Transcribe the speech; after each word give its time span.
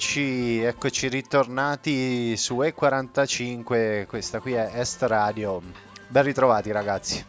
Eccoci, 0.00 0.60
eccoci 0.62 1.08
ritornati 1.08 2.36
su 2.36 2.58
E45, 2.60 4.06
questa 4.06 4.38
qui 4.38 4.52
è 4.52 4.70
Est 4.74 5.02
Radio. 5.02 5.60
Ben 6.06 6.22
ritrovati 6.22 6.70
ragazzi. 6.70 7.26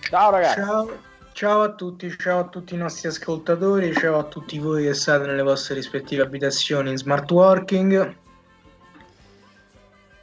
Ciao 0.00 0.30
ragazzi. 0.30 0.60
Ciao, 0.62 0.90
ciao 1.34 1.60
a 1.60 1.72
tutti, 1.74 2.08
ciao 2.16 2.38
a 2.38 2.44
tutti 2.48 2.72
i 2.72 2.78
nostri 2.78 3.08
ascoltatori, 3.08 3.92
ciao 3.92 4.18
a 4.18 4.22
tutti 4.24 4.58
voi 4.58 4.84
che 4.84 4.94
state 4.94 5.26
nelle 5.26 5.42
vostre 5.42 5.74
rispettive 5.74 6.22
abitazioni 6.22 6.88
in 6.88 6.96
smart 6.96 7.30
working. 7.30 8.16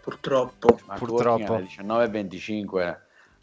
Purtroppo. 0.02 0.80
Ma 0.88 0.95
Purtroppo. 0.95 1.53
alle 1.53 1.67
19.25, 1.67 2.98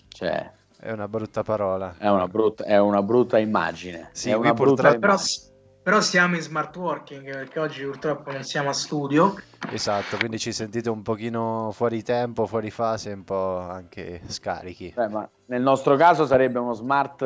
cioè, 0.08 0.50
È 0.76 0.90
una 0.90 1.06
brutta 1.06 1.44
parola. 1.44 1.94
è 1.98 2.08
una 2.08 2.26
brutta, 2.26 2.64
è 2.64 2.78
una 2.80 3.00
brutta 3.00 3.38
immagine. 3.38 4.08
Sì, 4.10 4.30
è 4.30 4.34
una 4.34 4.54
brutta 4.54 4.64
purtroppo- 4.90 4.98
Però, 4.98 5.12
immagine. 5.12 5.44
però 5.46 5.50
siamo 6.00 6.36
in 6.36 6.42
smart 6.42 6.76
working 6.76 7.24
perché 7.24 7.58
oggi 7.58 7.84
purtroppo 7.84 8.30
non 8.30 8.44
siamo 8.44 8.68
a 8.68 8.72
studio. 8.72 9.34
Esatto, 9.70 10.16
quindi 10.16 10.38
ci 10.38 10.52
sentite 10.52 10.90
un 10.90 11.02
pochino 11.02 11.70
fuori 11.72 12.02
tempo, 12.02 12.46
fuori 12.46 12.70
fase, 12.70 13.12
un 13.12 13.24
po' 13.24 13.58
anche 13.58 14.20
scarichi. 14.26 14.92
Beh, 14.94 15.08
ma 15.08 15.28
nel 15.46 15.62
nostro 15.62 15.96
caso 15.96 16.26
sarebbe 16.26 16.58
uno 16.58 16.74
smart, 16.74 17.22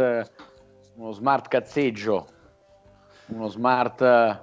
uno 0.94 1.12
smart 1.12 1.48
cazzeggio, 1.48 2.26
uno 3.26 3.48
smart 3.48 4.00
eh, 4.00 4.40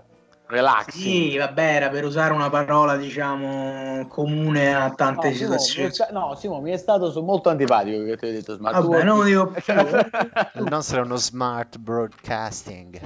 relaxing. 0.54 1.04
Sì, 1.04 1.38
vabbè, 1.38 1.76
era 1.76 1.90
per 1.90 2.06
usare 2.06 2.34
una 2.34 2.50
parola, 2.50 2.96
diciamo, 2.96 4.08
comune 4.08 4.74
a 4.74 4.92
tante 4.92 5.30
No, 5.30 5.34
Simo, 5.34 5.58
situazioni. 5.58 5.92
sta- 5.92 6.08
no, 6.12 6.36
Simo, 6.36 6.62
mi 6.62 6.72
è 6.72 6.78
stato 6.78 7.22
molto 7.22 7.50
antipatico 7.50 8.04
che 8.04 8.18
ti 8.18 8.28
ho 8.28 8.32
detto 8.32 8.56
smart 8.56 8.82
Vabbè, 8.82 9.04
non 9.04 9.18
lo 9.18 9.24
dico 9.24 9.48
più. 9.48 9.74
Il 9.74 10.68
nostro 10.70 11.02
è 11.02 11.04
uno 11.04 11.16
smart 11.18 11.78
broadcasting. 11.78 13.00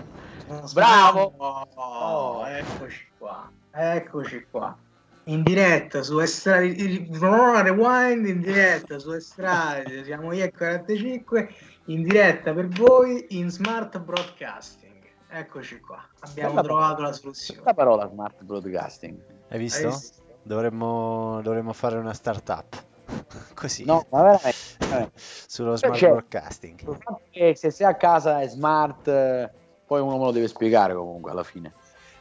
Bravo! 0.73 1.33
Oh, 1.75 2.47
eccoci 2.47 3.07
qua, 3.17 3.49
eccoci 3.71 4.47
qua. 4.49 4.77
In 5.25 5.43
diretta 5.43 6.03
su 6.03 6.19
Estra 6.19 6.59
Rewind, 6.59 8.25
in 8.27 8.39
diretta 8.39 8.97
su 8.97 9.11
Estrade, 9.11 10.05
siamo 10.05 10.31
io 10.31 10.45
e 10.45 10.51
45, 10.51 11.49
in 11.87 12.03
diretta 12.03 12.53
per 12.53 12.67
voi 12.69 13.25
in 13.31 13.49
smart 13.49 13.99
broadcasting. 13.99 14.86
Eccoci 15.29 15.79
qua, 15.81 16.01
abbiamo 16.21 16.49
Bella 16.55 16.61
trovato 16.63 17.01
la 17.01 17.07
La 17.09 17.13
soluzione. 17.13 17.73
parola 17.73 18.07
smart 18.09 18.41
broadcasting. 18.43 19.19
Hai 19.49 19.59
visto? 19.59 19.87
Hai 19.87 19.91
visto? 19.93 20.21
Dovremmo, 20.41 21.41
dovremmo 21.41 21.73
fare 21.73 21.97
una 21.97 22.13
startup. 22.13 22.83
Così. 23.53 23.83
No, 23.83 24.05
ma 24.09 24.21
veramente. 24.21 24.55
veramente. 24.79 25.11
Sullo 25.15 25.75
smart 25.75 25.95
Cioè- 25.97 26.09
broadcasting. 26.11 26.79
Il 26.79 26.97
fatto 27.03 27.21
che 27.29 27.55
se 27.55 27.71
sei 27.71 27.87
a 27.87 27.95
casa 27.95 28.41
è 28.41 28.47
smart, 28.47 29.07
eh, 29.09 29.51
poi 29.85 29.99
uno 30.01 30.17
me 30.17 30.23
lo 30.25 30.31
deve 30.31 30.47
spiegare 30.47 30.93
comunque 30.93 31.31
alla 31.31 31.43
fine. 31.43 31.73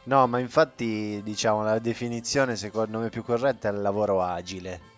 No, 0.03 0.25
ma 0.27 0.39
infatti, 0.39 1.21
diciamo, 1.23 1.63
la 1.63 1.79
definizione 1.79 2.55
secondo 2.55 2.99
me 2.99 3.09
più 3.09 3.23
corretta 3.23 3.69
è 3.69 3.71
il 3.71 3.81
lavoro 3.81 4.21
agile. 4.21 4.95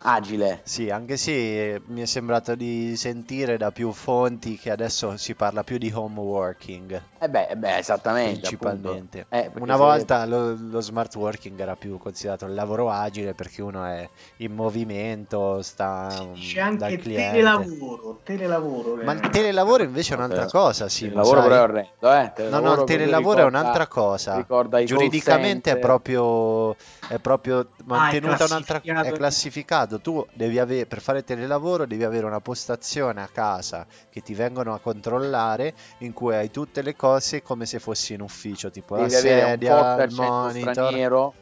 Agile. 0.00 0.60
Sì, 0.64 0.90
anche 0.90 1.16
se 1.16 1.80
mi 1.86 2.02
è 2.02 2.06
sembrato 2.06 2.54
di 2.54 2.94
sentire 2.96 3.56
da 3.56 3.72
più 3.72 3.90
fonti 3.92 4.56
che 4.56 4.70
adesso 4.70 5.16
si 5.16 5.34
parla 5.34 5.64
più 5.64 5.78
di 5.78 5.90
home 5.92 6.20
working, 6.20 7.02
Eh 7.18 7.28
beh, 7.28 7.46
eh 7.48 7.56
beh, 7.56 7.78
esattamente. 7.78 8.40
principalmente. 8.40 9.26
Eh, 9.30 9.50
Una 9.58 9.76
volta 9.76 10.24
lo, 10.26 10.54
lo 10.56 10.80
smart 10.80 11.14
working 11.16 11.58
era 11.58 11.74
più 11.74 11.98
considerato 11.98 12.44
il 12.46 12.54
lavoro 12.54 12.90
agile 12.90 13.34
perché 13.34 13.62
uno 13.62 13.84
è 13.84 14.08
in 14.36 14.52
movimento, 14.54 15.62
sta 15.62 16.22
Si 16.32 16.58
mm, 16.58 16.76
dal 16.76 16.92
anche 16.92 16.98
cliente. 16.98 17.30
telelavoro, 17.32 18.20
telelavoro. 18.22 18.94
che- 18.98 19.04
Ma 19.04 19.12
il 19.12 19.28
telelavoro 19.30 19.82
invece 19.82 20.14
è 20.14 20.16
un'altra 20.16 20.44
Eh, 20.44 20.48
cosa, 20.48 20.88
sì, 20.88 21.06
il 21.06 21.12
lavoro 21.12 21.40
però 21.42 21.54
è 21.56 21.60
orrendo, 21.62 22.12
eh. 22.12 22.32
No, 22.50 22.60
no, 22.60 22.72
il 22.74 22.84
telelavoro 22.84 23.40
è 23.40 23.44
ricorda- 23.44 23.58
un'altra 23.58 23.86
cosa. 23.88 24.36
ricorda 24.36 24.78
i 24.78 24.82
call 24.82 24.86
Giuridicamente 24.86 25.70
è 25.72 25.78
proprio, 25.78 26.76
è 27.06 27.18
proprio 27.18 27.68
mantenuta 27.84 28.44
un'altra 28.44 28.80
classificato. 28.80 29.08
è 29.08 29.12
classificato. 29.88 30.00
Tu 30.00 30.26
devi 30.34 30.58
avere 30.58 30.86
per 30.86 31.00
fare 31.00 31.24
telelavoro 31.24 31.86
devi 31.86 32.04
avere 32.04 32.26
una 32.26 32.40
postazione 32.40 33.22
a 33.22 33.28
casa 33.32 33.86
che 34.10 34.20
ti 34.22 34.34
vengono 34.34 34.74
a 34.74 34.78
controllare 34.78 35.74
in 35.98 36.12
cui 36.12 36.34
hai 36.34 36.50
tutte 36.50 36.82
le 36.82 36.94
cose 36.94 37.42
come 37.42 37.66
se 37.66 37.78
fossi 37.78 38.14
in 38.14 38.20
ufficio, 38.20 38.70
tipo 38.70 38.96
la 38.96 39.02
Devi 39.06 39.14
un 39.14 39.20
sedia, 39.20 39.52
il 39.52 39.68
accento 40.02 40.22
monitor. 40.22 40.72
straniero. 40.74 41.34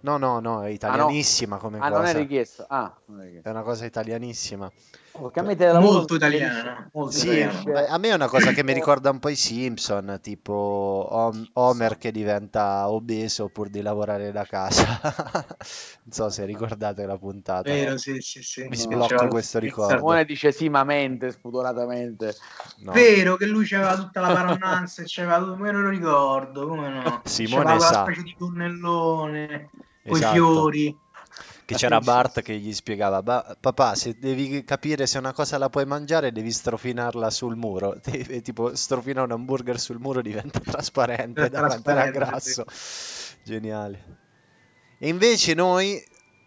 No, 0.00 0.16
no, 0.16 0.40
no, 0.40 0.64
è 0.64 0.68
italianissima 0.70 1.58
come 1.58 1.78
Ah, 1.78 1.88
non 1.88 2.00
è 2.00 2.06
cosa. 2.06 2.18
richiesto. 2.18 2.64
Ah, 2.68 2.92
non 3.06 3.20
è 3.20 3.24
richiesto. 3.24 3.48
È 3.48 3.52
una 3.52 3.62
cosa 3.62 3.84
italianissima. 3.84 4.70
Telelavoro 5.12 5.92
Molto 5.98 6.14
italiano, 6.14 6.54
riferisce- 6.54 6.90
molto 6.94 7.16
Sì, 7.16 7.26
italiano. 7.40 7.86
a 7.86 7.98
me 7.98 8.08
è 8.08 8.14
una 8.14 8.28
cosa 8.28 8.52
che 8.52 8.64
mi 8.64 8.72
ricorda 8.72 9.10
un 9.10 9.18
po' 9.18 9.28
i 9.28 9.36
Simpson, 9.36 10.18
tipo 10.22 11.06
Hom- 11.10 11.50
Homer 11.52 11.98
che 11.98 12.10
diventa 12.10 12.88
obeso 12.90 13.48
pur 13.50 13.68
di 13.68 13.82
lavorare 13.82 14.32
da 14.32 14.44
casa. 14.46 14.86
Non 16.04 16.12
so 16.12 16.30
se 16.30 16.44
ricordate 16.46 17.04
la 17.06 17.18
puntata. 17.18 17.70
Vero, 17.70 17.96
sì, 17.98 18.20
sì, 18.20 18.42
sì. 18.42 18.62
Mi 18.62 18.70
No. 18.70 18.76
sblocco 19.06 19.28
questo 19.28 19.58
ricordo. 19.58 19.96
Simone 19.98 20.24
dice 20.24 20.50
sì, 20.50 20.68
ma 20.70 20.82
mente, 20.82 21.30
spudoratamente. 21.30 22.34
No. 22.78 22.92
Vero 22.92 23.36
che 23.36 23.46
lui 23.46 23.66
c'aveva 23.66 23.96
tutta 23.96 24.20
la 24.20 24.32
paronnanza 24.32 25.02
e 25.02 25.04
c'aveva 25.06 25.38
tutto, 25.38 25.56
me 25.56 25.70
lo 25.72 25.88
ricordo, 25.90 26.66
come 26.66 26.88
no? 26.88 27.20
Simone 27.28 27.64
C'aveva 27.64 27.78
sa. 27.84 28.02
quella 28.02 28.12
specie 28.12 28.22
di 28.22 28.34
tonnellone 28.36 29.70
con 30.06 30.16
i 30.16 30.20
Esatto. 30.20 30.32
fiori. 30.34 30.98
Che 31.72 31.78
c'era 31.78 31.96
Sì, 31.98 32.02
sì, 32.04 32.10
Bart 32.10 32.32
sì. 32.34 32.42
che 32.42 32.54
gli 32.58 32.72
spiegava, 32.72 33.22
"Ba- 33.22 33.56
papà, 33.60 33.94
se 33.94 34.16
devi 34.18 34.62
capire 34.64 35.06
se 35.06 35.18
una 35.18 35.32
cosa 35.32 35.58
la 35.58 35.68
puoi 35.68 35.84
mangiare, 35.86 36.32
devi 36.32 36.50
strofinarla 36.50 37.28
sul 37.30 37.56
muro. 37.56 37.96
E 38.04 38.40
tipo, 38.42 38.74
strofina 38.74 39.22
un 39.22 39.32
hamburger 39.32 39.78
sul 39.78 39.98
muro 39.98 40.22
diventa 40.22 40.60
trasparente 40.64 41.44
È 41.46 41.48
da 41.50 41.64
quanto 41.66 41.90
era 41.90 42.10
grasso. 42.10 42.64
Geniale. 43.44 44.18
E 44.98 45.08
invece 45.08 45.54
noi 45.54 46.00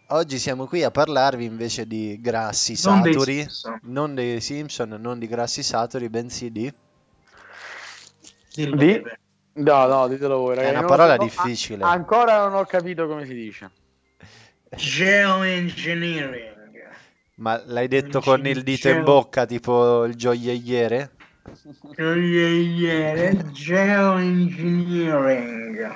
oggi 0.09 0.37
siamo 0.39 0.65
qui 0.65 0.83
a 0.83 0.91
parlarvi 0.91 1.43
invece 1.45 1.85
di 1.87 2.17
grassi 2.21 2.79
Non 2.85 3.01
dei 3.01 3.13
saturi, 3.13 3.39
Simpson. 3.41 3.79
non 3.83 4.15
dei 4.15 4.39
Simpson, 4.39 4.89
non 4.99 5.19
di 5.19 5.27
grassi 5.27 5.61
saturi, 5.63 6.07
bensì 6.09 6.51
di... 6.51 6.73
Dillo, 8.53 8.75
Di? 8.77 9.03
No, 9.57 9.85
no, 9.87 10.07
ditelo 10.07 10.37
voi, 10.37 10.53
È 10.53 10.55
ragazzi. 10.55 10.71
una 10.77 10.81
non 10.81 10.89
lo 10.89 10.95
parola 10.95 11.15
so- 11.15 11.23
difficile. 11.23 11.83
a- 11.83 11.89
ancora 11.91 12.43
non 12.47 12.55
ho 12.55 12.65
capito 12.65 13.07
come 13.07 13.25
si 13.25 13.33
dice. 13.33 13.71
Geoengineering. 14.75 16.53
Ma 17.35 17.61
l'hai 17.65 17.87
detto 17.87 18.19
con 18.21 18.45
il 18.45 18.61
dito 18.63 18.89
in 18.89 19.03
bocca, 19.03 19.45
tipo 19.45 20.05
il 20.05 20.15
gioielliere? 20.15 21.11
Geoengineering. 21.95 23.51
Geoengineering. 23.51 25.95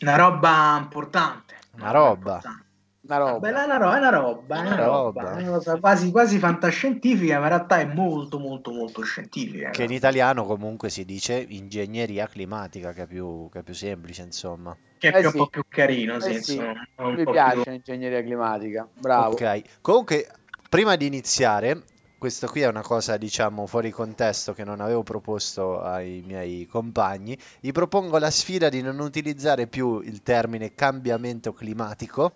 Una 0.00 0.16
roba 0.16 0.78
importante. 0.80 1.54
Una 1.72 1.90
roba. 1.90 2.34
importante. 2.34 2.64
Una 3.06 3.16
roba. 3.18 3.38
Bella, 3.38 3.62
è 3.62 3.66
una 3.66 3.76
roba, 3.78 3.96
è 3.96 3.98
una 3.98 4.10
roba, 4.10 4.56
è 4.56 4.60
una 4.66 4.76
roba, 4.84 5.36
è 5.36 5.42
una 5.42 5.50
cosa 5.52 5.78
quasi, 5.78 6.10
quasi 6.10 6.38
fantascientifica, 6.38 7.36
ma 7.38 7.44
in 7.44 7.48
realtà 7.50 7.78
è 7.78 7.84
molto, 7.84 8.38
molto, 8.38 8.72
molto 8.72 9.02
scientifica. 9.02 9.70
Che 9.70 9.84
in 9.84 9.92
italiano 9.92 10.44
comunque 10.44 10.88
si 10.90 11.04
dice 11.04 11.44
ingegneria 11.48 12.26
climatica, 12.26 12.92
che 12.92 13.02
è 13.02 13.06
più, 13.06 13.48
che 13.52 13.60
è 13.60 13.62
più 13.62 13.74
semplice, 13.74 14.22
insomma. 14.22 14.76
Che 14.98 15.10
è 15.10 15.16
Eh 15.16 15.20
più, 15.20 15.30
sì. 15.30 15.36
un 15.36 15.42
po' 15.44 15.48
più 15.50 15.62
carino, 15.68 16.18
sì, 16.20 16.30
Eh 16.30 16.42
sì, 16.42 16.54
insomma, 16.56 16.86
un 16.96 17.14
Mi 17.14 17.22
po' 17.24 17.30
piace 17.30 17.62
più- 17.62 17.70
l'ingegneria 17.70 18.22
climatica. 18.22 18.88
Bravo. 18.98 19.32
Ok, 19.34 19.62
comunque, 19.80 20.26
prima 20.68 20.96
di 20.96 21.06
iniziare, 21.06 21.82
questo 22.18 22.48
qui 22.48 22.62
è 22.62 22.66
una 22.66 22.82
cosa, 22.82 23.16
diciamo, 23.16 23.66
fuori 23.66 23.90
contesto 23.90 24.52
che 24.52 24.64
non 24.64 24.80
avevo 24.80 25.02
proposto 25.04 25.80
ai 25.80 26.24
miei 26.26 26.66
compagni. 26.66 27.38
Gli 27.60 27.70
propongo 27.70 28.18
la 28.18 28.30
sfida 28.30 28.68
di 28.68 28.82
non 28.82 28.98
utilizzare 28.98 29.68
più 29.68 30.00
il 30.00 30.22
termine 30.22 30.74
cambiamento 30.74 31.52
climatico, 31.52 32.32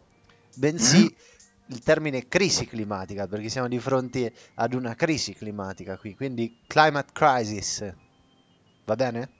bensì 0.54 1.14
il 1.66 1.82
termine 1.82 2.26
crisi 2.26 2.66
climatica, 2.66 3.26
perché 3.26 3.48
siamo 3.48 3.68
di 3.68 3.78
fronte 3.78 4.32
ad 4.54 4.74
una 4.74 4.94
crisi 4.94 5.34
climatica 5.34 5.96
qui, 5.96 6.14
quindi 6.14 6.58
climate 6.66 7.12
crisis. 7.12 7.94
Va 8.84 8.96
bene? 8.96 9.30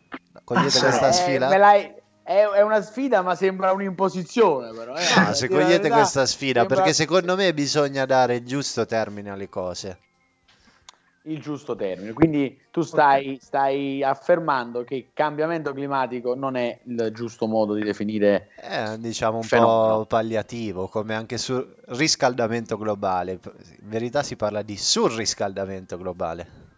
Cogliete 0.45 0.71
sì. 0.71 0.79
questa 0.79 1.09
Eh, 1.09 1.13
sfida? 1.13 1.49
me 1.49 1.59
l'hai- 1.59 1.95
È, 2.23 2.45
una 2.63 2.81
sfida, 2.81 3.23
ma 3.23 3.35
sembra 3.35 3.73
un'imposizione, 3.73 4.73
però. 4.73 4.95
eh. 4.95 5.05
Ah, 5.17 5.35
se 5.35 5.49
cogliete 5.49 5.79
verità, 5.79 5.95
questa 5.97 6.27
sfida, 6.27 6.61
sembra 6.61 6.77
perché 6.77 6.93
secondo 6.95 7.35
me 7.35 7.53
bisogna 7.53 8.05
dare 8.07 8.37
il 8.37 8.47
giusto 8.47 8.87
termine 8.87 9.31
alle 9.31 9.49
cose. 9.49 9.99
Il 11.25 11.41
giusto 11.41 11.75
termine. 11.77 12.13
Quindi 12.13 12.59
tu 12.71 12.83
stai, 12.83 13.39
stai 13.41 14.03
affermando 14.03 14.85
che 14.85 15.11
cambiamento 15.13 15.73
climatico 15.73 16.35
non 16.35 16.57
è 16.57 16.81
il 16.85 17.11
giusto 17.13 17.47
modo 17.47 17.75
di 17.75 17.83
definire. 17.83 18.51
È 18.55 18.97
diciamo 18.99 19.39
un 19.39 19.43
Fenomeno. 19.43 19.99
po' 19.99 20.07
palliativo, 20.07 20.87
come 20.89 21.15
anche 21.15 21.37
sul 21.39 21.75
riscaldamento 21.87 22.77
globale. 22.77 23.33
In 23.33 23.89
verità 23.89 24.23
si 24.23 24.37
parla 24.37 24.63
di 24.63 24.77
surriscaldamento 24.77 25.97
globale. 25.97 26.70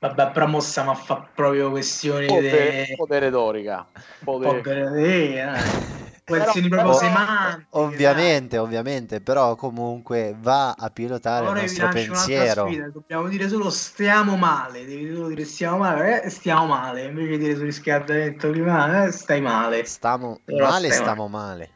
Vabbè, 0.00 0.30
però 0.30 0.46
mo 0.46 0.60
stiamo 0.60 0.92
a 0.92 0.94
fare 0.94 1.28
proprio 1.34 1.68
questioni 1.68 2.26
Potere, 2.26 2.84
di... 2.88 2.94
potere 2.96 3.26
retorica. 3.26 3.86
un 3.92 4.02
po' 4.24 4.38
Potere- 4.38 4.60
per- 4.62 4.96
eh, 4.96 5.58
situazioni 6.24 6.68
Però- 6.68 6.82
proprio 6.82 6.98
semantiche. 6.98 7.66
Ovviamente, 7.72 8.56
ovviamente, 8.56 9.20
però 9.20 9.54
comunque 9.56 10.34
va 10.38 10.72
a 10.72 10.88
pilotare 10.88 11.46
Ora 11.46 11.60
il 11.60 11.64
nostro 11.66 11.88
pensiero. 11.88 12.66
sfida, 12.66 12.88
dobbiamo 12.88 13.28
dire 13.28 13.46
solo 13.46 13.68
stiamo 13.68 14.36
male, 14.36 14.86
devi 14.86 15.14
solo 15.14 15.28
dire 15.28 15.44
stiamo 15.44 15.76
male, 15.76 16.22
eh, 16.22 16.30
stiamo 16.30 16.64
male, 16.64 17.04
invece 17.04 17.28
di 17.32 17.36
dire 17.38 17.54
sul 17.56 17.64
riscaldamento 17.66 18.50
climatico, 18.50 19.02
eh, 19.04 19.10
stai 19.12 19.40
male. 19.42 19.84
Stiamo 19.84 20.40
male, 20.46 20.90
stiamo 20.90 21.28
male. 21.28 21.70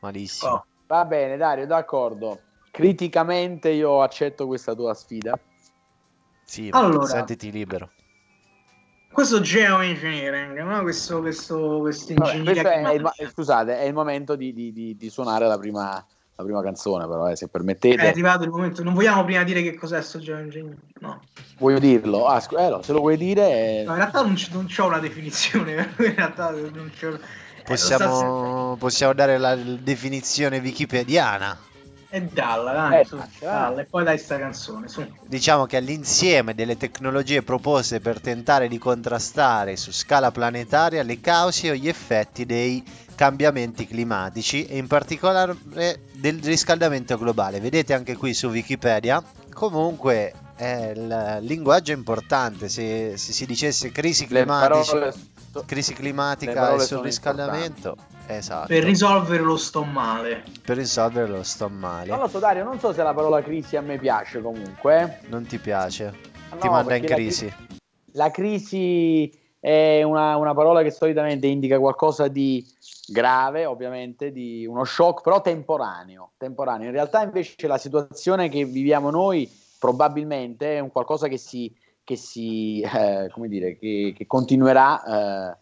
Malissimo. 0.00 0.52
Oh, 0.52 0.66
Va 0.86 1.04
bene, 1.04 1.36
Dario, 1.36 1.66
d'accordo. 1.66 2.42
Criticamente 2.70 3.70
io 3.70 4.02
accetto 4.02 4.46
questa 4.46 4.72
tua 4.74 4.94
sfida. 4.94 5.36
Sì, 6.48 6.70
ma 6.70 6.78
Allora. 6.78 7.04
sentiti 7.04 7.50
libero. 7.52 7.90
questo 9.12 9.40
geoengineering, 9.42 10.58
no? 10.62 10.80
questo, 10.82 11.20
questo, 11.20 11.78
questo 11.80 12.14
Vabbè, 12.14 12.36
ingegneria 12.36 12.62
questo 12.62 12.78
è 12.78 12.80
il, 12.88 12.94
climatica. 12.94 13.28
scusate, 13.30 13.78
è 13.80 13.84
il 13.84 13.92
momento 13.92 14.34
di, 14.34 14.52
di- 14.54 14.72
di- 14.72 14.96
di 14.96 15.10
suonare 15.10 15.46
la 15.46 15.58
prima, 15.58 16.02
la 16.36 16.42
prima 16.44 16.62
canzone, 16.62 17.06
però, 17.06 17.28
eh, 17.28 17.36
se 17.36 17.46
È 17.46 17.48
permettete. 17.48 18.06
arrivato 18.06 18.44
il 18.44 18.50
momento, 18.50 18.82
non 18.82 18.94
vogliamo 18.94 19.24
prima 19.24 19.42
dire 19.42 19.60
che 19.62 19.74
cos'è 19.74 20.00
sto 20.00 20.20
geoengineering? 20.20 20.78
No. 21.00 21.20
Voglio 21.58 21.78
dirlo. 21.80 22.26
Ah, 22.26 22.40
scu- 22.40 22.58
eh, 22.58 22.68
no, 22.70 22.80
se 22.80 22.92
lo 22.92 23.00
vuoi 23.00 23.18
dire... 23.18 23.80
eh, 23.80 23.82
No, 23.84 23.90
in 23.90 23.96
realtà 23.98 24.22
non, 24.22 24.34
c- 24.34 24.48
non 24.52 24.66
c'ho 24.66 24.86
una 24.86 25.00
definizione, 25.00 25.72
in 25.98 26.14
realtà 26.14 26.50
non 26.50 26.90
c'ho... 26.98 27.12
eh, 27.14 27.20
Possiamo, 27.64 28.76
possiamo 28.78 29.12
dare 29.12 29.36
la 29.36 29.54
definizione 29.54 30.58
wikipediana. 30.60 31.58
E 32.10 32.22
dalla, 32.22 32.72
dai, 32.72 33.00
Eh, 33.00 33.04
su, 33.04 33.20
dalla, 33.38 33.82
e 33.82 33.84
poi 33.84 34.02
dai 34.02 34.18
sta 34.18 34.38
canzone, 34.38 34.88
su. 34.88 35.06
Diciamo 35.26 35.66
che 35.66 35.76
all'insieme 35.76 36.54
delle 36.54 36.78
tecnologie 36.78 37.42
proposte 37.42 38.00
per 38.00 38.18
tentare 38.20 38.66
di 38.68 38.78
contrastare 38.78 39.76
su 39.76 39.92
scala 39.92 40.30
planetaria 40.30 41.02
le 41.02 41.20
cause 41.20 41.70
o 41.70 41.74
gli 41.74 41.86
effetti 41.86 42.46
dei 42.46 42.82
cambiamenti 43.14 43.86
climatici 43.86 44.64
e 44.64 44.78
in 44.78 44.86
particolare 44.86 45.54
del 46.12 46.40
riscaldamento 46.42 47.18
globale. 47.18 47.60
Vedete 47.60 47.92
anche 47.92 48.16
qui 48.16 48.32
su 48.32 48.46
Wikipedia. 48.48 49.22
Comunque 49.52 50.32
eh, 50.56 50.92
il 50.92 51.38
linguaggio 51.42 51.92
è 51.92 51.96
importante. 51.96 52.70
Se, 52.70 53.18
se 53.18 53.32
si 53.32 53.44
dicesse 53.44 53.92
crisi 53.92 54.22
le 54.22 54.44
climatica, 54.44 55.12
parole... 55.60 55.66
crisi 55.66 55.92
climatica 55.92 56.74
e 56.74 56.78
sul 56.78 56.86
sono 56.86 57.02
riscaldamento, 57.02 57.96
esatto, 58.26 58.66
Per 58.68 58.82
risolvere 58.84 59.42
lo 59.42 59.56
sto 59.56 59.84
male. 59.84 60.44
per 60.64 60.76
risolvere 60.76 61.28
lo 61.28 61.42
sto 61.42 61.68
male. 61.68 62.08
Non 62.08 62.20
lo 62.20 62.28
so, 62.28 62.38
Dario, 62.38 62.64
non 62.64 62.78
so 62.78 62.92
se 62.92 63.02
la 63.02 63.14
parola 63.14 63.42
crisi 63.42 63.76
a 63.76 63.80
me 63.80 63.98
piace 63.98 64.40
comunque. 64.40 65.20
Non 65.28 65.46
ti 65.46 65.58
piace? 65.58 66.14
No, 66.50 66.58
ti 66.58 66.68
manda 66.68 66.94
in 66.94 67.00
perché 67.00 67.08
la 67.08 67.14
crisi. 67.14 67.54
La 68.12 68.30
crisi 68.30 69.32
è 69.60 70.02
una, 70.02 70.36
una 70.36 70.54
parola 70.54 70.82
che 70.82 70.90
solitamente 70.90 71.46
indica 71.46 71.78
qualcosa 71.78 72.28
di 72.28 72.66
grave, 73.08 73.64
ovviamente, 73.66 74.30
di 74.32 74.66
uno 74.66 74.84
shock, 74.84 75.22
però 75.22 75.40
temporaneo. 75.40 76.32
temporaneo. 76.36 76.86
In 76.86 76.92
realtà, 76.92 77.22
invece, 77.22 77.66
la 77.66 77.78
situazione 77.78 78.48
che 78.48 78.64
viviamo 78.64 79.10
noi 79.10 79.50
probabilmente 79.78 80.76
è 80.76 80.80
un 80.80 80.90
qualcosa 80.90 81.28
che 81.28 81.38
si, 81.38 81.72
che 82.08 82.16
si 82.16 82.80
eh, 82.80 83.28
come 83.30 83.48
dire, 83.48 83.76
che, 83.76 84.14
che 84.16 84.26
continuerà 84.26 85.02
eh, 85.52 85.56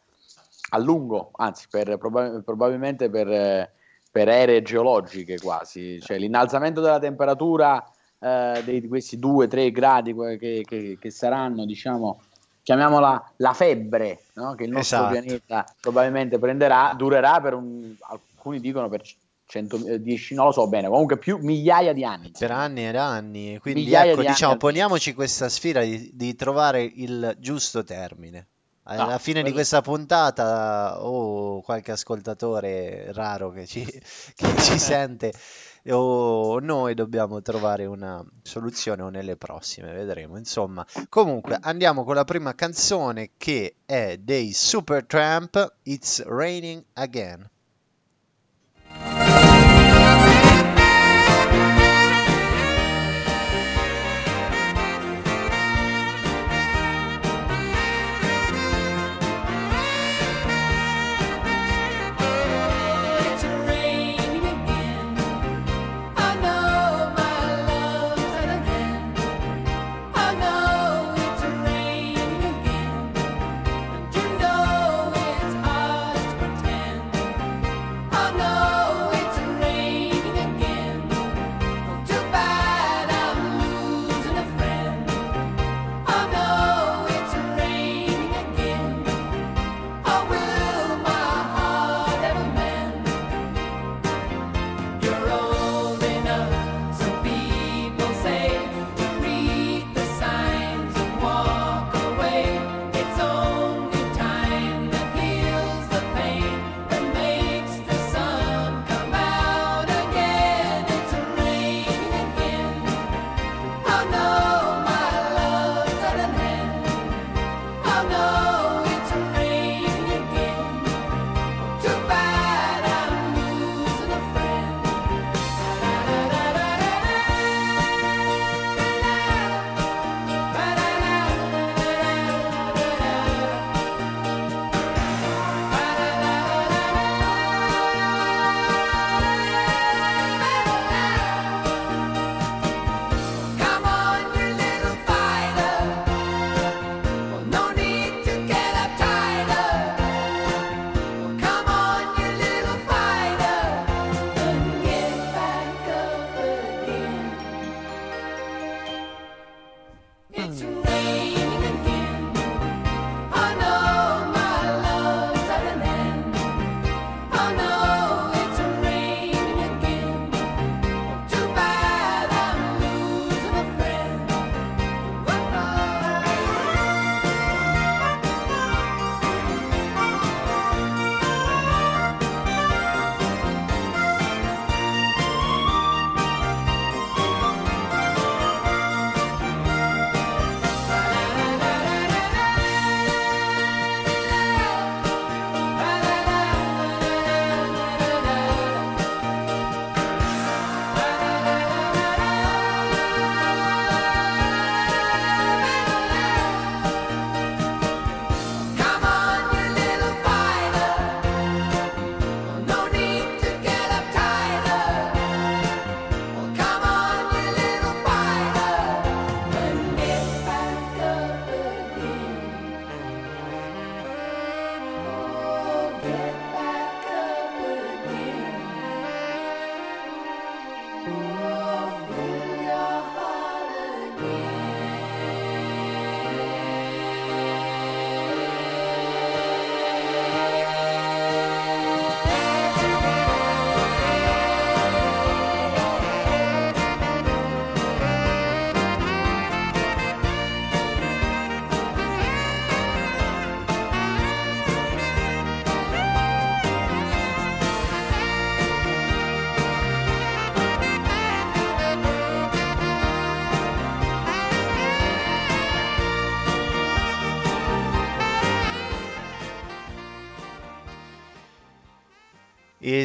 a 0.71 0.79
lungo, 0.79 1.31
anzi, 1.35 1.67
per, 1.69 1.99
proba- 1.99 2.41
probabilmente 2.45 3.11
per, 3.11 3.69
per 4.13 4.29
ere 4.29 4.63
geologiche 4.63 5.41
quasi. 5.41 6.01
Cioè, 6.01 6.19
l'innalzamento 6.19 6.81
della 6.81 7.01
temperatura 7.01 7.85
eh, 8.21 8.63
di 8.65 8.87
questi 8.87 9.19
2-3 9.19 9.73
gradi 9.73 10.15
che- 10.39 10.97
che 11.01 11.11
saranno, 11.11 11.67
diciamo, 11.67 12.21
chiamiamola 12.63 13.33
la 13.39 13.53
febbre, 13.53 14.21
no? 14.35 14.55
che 14.55 14.65
il 14.65 14.71
nostro 14.71 14.99
Esatto. 14.99 15.13
pianeta 15.21 15.65
probabilmente 15.81 16.39
prenderà, 16.39 16.95
durerà 16.97 17.41
per 17.41 17.55
un, 17.55 17.93
alcuni 18.03 18.61
dicono 18.61 18.89
per 18.89 19.03
110, 19.47 20.35
non 20.35 20.47
lo 20.47 20.53
so 20.53 20.69
bene, 20.69 20.89
comunque 20.89 21.19
più 21.19 21.39
migliaia 21.41 21.93
di 21.93 22.05
anni. 22.05 22.33
per 22.37 22.51
anni 22.51 22.87
ed 22.89 22.97
anni. 22.97 23.59
Quindi 23.61 23.83
Migliaia 23.83 24.13
ecco, 24.13 24.21
di 24.21 24.27
anni 24.27 24.35
diciamo, 24.35 24.53
al- 24.53 24.59
poniamoci 24.59 25.15
questa 25.15 25.49
sfida 25.49 25.81
di, 25.81 26.11
di 26.15 26.35
trovare 26.35 26.83
il 26.83 27.37
giusto 27.39 27.85
termine. 27.85 28.49
Alla 28.89 29.05
No, 29.13 29.19
fine 29.19 29.39
di 29.39 29.51
quello- 29.51 29.55
questa 29.57 29.83
puntata, 29.83 31.05
o 31.05 31.61
qualche 31.63 31.91
ascoltatore 31.93 33.13
raro 33.13 33.51
che 33.51 33.67
ci, 33.67 33.83
che 34.35 34.57
ci 34.59 34.79
sente, 34.79 35.33
o 35.91 36.59
noi 36.61 36.95
dobbiamo 36.95 37.43
trovare 37.43 37.85
una 37.87 38.25
soluzione 38.43 39.03
o 39.03 39.09
nelle 39.09 39.37
prossime, 39.37 39.93
vedremo. 39.93 40.37
Insomma, 40.39 40.87
comunque 41.09 41.59
andiamo 41.61 42.05
con 42.05 42.15
la 42.15 42.25
prima 42.25 42.55
canzone 42.55 43.31
che 43.37 43.77
è 43.85 44.19
dei 44.19 44.53
Supertramp, 44.53 45.77
It's 45.85 46.25
Raining 46.25 46.85
Again. 46.95 47.49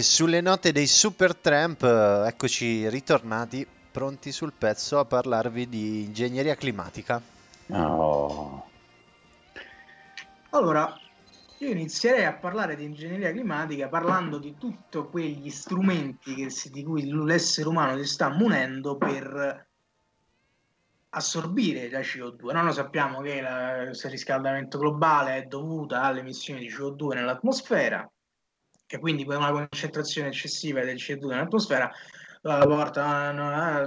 Sulle 0.01 0.41
note 0.41 0.71
dei 0.71 0.87
Supertramp, 0.87 1.83
eh, 1.83 2.27
eccoci 2.27 2.89
ritornati, 2.89 3.65
pronti 3.91 4.31
sul 4.31 4.53
pezzo 4.57 4.99
a 4.99 5.05
parlarvi 5.05 5.69
di 5.69 6.03
ingegneria 6.03 6.55
climatica. 6.55 7.21
Oh. 7.69 8.65
Allora, 10.51 10.97
io 11.59 11.69
inizierei 11.69 12.25
a 12.25 12.33
parlare 12.33 12.75
di 12.75 12.83
ingegneria 12.83 13.31
climatica 13.31 13.87
parlando 13.87 14.39
di 14.39 14.55
tutti 14.57 14.97
quegli 15.09 15.49
strumenti 15.49 16.49
si- 16.49 16.71
di 16.71 16.83
cui 16.83 17.09
l'essere 17.09 17.69
umano 17.69 17.97
si 17.97 18.05
sta 18.05 18.29
munendo 18.29 18.97
per 18.97 19.67
assorbire 21.09 21.89
la 21.89 21.99
CO2. 21.99 22.51
Noi 22.51 22.65
lo 22.65 22.71
sappiamo 22.71 23.21
che 23.21 23.41
la- 23.41 23.83
il 23.83 23.95
riscaldamento 24.03 24.77
globale 24.77 25.37
è 25.37 25.43
dovuto 25.43 25.95
alle 25.95 26.21
emissioni 26.21 26.61
di 26.61 26.69
CO2 26.69 27.13
nell'atmosfera, 27.13 28.09
che 28.91 28.99
quindi 28.99 29.23
per 29.23 29.37
una 29.37 29.51
concentrazione 29.51 30.27
eccessiva 30.27 30.83
del 30.83 30.97
CO2 30.97 31.27
nell'atmosfera 31.27 31.89
eh, 31.89 31.93
porta 32.41 33.05
a 33.05 33.29
a- 33.29 33.75
al 33.75 33.85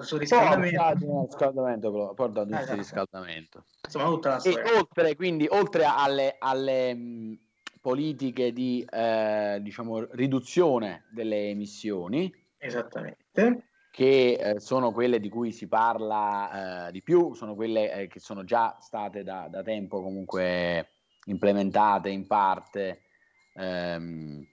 un 1.03 1.27
riscaldamento, 1.27 1.91
glo- 1.91 2.15
porta 2.15 2.41
ad 2.41 2.49
un 2.51 2.57
Esatto. 2.57 2.77
riscaldamento. 2.77 3.65
Insomma, 3.85 4.07
tutta 4.07 4.29
la 4.31 4.37
E 4.37 4.39
storia. 4.39 4.79
oltre, 4.79 5.15
quindi, 5.15 5.47
oltre 5.51 5.85
alle, 5.85 6.37
alle, 6.39 6.95
mh, 6.95 7.39
politiche 7.83 8.55
di 8.55 8.83
eh, 8.91 9.59
diciamo, 9.61 10.07
riduzione 10.13 11.05
delle 11.11 11.51
emissioni, 11.51 12.33
Esattamente. 12.57 13.67
che 13.91 14.33
eh, 14.41 14.59
sono 14.61 14.91
quelle 14.91 15.21
di 15.21 15.29
cui 15.29 15.53
si 15.53 15.69
parla 15.69 16.87
eh, 16.87 16.93
di 16.93 17.03
più, 17.03 17.35
sono 17.35 17.55
quelle 17.55 17.93
eh, 17.93 18.07
che 18.07 18.21
sono 18.21 18.43
già 18.45 18.79
state 18.81 19.23
da, 19.23 19.49
da 19.51 19.63
tempo 19.63 20.01
comunque 20.01 20.93
implementate 21.27 22.09
in 22.09 22.27
parte. 22.27 23.03
Ehm, 23.57 24.47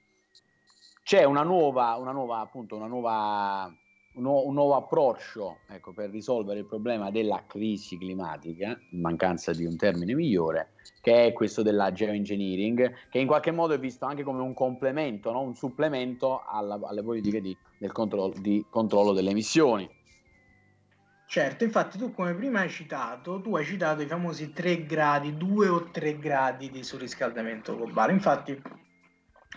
c'è 1.11 1.25
una 1.25 1.43
nuova, 1.43 1.95
una 1.95 2.13
nuova, 2.13 2.39
appunto, 2.39 2.77
una 2.77 2.87
nuova, 2.87 3.65
un, 4.13 4.23
nuovo, 4.23 4.47
un 4.47 4.53
nuovo 4.53 4.75
approccio 4.75 5.59
ecco, 5.67 5.91
per 5.91 6.09
risolvere 6.09 6.59
il 6.59 6.65
problema 6.65 7.11
della 7.11 7.43
crisi 7.47 7.97
climatica, 7.97 8.79
in 8.91 9.01
mancanza 9.01 9.51
di 9.51 9.65
un 9.65 9.75
termine 9.75 10.13
migliore, 10.13 10.71
che 11.01 11.25
è 11.25 11.33
questo 11.33 11.63
della 11.63 11.91
geoengineering, 11.91 13.09
che 13.09 13.19
in 13.19 13.27
qualche 13.27 13.51
modo 13.51 13.73
è 13.73 13.77
visto 13.77 14.05
anche 14.05 14.23
come 14.23 14.41
un 14.41 14.53
complemento, 14.53 15.33
no? 15.33 15.41
un 15.41 15.53
supplemento 15.53 16.45
alla- 16.47 16.79
alle 16.81 17.03
politiche 17.03 17.41
di, 17.41 17.57
del 17.77 17.91
controllo, 17.91 18.33
di 18.39 18.65
controllo 18.69 19.11
delle 19.11 19.31
emissioni. 19.31 19.89
Certo, 21.25 21.65
infatti 21.65 21.97
tu 21.97 22.13
come 22.13 22.33
prima 22.35 22.61
hai 22.61 22.69
citato, 22.69 23.41
tu 23.41 23.57
hai 23.57 23.65
citato 23.65 24.01
i 24.01 24.07
famosi 24.07 24.53
3 24.53 24.85
gradi, 24.85 25.35
2 25.35 25.67
o 25.67 25.89
3 25.91 26.17
gradi 26.19 26.69
di 26.69 26.83
surriscaldamento 26.83 27.75
globale. 27.75 28.13
Infatti 28.13 28.61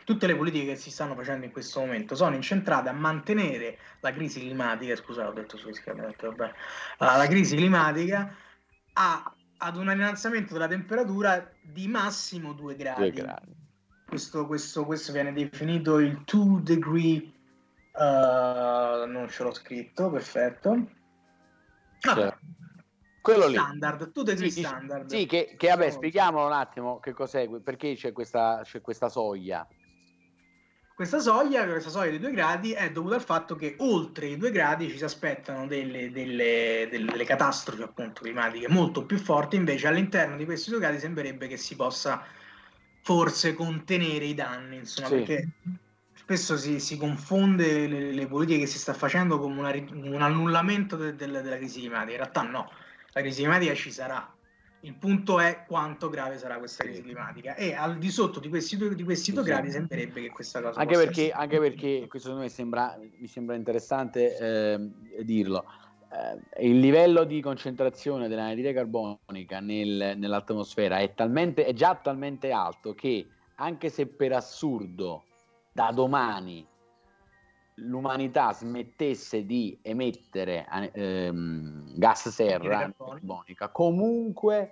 tutte 0.04 0.26
le 0.26 0.37
politiche 0.37 0.66
che 0.66 0.76
si 0.76 0.90
stanno 0.90 1.14
facendo 1.14 1.44
in 1.46 1.52
questo 1.52 1.80
momento 1.80 2.14
sono 2.14 2.34
incentrate 2.34 2.88
a 2.88 2.92
mantenere 2.92 3.78
la 4.00 4.12
crisi 4.12 4.40
climatica, 4.40 4.94
scusate 4.94 5.28
ho 5.28 5.32
detto 5.32 5.56
surriscaldamento, 5.56 6.28
vabbè, 6.34 6.52
Ah, 6.99 7.16
la 7.16 7.26
crisi 7.26 7.56
climatica 7.56 8.34
a- 8.92 9.34
ad 9.56 9.76
un 9.76 9.90
innalzamento 9.90 10.52
della 10.52 10.68
temperatura 10.68 11.50
di 11.61 11.88
massimo 11.88 12.52
2 12.52 12.76
gradi. 12.76 13.11
Due 13.11 13.23
gradi. 13.23 13.52
Questo, 14.06 14.46
questo- 14.46 14.84
questo 14.84 15.12
viene 15.12 15.32
definito 15.32 15.99
il 15.99 16.23
2 16.25 16.61
degree, 16.62 17.16
eh, 17.96 19.04
non 19.08 19.26
ce 19.28 19.42
l'ho 19.42 19.52
scritto, 19.52 20.11
perfetto. 20.11 20.68
Vabbè, 20.70 20.90
Cioè, 22.20 22.38
quello 23.23 23.46
lì. 23.46 23.54
standard, 23.54 24.12
2 24.12 24.25
degree 24.25 24.50
Sì, 24.50 24.61
standard. 24.62 25.08
Sì, 25.08 25.25
che, 25.26 25.54
che, 25.56 25.68
vabbè, 25.68 25.90
spieghiamolo 25.90 26.46
un 26.46 26.52
attimo 26.52 27.00
che 27.00 27.12
cos'è, 27.12 27.49
perché 27.61 27.94
c'è 27.94 28.12
questa, 28.12 28.61
c'è 28.62 28.82
questa 28.82 29.08
soglia. 29.08 29.66
Questa 30.94 31.18
soglia, 31.18 31.66
questa 31.66 31.90
soglia 31.90 32.12
di 32.12 32.20
2 32.20 32.30
gradi 32.30 32.70
è 32.70 32.92
dovuta 32.92 33.16
al 33.16 33.22
fatto 33.24 33.56
che 33.56 33.74
oltre 33.78 34.26
i 34.28 34.36
2 34.36 34.52
gradi 34.52 34.88
ci 34.88 34.96
si 34.96 35.02
aspettano 35.02 35.66
delle, 35.66 36.12
delle- 36.12 36.86
delle- 36.88 37.24
catastrofi 37.24 37.82
appunto 37.82 38.22
climatiche 38.22 38.68
molto 38.68 39.04
più 39.04 39.18
forti, 39.18 39.56
invece 39.56 39.88
all'interno 39.88 40.36
di 40.36 40.44
questi 40.44 40.70
2 40.70 40.78
gradi 40.78 41.00
sembrerebbe 41.00 41.48
che 41.48 41.56
si 41.56 41.74
possa 41.74 42.24
forse 43.02 43.54
contenere 43.54 44.26
i 44.26 44.34
danni, 44.34 44.76
insomma, 44.76 45.08
Sì. 45.08 45.14
perché 45.16 45.48
spesso 46.14 46.56
si, 46.56 46.78
si 46.78 46.96
confonde 46.96 47.88
le, 47.88 48.12
le 48.12 48.26
politiche 48.28 48.60
che 48.60 48.66
si 48.66 48.78
sta 48.78 48.94
facendo 48.94 49.44
una 49.44 49.70
ri- 49.70 49.90
un 49.92 50.22
annullamento 50.22 50.94
de- 50.94 51.16
del- 51.16 51.42
della 51.42 51.56
crisi 51.56 51.80
climatica, 51.80 52.12
in 52.12 52.18
realtà 52.18 52.42
no, 52.42 52.70
la 53.12 53.20
crisi 53.20 53.40
climatica 53.42 53.74
ci 53.74 53.90
sarà. 53.90 54.32
Il 54.84 54.92
punto 54.92 55.40
è 55.40 55.64
quanto 55.66 56.10
grave 56.10 56.36
sarà 56.36 56.58
questa 56.58 56.84
crisi 56.84 57.00
climatica. 57.00 57.54
E 57.54 57.72
al 57.72 57.96
di 57.96 58.10
sotto 58.10 58.38
di 58.38 58.50
questi 58.50 58.76
due, 58.76 58.94
di 58.94 59.02
questi 59.02 59.32
due 59.32 59.42
gradi 59.42 59.70
sembrerebbe 59.70 60.20
che 60.20 60.28
questa 60.28 60.60
cosa 60.60 60.78
Anche 60.78 60.96
perché, 60.96 61.30
anche 61.30 61.58
perché 61.58 62.06
questo 62.06 62.28
secondo 62.28 62.42
me 62.42 62.50
sembra, 62.50 62.98
mi 63.16 63.26
sembra 63.26 63.56
interessante 63.56 64.36
ehm, 64.36 64.92
dirlo. 65.22 65.64
Eh, 66.12 66.66
il 66.68 66.80
livello 66.80 67.24
di 67.24 67.40
concentrazione 67.40 68.28
dell'anidride 68.28 68.74
carbonica 68.74 69.60
nel- 69.60 70.18
nell'atmosfera 70.18 70.98
è, 70.98 71.14
talmente, 71.14 71.64
è 71.64 71.72
già 71.72 71.94
talmente 71.94 72.50
alto 72.50 72.92
che 72.92 73.26
anche 73.54 73.88
se 73.88 74.06
per 74.06 74.32
assurdo 74.32 75.24
da 75.72 75.92
domani 75.92 76.66
l'umanità 77.76 78.52
smettesse 78.52 79.45
di 79.45 79.76
emettere 79.83 80.66
ehm, 80.93 81.97
gas 81.97 82.28
serra 82.28 82.93
carbonica. 82.97 83.69
comunque 83.69 84.71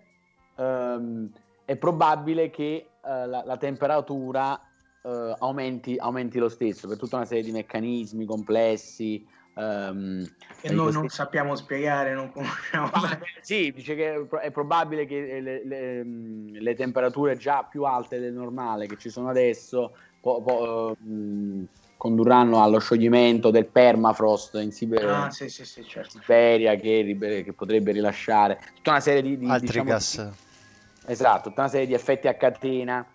ehm, 0.57 1.31
è 1.65 1.77
probabile 1.77 2.51
che 2.51 2.87
eh, 3.05 3.27
la, 3.27 3.43
la 3.45 3.57
temperatura 3.57 4.61
eh, 5.03 5.37
aumenti, 5.39 5.97
aumenti 5.99 6.39
lo 6.39 6.49
stesso 6.49 6.87
per 6.87 6.97
tutta 6.97 7.17
una 7.17 7.25
serie 7.25 7.43
di 7.43 7.51
meccanismi 7.51 8.25
complessi. 8.25 9.27
ehm, 9.55 10.25
che 10.61 10.69
di 10.69 10.75
noi 10.75 10.85
questi- 10.85 11.01
non 11.01 11.09
sappiamo 11.09 11.57
spiegare, 11.57 12.15
non 12.15 12.31
conosciamo. 12.31 12.89
ma, 12.95 13.19
sì, 13.41 13.73
dice 13.73 13.97
che 13.97 14.15
è 14.15 14.25
pro- 14.25 14.39
è 14.39 14.51
probabile 14.53 15.07
che 15.07 15.41
le, 15.41 15.65
le- 15.65 16.05
mh, 16.05 16.59
le 16.61 16.75
temperature 16.77 17.37
già 17.37 17.65
più 17.65 17.83
alte 17.83 18.21
del 18.21 18.33
normale 18.33 18.87
che 18.87 18.97
ci 18.97 19.11
sono 19.11 19.29
adesso 19.29 19.97
po- 20.21 20.41
po- 20.41 20.97
mh, 21.01 21.65
condurranno 22.03 22.61
allo 22.61 22.81
scioglimento 22.81 23.51
del 23.51 23.67
permafrost 23.67 24.55
in 24.57 24.73
Siberia, 24.73 25.27
Ah, 25.27 25.31
sì, 25.31 25.49
sì, 25.49 25.65
sì, 25.65 25.85
certo. 25.87 26.19
Siberia 26.19 26.75
che, 26.75 27.17
che 27.45 27.53
potrebbe 27.53 27.93
rilasciare 27.93 28.59
tutta 28.75 28.91
una 28.91 28.99
serie 28.99 29.23
di, 29.23 29.39
di, 29.39 29.49
Altri 29.49 29.67
diciamo, 29.69 29.89
gas. 29.89 30.31
esatto, 31.07 31.51
tutta 31.51 31.61
una 31.61 31.71
serie 31.71 31.87
di 31.87 31.95
effetti 31.95 32.27
a 32.27 32.35
catena 32.35 33.07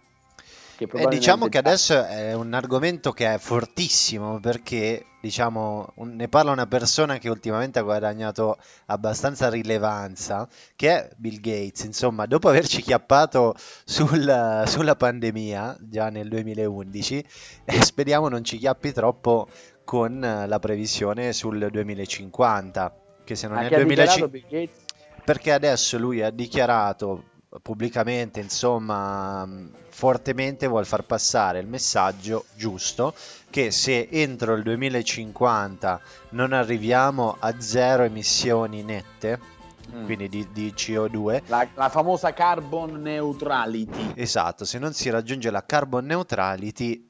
E 0.80 0.88
probabilmente 0.88 1.18
diciamo 1.18 1.48
che 1.48 1.58
adesso 1.58 2.06
è 2.06 2.34
un 2.34 2.54
argomento 2.54 3.12
che 3.12 3.34
è 3.34 3.38
fortissimo 3.40 4.40
perché, 4.40 5.06
diciamo, 5.20 5.92
un- 5.96 6.16
ne 6.16 6.28
parla 6.28 6.52
una 6.52 6.68
persona 6.68 7.18
che 7.18 7.30
ultimamente 7.30 7.80
ha 7.80 7.82
guadagnato 7.82 8.58
abbastanza 8.86 9.50
rilevanza, 9.50 10.48
che 10.76 10.90
è 10.90 11.10
Bill 11.18 11.40
Gates. 11.40 11.84
Insomma, 11.86 12.28
dopo 12.28 12.50
averci 12.50 12.82
chiappato 12.84 13.56
sul- 13.86 14.64
sulla 14.68 14.96
pandemia 14.96 15.78
già 15.82 16.10
nel 16.10 16.28
2011, 16.30 17.26
eh, 17.66 17.82
speriamo 17.84 18.30
non 18.30 18.44
ci 18.44 18.58
chiappi 18.58 18.92
troppo 18.94 19.48
con 19.84 20.24
eh, 20.24 20.48
la 20.48 20.60
previsione 20.60 21.34
sul 21.34 21.70
2050, 21.72 22.96
che 23.24 23.36
se 23.36 23.48
non 23.48 23.58
è 23.58 23.64
anche 23.64 23.76
ha 23.76 23.84
dichiarato 23.84 24.28
2050 24.28 24.28
Bill 24.28 24.68
Gates 24.68 24.86
perché 25.24 25.52
adesso 25.52 25.98
lui 25.98 26.22
ha 26.22 26.30
dichiarato 26.30 27.24
pubblicamente, 27.62 28.40
insomma, 28.40 29.48
fortemente 29.98 30.68
vuol 30.68 30.86
far 30.86 31.06
passare 31.06 31.58
il 31.58 31.66
messaggio 31.66 32.46
giusto 32.54 33.16
che 33.50 33.72
se 33.72 34.08
entro 34.12 34.54
il 34.54 34.62
2050 34.62 36.00
non 36.30 36.54
arriviamo 36.54 37.36
a 37.40 37.60
zero 37.60 38.04
emissioni 38.04 38.84
nette, 38.84 39.56
Mm. 39.90 40.04
quindi 40.04 40.28
di, 40.28 40.46
di 40.52 40.74
CO2, 40.76 41.44
la, 41.48 41.66
la 41.74 41.88
famosa 41.88 42.34
carbon 42.34 43.02
neutrality 43.02 44.12
esatto, 44.16 44.66
se 44.66 44.80
non 44.80 44.92
si 44.92 45.10
raggiunge 45.10 45.50
la 45.50 45.66
carbon 45.66 46.06
neutrality 46.06 47.10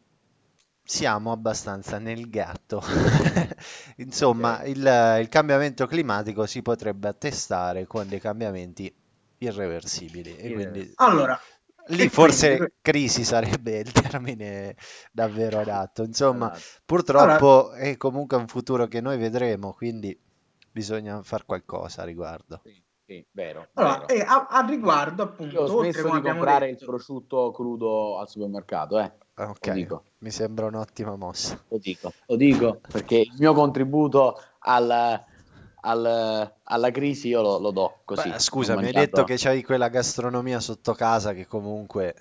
siamo 0.84 1.32
abbastanza 1.32 1.98
nel 1.98 2.30
gatto. 2.30 2.84
Insomma, 3.98 4.60
Ok. 4.60 4.68
il, 4.68 5.18
il 5.22 5.28
cambiamento 5.28 5.88
climatico 5.88 6.46
si 6.46 6.62
potrebbe 6.62 7.08
attestare 7.08 7.88
con 7.88 8.08
dei 8.08 8.20
cambiamenti 8.20 8.94
irreversibili 9.40 10.38
e 10.38 10.54
quindi 10.54 10.92
Allora, 10.98 11.40
lì 11.90 12.10
forse 12.10 12.74
crisi 12.82 13.24
sarebbe 13.24 13.80
il 13.80 13.92
termine 13.92 14.76
davvero 15.12 15.60
adatto. 15.60 16.04
Insomma, 16.04 16.52
Esatto. 16.56 16.82
purtroppo 16.86 17.72
è 17.72 17.98
comunque 17.98 18.38
un 18.38 18.48
futuro 18.48 18.88
che 18.88 19.02
noi 19.02 19.18
vedremo, 19.18 19.74
quindi 19.74 20.18
bisogna 20.72 21.22
fare 21.24 21.44
qualcosa 21.46 22.02
a 22.02 22.06
riguardo. 22.06 22.62
Sì, 22.64 22.82
sì, 23.06 23.26
vero, 23.32 23.68
allora, 23.74 24.06
vero. 24.06 24.14
e 24.14 24.22
a, 24.22 24.48
a 24.48 24.66
riguardo, 24.66 25.24
appunto, 25.24 25.54
Io 25.54 25.62
ho 25.62 25.68
smesso 25.68 26.10
di 26.10 26.22
comprare 26.22 26.66
il 26.70 26.74
detto, 26.74 26.86
prosciutto 26.86 27.52
crudo 27.52 28.20
al 28.20 28.28
supermercato, 28.30 29.00
eh. 29.00 29.12
Ok, 29.38 29.68
Lo 29.68 29.74
dico, 29.74 30.04
mi 30.20 30.32
sembra 30.32 30.66
un'ottima 30.66 31.16
mossa. 31.16 31.64
lo 31.70 31.78
dico, 31.78 32.14
lo 32.26 32.36
dico 32.36 32.82
perché 32.90 33.18
il 33.18 33.36
mio 33.38 33.54
contributo 33.54 34.40
al- 34.60 35.24
al- 35.88 36.54
alla 36.64 36.92
crisi 36.92 37.30
io 37.30 37.42
lo, 37.42 37.60
lo 37.60 37.72
do 37.72 38.00
così. 38.06 38.30
Beh, 38.30 38.40
scusa, 38.40 38.76
mi 38.76 38.86
hai 38.86 38.92
detto 38.92 39.24
che 39.24 39.36
c'hai 39.38 39.64
quella 39.64 39.88
gastronomia 39.90 40.60
sotto 40.60 40.94
casa 40.94 41.34
che 41.34 41.48
comunque... 41.48 42.16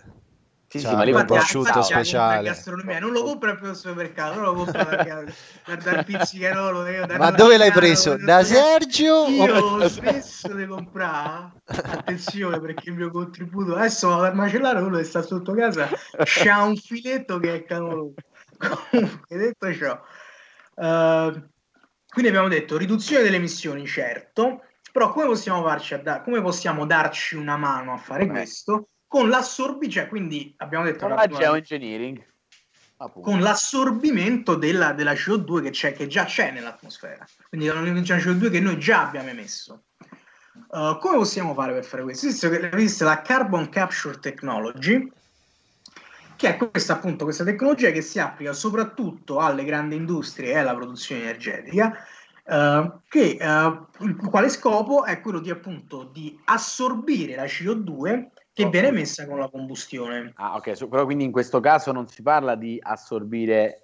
Sì, 0.69 0.81
Cioè, 0.81 0.91
sì, 0.91 0.97
ma 0.97 1.05
lì 1.05 1.13
un 1.13 1.25
prosciutto 1.25 1.81
speciale. 1.81 2.49
gastronomia 2.49 2.99
non 2.99 3.13
lo 3.13 3.23
compra 3.23 3.55
più 3.55 3.69
al 3.69 3.77
supermercato, 3.77 4.35
non 4.35 4.45
lo 4.45 4.55
compra 4.55 4.97
da- 4.97 5.25
da- 5.65 5.77
dal 5.77 6.05
pizzicarolo. 6.05 6.83
da 6.83 7.19
Ma 7.19 7.31
dove 7.31 7.57
l'hai 7.57 7.71
preso? 7.71 8.17
da- 8.17 8.43
Sergio? 8.43 9.27
Io 9.29 9.55
o- 9.55 9.77
ho 9.77 9.87
smesso 9.87 10.53
di 10.55 10.67
comprare. 10.67 11.53
Attenzione 11.65 12.61
perché 12.61 12.91
il 12.91 12.97
mio 12.97 13.11
contributo 13.11 13.77
adesso 13.77 14.09
vado 14.09 14.23
dal 14.23 14.35
macellaio, 14.35 14.81
quello 14.81 14.97
che 14.99 15.05
sta 15.05 15.23
sotto 15.23 15.53
casa 15.55 15.89
c'ha 16.25 16.63
un 16.65 16.77
filetto 16.77 17.39
che 17.39 17.55
è 17.55 17.65
cavolo. 17.65 18.15
Comunque, 18.91 19.37
detto 19.37 19.73
ciò, 19.73 20.01
eh, 20.77 21.43
quindi 22.17 22.31
abbiamo 22.31 22.49
detto 22.49 22.79
riduzione 22.79 23.23
delle 23.23 23.37
emissioni, 23.37 23.87
certo, 23.87 24.63
però 24.91 25.13
come 25.13 25.27
possiamo, 25.27 25.63
da- 26.03 26.23
come 26.23 26.41
possiamo 26.41 26.87
darci 26.87 27.37
una 27.37 27.59
mano 27.59 27.93
a 27.93 27.99
fare 27.99 28.23
Eh. 28.23 28.27
questo? 28.29 28.89
Con 29.07 29.29
l'assorbimento, 29.29 29.91
cioè, 30.01 30.09
quindi 30.09 30.55
abbiamo 30.57 30.87
detto 30.87 31.07
Con 31.07 31.15
la 31.15 31.27
geoengineering. 31.27 32.25
appunto. 32.97 33.29
con 33.31 33.41
l'assorbimento 33.41 34.55
della, 34.55 34.95
della 34.95 35.13
CO2 35.13 35.65
che, 35.65 35.69
c'è, 35.69 35.93
che 35.93 36.07
già 36.07 36.25
c'è 36.25 36.53
nell'atmosfera, 36.53 37.27
quindi 37.51 37.67
la 37.67 37.75
CO2 37.83 38.51
che 38.51 38.61
noi 38.61 38.79
già 38.79 39.03
abbiamo 39.07 39.29
emesso. 39.29 39.83
Uh, 40.71 40.97
come 40.99 41.19
possiamo 41.19 41.53
fare 41.53 41.75
per 41.75 41.85
fare 41.85 42.03
questo? 42.03 42.29
Visto 42.29 42.49
che 42.49 42.71
esiste 42.73 43.05
la 43.05 43.21
Carbon 43.21 43.69
Capture 43.69 44.19
Technology, 44.19 45.13
che 46.37 46.57
è 46.57 46.57
questa 46.57 46.95
appunto 46.95 47.25
questa 47.25 47.45
tecnologia 47.45 47.91
che 47.91 48.03
si 48.03 48.21
applica 48.21 48.53
soprattutto 48.53 49.41
alle 49.41 49.65
grandi 49.65 49.97
industrie 49.97 50.51
e 50.51 50.59
alla 50.59 50.75
produzione 50.75 51.23
energetica, 51.23 51.97
uh, 52.45 53.01
che, 53.09 53.39
uh, 53.41 54.05
il 54.05 54.17
quale 54.17 54.49
scopo 54.49 55.05
è 55.05 55.21
quello 55.21 55.41
di 55.41 55.51
appunto 55.51 56.05
di 56.05 56.39
assorbire 56.45 57.35
la 57.35 57.45
CO2 57.45 58.29
che 58.53 58.65
Oh, 58.65 58.71
viene 58.71 58.89
emessa 58.89 59.27
con 59.27 59.39
la 59.39 59.51
combustione. 59.51 60.33
Ah, 60.37 60.55
ok, 60.57 60.75
so- 60.77 60.89
però 60.89 61.05
quindi 61.05 61.25
in 61.25 61.31
questo 61.31 61.61
caso 61.61 61.93
non 61.93 62.07
si 62.07 62.23
parla 62.23 62.55
di 62.55 62.79
assorbire 62.83 63.83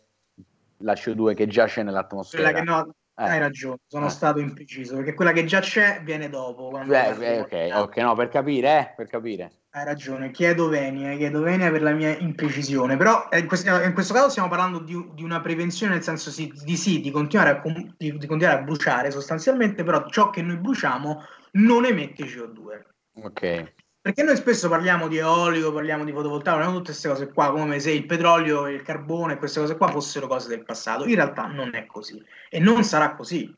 la 0.78 0.94
CO2 0.94 1.34
che 1.34 1.46
già 1.46 1.66
c'è 1.66 1.82
nell'atmosfera. 1.82 2.50
Quella 2.50 2.58
che 2.58 2.64
no, 2.64 2.94
Eh. 3.14 3.24
hai 3.24 3.38
ragione, 3.38 3.76
sono 3.86 4.06
Eh. 4.06 4.10
stato 4.10 4.38
impreciso 4.38 4.96
perché 4.96 5.12
quella 5.12 5.32
che 5.32 5.44
già 5.44 5.60
c'è 5.60 6.00
viene 6.02 6.30
dopo. 6.30 6.70
Beh, 6.84 7.08
eh, 7.08 7.44
di 7.48 7.70
ok, 7.72 7.96
no, 7.98 8.14
per 8.14 8.28
capire, 8.28 8.78
eh, 8.78 8.92
per 8.96 9.06
capire. 9.06 9.52
Hai 9.74 9.84
ragione, 9.84 10.30
chiedo 10.30 10.68
venia, 10.68 11.16
chiedo 11.16 11.40
venia 11.40 11.70
per 11.70 11.82
la 11.82 11.92
mia 11.92 12.16
imprecisione, 12.16 12.96
però 12.96 13.28
eh, 13.30 13.38
in, 13.38 13.46
questo, 13.46 13.82
in 13.82 13.92
questo 13.94 14.14
caso 14.14 14.28
stiamo 14.28 14.48
parlando 14.48 14.80
di, 14.80 15.10
di 15.14 15.22
una 15.22 15.40
prevenzione 15.40 15.94
nel 15.94 16.02
senso 16.02 16.30
sì, 16.30 16.52
di 16.64 16.76
sì, 16.76 17.00
di 17.00 17.10
continuare, 17.10 17.50
a, 17.50 17.62
di, 17.96 18.16
di 18.16 18.26
continuare 18.26 18.60
a 18.60 18.62
bruciare 18.62 19.10
sostanzialmente, 19.10 19.82
però 19.82 20.06
ciò 20.08 20.30
che 20.30 20.42
noi 20.42 20.56
bruciamo 20.56 21.22
non 21.52 21.84
emette 21.84 22.24
CO2. 22.24 22.82
Ok. 23.14 23.72
Perché 24.02 24.24
noi 24.24 24.34
spesso 24.34 24.68
parliamo 24.68 25.06
di 25.06 25.18
eolico, 25.18 25.72
parliamo 25.72 26.04
di 26.04 26.10
fotovoltaico, 26.10 26.58
parliamo 26.58 26.72
di 26.72 26.84
tutte 26.84 26.90
queste 26.90 27.08
cose 27.08 27.32
qua, 27.32 27.52
come 27.52 27.78
se 27.78 27.92
il 27.92 28.04
petrolio, 28.04 28.66
il 28.66 28.82
carbone, 28.82 29.38
queste 29.38 29.60
cose 29.60 29.76
qua 29.76 29.86
fossero 29.86 30.26
cose 30.26 30.48
del 30.48 30.64
passato. 30.64 31.06
In 31.06 31.14
realtà 31.14 31.46
non 31.46 31.76
è 31.76 31.86
così 31.86 32.20
e 32.50 32.58
non 32.58 32.82
sarà 32.82 33.14
così. 33.14 33.54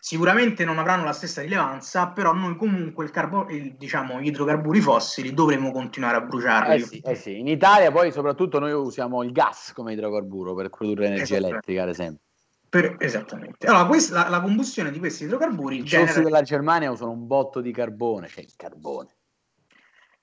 Sicuramente 0.00 0.64
non 0.64 0.78
avranno 0.78 1.04
la 1.04 1.12
stessa 1.12 1.42
rilevanza, 1.42 2.08
però 2.08 2.32
noi 2.32 2.56
comunque 2.56 3.04
il 3.04 3.10
carbo- 3.10 3.46
il- 3.50 3.74
diciamo, 3.74 4.18
gli 4.18 4.28
idrocarburi 4.28 4.80
fossili 4.80 5.34
dovremo 5.34 5.70
continuare 5.72 6.16
a 6.16 6.20
bruciarli. 6.22 6.74
Eh 6.74 6.78
sì, 6.86 7.00
eh 7.04 7.14
sì. 7.14 7.38
In 7.38 7.46
Italia 7.46 7.92
poi 7.92 8.10
soprattutto 8.12 8.58
noi 8.58 8.72
usiamo 8.72 9.22
il 9.22 9.30
gas 9.30 9.72
come 9.74 9.92
idrocarburo 9.92 10.54
per 10.54 10.70
produrre 10.70 11.06
energia 11.06 11.36
elettrica, 11.36 11.82
ad 11.82 11.90
esempio. 11.90 12.24
Per- 12.66 12.96
esattamente. 12.98 13.66
Allora, 13.66 13.84
questa- 13.84 14.22
la, 14.22 14.28
la 14.30 14.40
combustione 14.40 14.90
di 14.90 14.98
questi 14.98 15.24
idrocarburi 15.24 15.80
I 15.80 15.82
genera... 15.84 16.22
della 16.22 16.40
Germania 16.40 16.90
usano 16.90 17.10
un 17.10 17.26
botto 17.26 17.60
di 17.60 17.70
carbone, 17.70 18.26
cioè 18.28 18.42
il 18.42 18.54
carbone. 18.56 19.10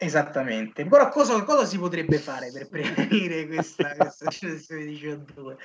Esattamente, 0.02 0.86
però 0.86 1.10
cosa, 1.10 1.44
cosa 1.44 1.66
si 1.66 1.78
potrebbe 1.78 2.20
fare 2.20 2.52
per 2.54 2.70
prevenire 2.70 3.46
questa, 3.48 3.94
questa 3.98 4.30
generazione 4.30 4.86
di 4.86 4.96
CO2? 4.96 5.56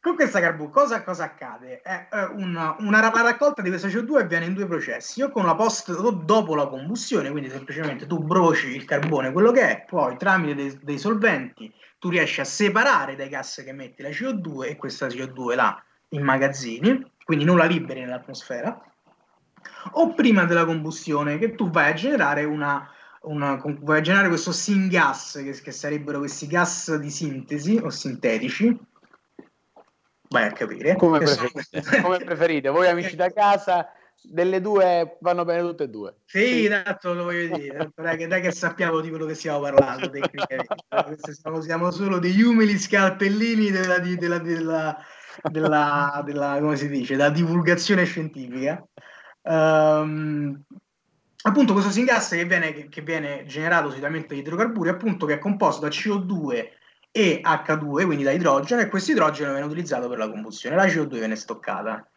Con 0.00 0.14
questa 0.14 0.40
carbu 0.40 0.70
cosa, 0.70 1.02
cosa 1.02 1.24
accade? 1.24 1.82
È 1.82 2.08
una, 2.36 2.74
una 2.78 3.00
la 3.00 3.10
raccolta 3.10 3.60
di 3.60 3.68
questa 3.68 3.88
CO2 3.88 4.20
avviene 4.20 4.46
in 4.46 4.54
due 4.54 4.66
processi, 4.66 5.20
o 5.20 5.28
con 5.28 5.44
la 5.44 5.54
post 5.54 5.90
o 5.90 6.10
dopo 6.10 6.54
la 6.54 6.68
combustione, 6.68 7.30
quindi 7.30 7.50
semplicemente 7.50 8.06
tu 8.06 8.24
bruci 8.24 8.74
il 8.74 8.86
carbone, 8.86 9.30
quello 9.30 9.52
che 9.52 9.60
è, 9.60 9.84
poi 9.86 10.16
tramite 10.16 10.54
dei, 10.54 10.78
dei 10.80 10.98
solventi 10.98 11.70
tu 11.98 12.08
riesci 12.08 12.40
a 12.40 12.44
separare 12.44 13.14
dai 13.14 13.28
gas 13.28 13.60
che 13.62 13.68
emetti 13.68 14.00
la 14.00 14.08
CO2 14.08 14.68
e 14.70 14.76
questa 14.76 15.06
CO2 15.06 15.54
la 15.54 15.84
immagazzini, 16.08 17.12
quindi 17.26 17.44
non 17.44 17.58
la 17.58 17.66
liberi 17.66 18.00
nell'atmosfera, 18.00 18.82
o 19.92 20.14
prima 20.14 20.44
della 20.44 20.64
combustione 20.64 21.36
che 21.36 21.54
tu 21.54 21.68
vai 21.68 21.90
a 21.90 21.94
generare 21.94 22.44
una 22.44 22.90
una, 23.22 23.52
a 23.62 24.00
generare 24.00 24.28
questo 24.28 24.52
syngas, 24.52 25.40
che, 25.42 25.52
che 25.60 25.72
sarebbero 25.72 26.18
questi 26.18 26.46
gas 26.46 26.94
di 26.96 27.10
sintesi 27.10 27.78
o 27.82 27.90
sintetici. 27.90 28.78
Vai 30.28 30.46
a 30.46 30.52
capire. 30.52 30.96
Come 30.96 31.18
Che 31.18 31.26
sono- 31.26 31.50
preferite? 31.52 32.00
Come 32.02 32.18
preferite? 32.18 32.68
Voi 32.68 32.86
amici 32.88 33.16
da 33.16 33.32
casa, 33.32 33.88
delle 34.22 34.60
due 34.60 35.16
vanno 35.20 35.44
bene 35.44 35.60
tutte 35.60 35.84
e 35.84 35.88
due. 35.88 36.14
Sì, 36.24 36.68
tanto 36.68 37.12
lo 37.14 37.24
voglio 37.24 37.56
dire, 37.56 37.90
dai, 37.96 38.16
che, 38.16 38.26
dai 38.28 38.40
che 38.40 38.52
sappiamo 38.52 39.00
di 39.00 39.08
quello 39.08 39.26
che 39.26 39.34
stiamo 39.34 39.60
parlando 39.60 40.08
tecnicamente. 40.08 41.32
Siamo, 41.32 41.60
siamo 41.60 41.90
solo 41.90 42.18
degli 42.20 42.42
umili 42.42 42.78
scalpellini 42.78 43.70
della, 43.70 43.98
della, 43.98 44.38
della, 44.38 44.96
della, 45.50 46.22
della- 46.24 46.58
come 46.60 46.76
si 46.76 46.88
dice, 46.88 47.16
della 47.16 47.30
divulgazione 47.30 48.04
scientifica. 48.04 48.86
Ehm, 49.42 50.62
appunto 51.42 51.72
questo 51.72 51.90
syngas 51.90 52.28
che 52.28 52.44
viene, 52.44 52.88
che 52.88 53.02
viene 53.02 53.44
generato 53.46 53.88
solitamente 53.88 54.34
da 54.34 54.40
idrocarburi, 54.40 54.88
appunto 54.88 55.26
che 55.26 55.34
è 55.34 55.38
composto 55.38 55.82
da 55.82 55.88
CO2 55.88 56.68
e 57.12 57.40
H2, 57.42 58.04
quindi 58.04 58.22
da 58.22 58.30
idrogeno, 58.30 58.80
e 58.80 58.88
questo 58.88 59.12
idrogeno 59.12 59.50
viene 59.52 59.66
utilizzato 59.66 60.08
per 60.08 60.18
la 60.18 60.30
combustione. 60.30 60.76
La 60.76 60.86
CO2 60.86 61.18
viene 61.18 61.36
stoccata. 61.36 62.08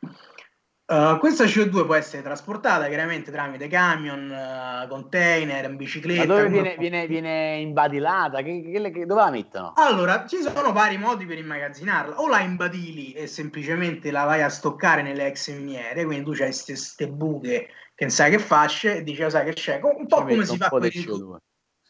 Uh, 0.86 1.18
questa 1.18 1.46
CO2 1.46 1.86
può 1.86 1.96
essere 1.96 2.22
trasportata 2.22 2.88
chiaramente 2.88 3.32
tramite 3.32 3.70
camion, 3.70 4.30
uh, 4.30 4.86
container, 4.90 5.64
in 5.70 5.78
bicicletta. 5.78 6.26
Ma 6.26 6.26
dove 6.26 6.50
viene, 6.50 6.76
viene, 6.78 7.08
viene 7.08 7.56
imbadilata? 7.60 8.42
Che, 8.42 8.62
che- 8.62 8.92
che- 8.92 9.06
dove 9.06 9.22
la 9.22 9.30
mettono? 9.32 9.74
Allora, 9.78 10.26
ci 10.28 10.42
sono 10.42 10.74
vari 10.74 10.98
modi 10.98 11.26
per 11.26 11.38
immagazzinarla. 11.38 12.20
O 12.20 12.28
la 12.28 12.42
imbadili 12.42 13.14
e 13.14 13.28
semplicemente 13.28 14.12
la 14.12 14.26
vai 14.26 14.42
a 14.42 14.50
stoccare 14.50 15.02
nelle 15.02 15.28
ex 15.28 15.54
miniere, 15.56 16.04
quindi 16.04 16.26
tu 16.26 16.34
c'hai 16.34 16.54
queste 16.54 17.08
buche 17.08 17.70
che 17.96 18.04
non 18.04 18.10
sai 18.10 18.32
che 18.32 18.40
fasce 18.40 18.98
e 18.98 19.04
dici, 19.04 19.24
"Oh, 19.24 19.30
sai 19.30 19.46
che 19.46 19.54
c'è? 19.54 19.80
Un 19.82 20.06
po' 20.06 20.18
Ci 20.18 20.24
come 20.24 20.46
si 20.46 20.58
fa 20.58 20.68
con 20.68 20.82
di 20.82 20.88
i 20.88 20.92
CO2. 20.92 21.38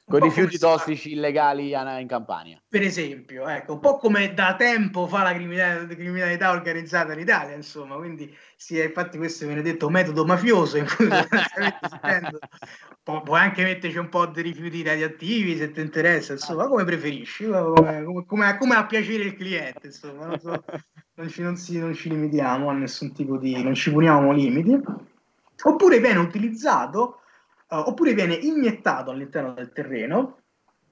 Con 0.05 0.19
rifiuti 0.19 0.53
si 0.53 0.57
fa- 0.59 0.75
tossici 0.75 1.13
illegali 1.13 1.71
in 1.71 2.07
Campania. 2.07 2.61
per 2.67 2.81
esempio, 2.81 3.47
ecco, 3.47 3.73
un 3.73 3.79
po' 3.79 3.97
come 3.97 4.33
da 4.33 4.55
tempo 4.55 5.07
fa 5.07 5.23
la 5.23 5.33
criminalità, 5.33 5.95
criminalità 5.95 6.51
organizzata 6.51 7.13
in 7.13 7.19
Italia, 7.19 7.55
insomma, 7.55 7.95
quindi 7.95 8.35
sì, 8.57 8.81
infatti 8.81 9.17
questo 9.17 9.45
viene 9.45 9.61
detto 9.61 9.89
metodo 9.89 10.25
mafioso 10.25 10.77
in 10.77 10.85
cui 10.85 11.07
pu- 13.03 13.21
puoi 13.23 13.39
anche 13.39 13.63
metterci 13.63 13.97
un 13.97 14.09
po' 14.09 14.25
di 14.25 14.41
rifiuti 14.41 14.83
radioattivi 14.83 15.55
se 15.55 15.71
ti 15.71 15.79
interessa, 15.79 16.33
insomma, 16.33 16.67
come 16.67 16.83
preferisci, 16.83 17.45
come, 17.45 18.03
come- 18.03 18.25
come- 18.25 18.57
come 18.57 18.75
a 18.75 18.85
piacere 18.85 19.23
il 19.23 19.35
cliente, 19.35 19.87
insomma, 19.87 20.25
non, 20.25 20.39
so, 20.39 20.63
non 21.15 21.29
ci, 21.29 21.41
non 21.41 21.55
si- 21.55 21.79
non 21.79 21.93
ci 21.93 22.09
limitiamo 22.09 22.69
a 22.69 22.73
nessun 22.73 23.13
tipo 23.13 23.37
di, 23.37 23.61
non 23.63 23.73
ci 23.73 23.89
poniamo 23.91 24.33
limiti, 24.33 24.77
oppure 25.63 25.99
viene 25.99 26.19
utilizzato, 26.19 27.19
eh, 27.73 27.75
oppure 27.75 28.13
viene 28.13 28.36
iniettato 28.36 29.12
all'interno 29.12 29.53
del 29.53 29.71
terreno 29.73 30.38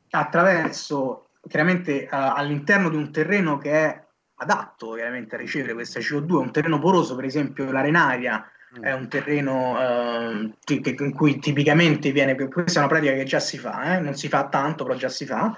attraverso 0.09 1.29
chiaramente 1.47 2.03
eh, 2.03 2.07
all'interno 2.11 2.89
di 2.89 2.95
un 2.95 3.11
terreno 3.11 3.57
che 3.57 3.71
è 3.71 4.03
adatto 4.35 4.93
chiaramente 4.93 5.35
a 5.35 5.37
ricevere 5.37 5.73
questa 5.73 5.99
CO2, 5.99 6.33
un 6.33 6.51
terreno 6.51 6.79
poroso, 6.79 7.15
per 7.15 7.25
esempio 7.25 7.71
l'arenaria 7.71 8.45
è 8.79 8.93
un 8.93 9.09
terreno 9.09 9.77
eh, 9.79 10.53
ti- 10.63 10.79
che- 10.79 10.95
in 10.97 11.11
cui 11.13 11.39
tipicamente 11.39 12.11
viene, 12.11 12.35
questa 12.47 12.79
è 12.79 12.83
una 12.83 12.87
pratica 12.91 13.11
che 13.13 13.25
già 13.25 13.39
si 13.39 13.57
fa, 13.57 13.97
eh, 13.97 13.99
non 13.99 14.15
si 14.15 14.29
fa 14.29 14.47
tanto, 14.47 14.85
però 14.85 14.97
già 14.97 15.09
si 15.09 15.25
fa. 15.25 15.55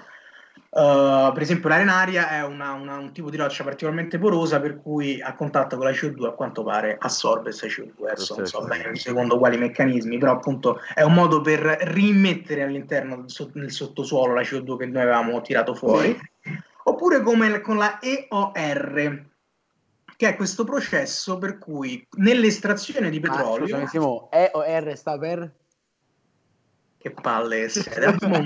Uh, 0.74 1.32
per 1.32 1.42
esempio 1.42 1.68
l'arenaria 1.68 2.30
è 2.30 2.44
una- 2.44 2.72
una- 2.72 2.96
un 2.98 3.12
tipo 3.12 3.30
di 3.30 3.36
roccia 3.36 3.62
particolarmente 3.62 4.18
porosa 4.18 4.58
per 4.60 4.80
cui 4.82 5.20
a 5.22 5.32
contatto 5.36 5.76
con 5.76 5.86
la 5.86 5.92
CO2 5.92 6.26
a 6.26 6.32
quanto 6.32 6.64
pare 6.64 6.96
assorbe 6.98 7.50
questa 7.54 7.68
CO2 7.68 8.10
adesso 8.10 8.34
non 8.34 8.46
so 8.46 8.64
bene 8.64 8.96
secondo 8.96 9.38
quali 9.38 9.56
meccanismi 9.56 10.18
però 10.18 10.32
appunto 10.32 10.80
è 10.94 11.02
un 11.02 11.14
modo 11.14 11.40
per 11.40 11.60
rimettere 11.60 12.64
all'interno 12.64 13.24
nel 13.52 13.70
sottosuolo 13.70 14.34
la 14.34 14.40
CO2 14.42 14.76
che 14.78 14.86
noi 14.86 15.02
avevamo 15.02 15.40
tirato 15.42 15.74
fuori. 15.74 16.18
Oppure 16.86 17.22
come 17.22 17.60
con 17.60 17.76
la 17.76 18.00
EOR 18.00 19.24
che 20.16 20.28
è 20.28 20.34
questo 20.36 20.64
processo 20.64 21.38
per 21.38 21.58
cui 21.58 22.04
nell'estrazione 22.16 23.10
di 23.10 23.18
Ah, 23.18 23.20
petrolio 23.20 23.66
scusami, 23.66 23.86
Simo, 23.86 24.28
E 24.32 24.50
o 24.52 24.62
R 24.62 24.96
sta 24.96 25.16
per? 25.18 25.52
che 26.98 27.10
palle 27.12 27.68
siete 27.70 28.06
un 28.06 28.16
po' 28.18 28.26
un 28.26 28.44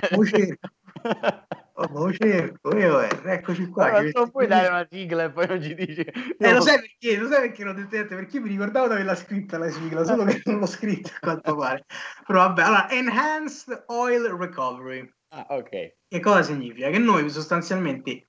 un 1.79 1.89
po' 1.93 2.13
cerco 2.13 2.73
EOR 2.73 3.23
eccoci 3.27 3.69
qua 3.69 3.87
Allora, 3.87 4.11
non 4.13 4.31
puoi 4.31 4.47
dare 4.47 4.69
una 4.69 4.87
sigla 4.91 5.25
e 5.25 5.31
poi 5.31 5.47
non 5.47 5.63
ci 5.63 5.75
dici. 5.75 6.01
Eh, 6.01 6.53
lo 6.53 6.61
sai 6.61 6.81
perché? 6.81 7.17
Lo 7.17 7.29
sai 7.29 7.41
perché 7.49 7.65
l'ho 7.65 7.73
detto 7.73 7.97
io? 7.97 8.07
Perché 8.07 8.41
mi 8.41 8.49
ricordavo 8.49 8.87
di 8.89 8.93
averla 8.95 9.15
scritta 9.15 9.59
la 9.59 9.71
sigla, 9.71 10.05
solo 10.05 10.25
che 10.25 10.43
non 10.45 10.59
l'ho 10.59 10.67
scritta 10.67 11.11
a 11.15 11.19
quanto 11.21 11.55
pare. 11.55 11.85
Però 12.27 12.41
vabbè, 12.41 12.63
allora, 12.63 12.91
Enhanced 12.91 13.85
Oil 13.87 14.25
Recovery. 14.25 15.13
Ah, 15.29 15.47
ok. 15.51 15.95
Che 16.09 16.21
cosa 16.21 16.43
significa? 16.43 16.91
Che 16.91 16.99
noi 16.99 17.29
sostanzialmente 17.31 18.29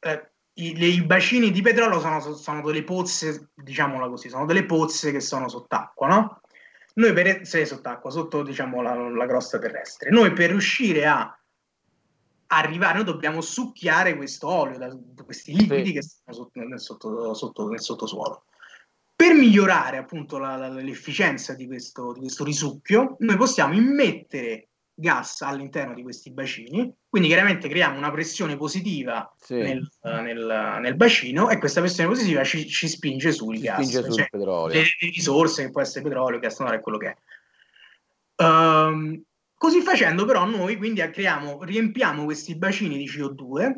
eh, 0.00 0.30
i, 0.54 0.76
i 0.76 1.02
bacini 1.02 1.50
di 1.50 1.62
petrolio 1.62 2.00
sono, 2.00 2.20
sono 2.20 2.62
delle 2.62 2.82
pozze, 2.82 3.50
diciamola 3.54 4.08
così, 4.08 4.28
sono 4.28 4.44
delle 4.44 4.64
pozze 4.64 5.12
che 5.12 5.20
sono 5.20 5.48
sott'acqua, 5.48 6.08
no? 6.08 6.40
Noi 6.94 7.12
per 7.12 7.46
se 7.46 7.64
sott'acqua, 7.64 8.10
sotto 8.10 8.42
diciamo 8.42 8.82
la, 8.82 8.94
la 8.94 9.26
crosta 9.26 9.58
terrestre, 9.58 10.10
noi 10.10 10.32
per 10.32 10.50
riuscire 10.50 11.06
a 11.06 11.37
arrivare, 12.48 12.94
noi 12.96 13.04
dobbiamo 13.04 13.40
succhiare 13.40 14.16
questo 14.16 14.48
olio, 14.48 14.78
da, 14.78 14.96
questi 15.24 15.54
liquidi 15.54 15.86
Sì. 15.88 15.92
che 15.92 16.02
stanno 16.02 16.36
sotto, 16.36 16.60
nel, 16.60 16.80
sotto- 16.80 17.34
sotto- 17.34 17.68
nel 17.68 17.80
sottosuolo. 17.80 18.44
Per 19.14 19.34
migliorare 19.34 19.96
appunto 19.98 20.38
la- 20.38 20.56
la- 20.56 20.68
l'efficienza 20.68 21.54
di 21.54 21.66
questo, 21.66 22.12
di 22.12 22.20
questo 22.20 22.44
risucchio, 22.44 23.16
noi 23.18 23.36
possiamo 23.36 23.74
immettere 23.74 24.68
gas 24.94 25.42
all'interno 25.42 25.94
di 25.94 26.02
questi 26.02 26.30
bacini, 26.32 26.92
quindi 27.08 27.28
chiaramente 27.28 27.68
creiamo 27.68 27.98
una 27.98 28.10
pressione 28.10 28.56
positiva 28.56 29.32
Sì. 29.38 29.54
nel, 29.54 29.88
nel- 30.02 30.78
nel 30.80 30.96
bacino 30.96 31.50
e 31.50 31.58
questa 31.58 31.80
pressione 31.80 32.08
positiva 32.08 32.42
ci, 32.44 32.66
ci 32.66 32.88
spinge 32.88 33.30
sul 33.32 33.56
Si 33.56 33.62
gas, 33.62 33.76
spinge 33.76 34.02
sul 34.04 34.12
cioè 34.14 34.28
petrolio. 34.30 34.74
le, 34.74 34.82
le 35.00 35.10
risorse 35.10 35.64
che 35.64 35.70
può 35.70 35.80
essere 35.82 36.02
petrolio, 36.04 36.38
gas 36.40 36.58
naturale, 36.58 36.80
quello 36.82 36.98
che 36.98 37.08
è. 37.10 37.16
Ehm, 38.36 39.22
così 39.58 39.80
facendo, 39.82 40.24
però, 40.24 40.46
noi 40.46 40.76
quindi 40.76 41.00
creiamo, 41.00 41.62
riempiamo 41.62 42.24
questi 42.24 42.56
bacini 42.56 42.96
di 42.96 43.06
CO2, 43.06 43.76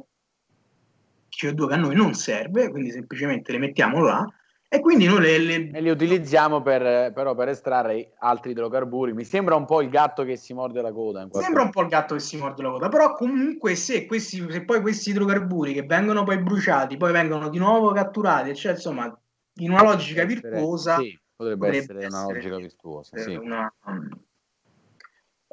CO2 1.29 1.66
che 1.66 1.75
a 1.75 1.77
noi 1.77 1.95
non 1.97 2.14
serve, 2.14 2.71
quindi 2.71 2.90
semplicemente 2.90 3.51
le 3.53 3.59
mettiamo 3.59 4.03
là 4.03 4.25
e 4.73 4.79
quindi 4.81 5.07
noi 5.07 5.21
le, 5.21 5.38
le- 5.38 5.71
E 5.73 5.81
li 5.81 5.88
utilizziamo 5.90 6.62
per, 6.62 7.12
però 7.12 7.35
per 7.35 7.49
estrarre 7.49 8.12
altri 8.19 8.53
idrocarburi. 8.53 9.12
Mi 9.12 9.25
sembra 9.25 9.57
un 9.57 9.64
po' 9.64 9.83
il 9.83 9.88
gatto 9.88 10.23
che 10.23 10.37
si 10.37 10.53
morde 10.55 10.81
la 10.81 10.93
coda. 10.93 11.27
Sembra 11.33 11.62
un 11.62 11.71
po' 11.71 11.83
il 11.83 11.88
gatto 11.88 12.14
che 12.14 12.21
si 12.21 12.37
morde 12.37 12.62
la 12.62 12.71
coda, 12.71 12.88
però 12.88 13.14
comunque 13.14 13.75
se, 13.75 14.07
questi, 14.07 14.47
se 14.49 14.64
poi 14.64 14.81
questi 14.81 15.11
idrocarburi 15.11 15.73
che 15.73 15.83
vengono 15.83 16.23
poi 16.23 16.38
bruciati, 16.38 16.97
poi 16.97 17.11
vengono 17.11 17.49
di 17.49 17.59
nuovo 17.59 17.90
catturati, 17.90 18.55
cioè 18.55 18.73
insomma, 18.73 19.12
in 19.55 19.71
una 19.73 19.83
logica 19.83 20.23
virtuosa, 20.25 20.99
Sì, 20.99 21.19
potrebbe, 21.35 21.59
potrebbe 21.59 21.77
essere 21.79 22.07
una 22.07 22.19
essere- 22.19 22.35
logica 22.35 22.57
virtuosa. 22.57 23.16
Sì. 23.19 23.35
una, 23.35 23.75
um, 23.87 24.09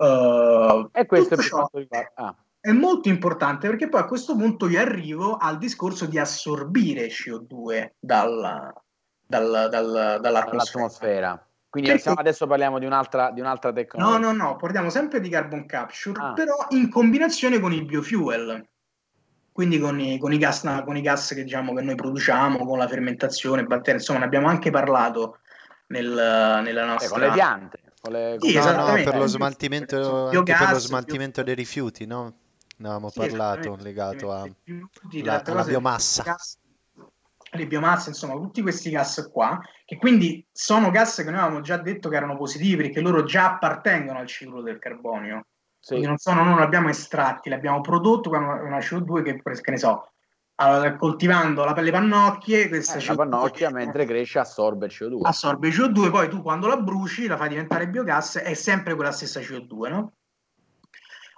uh, 0.05 0.89
E 0.91 1.05
questo 1.05 1.33
è 1.35 1.37
ciò 1.37 1.67
riguarda. 1.73 2.11
Ah, 2.15 2.35
è 2.59 2.71
molto 2.71 3.09
importante 3.09 3.67
perché 3.67 3.87
poi 3.89 4.01
a 4.01 4.05
questo 4.05 4.35
punto 4.35 4.67
io 4.67 4.79
arrivo 4.79 5.37
al 5.37 5.57
discorso 5.57 6.05
di 6.05 6.17
assorbire 6.19 7.07
CO2 7.07 7.93
dal, 7.99 8.73
dal, 9.25 9.67
dal- 9.69 10.17
dall'atmosfera. 10.21 11.41
Quindi 11.69 11.91
Perché- 11.91 12.09
adesso 12.15 12.47
parliamo 12.47 12.79
di 12.79 12.85
un'altra, 12.85 13.29
di 13.31 13.39
un'altra 13.39 13.69
No, 13.69 13.75
tecnologia. 13.75 14.17
no, 14.19 14.31
no, 14.31 14.55
parliamo 14.55 14.89
sempre 14.89 15.19
di 15.19 15.29
carbon 15.29 15.65
capture, 15.65 16.19
Ah. 16.19 16.33
però 16.33 16.55
in 16.69 16.89
combinazione 16.89 17.59
con 17.59 17.71
i 17.73 17.83
biofuel, 17.83 18.65
quindi 19.51 19.77
con 19.79 19.99
i, 19.99 20.17
con 20.17 20.31
i 20.33 20.37
gas, 20.37 20.61
con 20.85 20.95
i 20.95 21.01
gas 21.01 21.33
che, 21.33 21.43
diciamo, 21.43 21.73
che 21.73 21.81
noi 21.81 21.95
produciamo, 21.95 22.65
con 22.65 22.77
la 22.77 22.87
fermentazione, 22.87 23.63
batteri, 23.65 23.97
insomma, 23.97 24.19
ne 24.19 24.25
abbiamo 24.25 24.47
anche 24.47 24.71
parlato 24.71 25.39
nel- 25.87 26.61
nella 26.63 26.83
Eh, 26.83 26.85
nostra... 26.85 27.09
con 27.09 27.19
le 27.19 27.31
piante. 27.31 27.79
Con 28.01 28.11
le, 28.11 28.37
Sì, 28.39 28.53
No, 28.53 28.59
no, 28.63 28.69
esattamente. 28.69 29.09
per 29.09 29.19
lo 29.19 29.27
smaltimento, 29.27 30.23
anche 30.25 30.29
Biogas, 30.43 30.59
per 30.59 30.71
lo 30.71 30.79
smaltimento 30.79 31.43
dei 31.43 31.55
rifiuti, 31.55 32.05
no? 32.05 32.23
Ne 32.77 32.87
avevamo 32.87 33.09
Sì, 33.09 33.19
parlato, 33.19 33.75
legato 33.79 34.31
a. 34.31 34.43
Rifiuti, 34.43 35.23
la- 35.23 35.41
alla 35.45 35.63
biomassa. 35.63 36.23
gas- 36.23 36.57
le 37.51 37.65
biomasse, 37.65 38.09
insomma, 38.09 38.33
tutti 38.33 38.61
questi 38.61 38.89
gas 38.89 39.29
qua, 39.31 39.59
che 39.85 39.97
quindi 39.97 40.45
sono 40.51 40.91
gas 40.91 41.15
che 41.15 41.23
noi 41.23 41.39
avevamo 41.39 41.61
già 41.61 41.77
detto 41.77 42.09
che 42.09 42.17
erano 42.17 42.35
positivi 42.37 42.75
perché 42.83 42.99
loro 42.99 43.23
già 43.23 43.53
appartengono 43.53 44.19
al 44.19 44.27
ciclo 44.27 44.61
del 44.61 44.79
carbonio. 44.79 45.45
sì. 45.79 45.87
Quindi 45.93 46.07
non 46.07 46.17
sono, 46.17 46.43
non 46.43 46.57
li 46.57 46.63
abbiamo 46.63 46.89
estratti, 46.89 47.47
li 47.49 47.55
abbiamo 47.55 47.79
prodotto 47.81 48.29
con 48.29 48.43
una, 48.43 48.61
una 48.61 48.77
CO2 48.79 49.23
che, 49.23 49.41
che 49.41 49.71
ne 49.71 49.77
so, 49.77 50.11
allora, 50.59 50.95
coltivando 50.95 51.63
la, 51.63 51.73
le 51.73 51.91
pannocchie, 51.91 52.67
questa 52.67 52.97
Eh, 52.97 53.05
la 53.05 53.13
CO2 53.13 53.15
pannocchia 53.15 53.69
mentre 53.69 54.05
cresce 54.05 54.39
assorbe 54.39 54.87
il 54.87 54.95
CO2. 54.97 55.19
assorbe 55.21 55.69
CO2, 55.69 56.09
poi 56.09 56.29
tu 56.29 56.41
quando 56.41 56.67
la 56.67 56.77
bruci 56.77 57.27
la 57.27 57.37
fai 57.37 57.49
diventare 57.49 57.87
biogas, 57.87 58.37
è 58.37 58.53
sempre 58.53 58.95
quella 58.95 59.11
stessa 59.11 59.39
CO2, 59.39 59.89
no? 59.89 60.13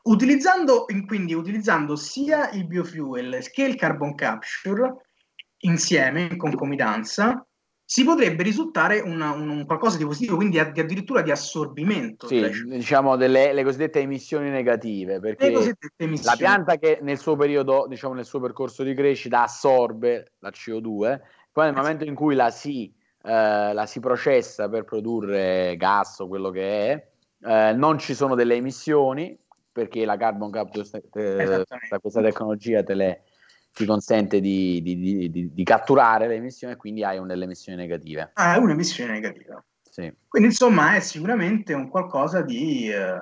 Utilizzando, 0.04 0.86
quindi 1.06 1.34
utilizzando 1.34 1.98
sia 1.98 2.50
il 2.52 2.66
biofuel 2.66 3.50
che 3.52 3.64
il 3.66 3.76
carbon 3.76 4.16
capture 4.16 5.10
insieme, 5.64 6.22
in 6.22 6.38
concomitanza, 6.38 7.46
si 7.92 8.04
potrebbe 8.04 8.44
risultare 8.44 9.00
una- 9.00 9.32
un, 9.32 9.50
un 9.50 9.66
qualcosa 9.66 9.98
di 9.98 10.06
positivo, 10.06 10.36
quindi 10.36 10.60
addi- 10.60 10.80
addirittura 10.80 11.24
di 11.24 11.32
assorbimento 11.32 12.28
Sì, 12.28 12.36
CO2. 12.40 12.76
diciamo 12.76 13.16
delle 13.16 13.52
le 13.52 13.64
cosiddette 13.64 14.00
emissioni 14.00 14.52
negative, 14.52 15.20
perché 15.20 15.52
cosiddette 15.52 15.90
la 15.98 16.06
emissioni. 16.06 16.38
pianta 16.38 16.78
che 16.78 17.00
nel 17.02 17.18
suo 17.18 17.36
periodo, 17.36 17.88
diciamo 17.90 18.14
nel 18.14 18.26
suo 18.26 18.40
percorso 18.40 18.84
di 18.84 18.94
crescita 18.94 19.42
assorbe 19.42 20.34
la 20.38 20.52
CO2, 20.52 21.20
poi 21.52 21.66
nel 21.66 21.74
momento 21.74 22.04
in 22.04 22.14
cui 22.14 22.36
la 22.36 22.52
si, 22.52 22.94
eh, 23.24 23.74
la 23.74 23.86
si 23.88 24.00
processa 24.00 24.70
per 24.70 24.84
produrre 24.84 25.76
gas 25.76 26.20
o 26.20 26.28
quello 26.28 26.52
che 26.52 26.92
è, 26.92 27.08
eh, 27.44 27.74
non 27.74 27.98
ci 27.98 28.14
sono 28.14 28.36
delle 28.36 28.54
emissioni, 28.54 29.36
perché 29.72 30.06
la 30.06 30.16
carbon 30.16 30.52
capture, 30.52 30.86
eh, 31.16 31.64
questa 32.00 32.22
tecnologia 32.22 32.84
te 32.84 32.94
le, 32.94 33.24
ti 33.74 33.86
consente 33.86 34.40
di, 34.40 34.82
di- 34.82 34.98
di- 35.00 35.30
di- 35.30 35.54
di 35.54 35.64
catturare 35.64 36.28
le 36.28 36.36
emissioni 36.36 36.74
e 36.74 36.78
quindi 36.78 37.04
hai 37.04 37.18
delle 37.28 37.46
emissioni 37.46 37.78
negative. 37.78 38.32
Ah, 38.34 38.56
è 38.56 38.58
un'emissione 38.58 39.12
negativa. 39.14 39.64
Sì. 39.90 40.12
Quindi 40.28 40.50
insomma 40.50 40.96
è 40.96 41.00
sicuramente 41.00 41.74
un 41.74 41.90
qualcosa 41.90 42.42
di, 42.42 42.90
eh, 42.90 43.20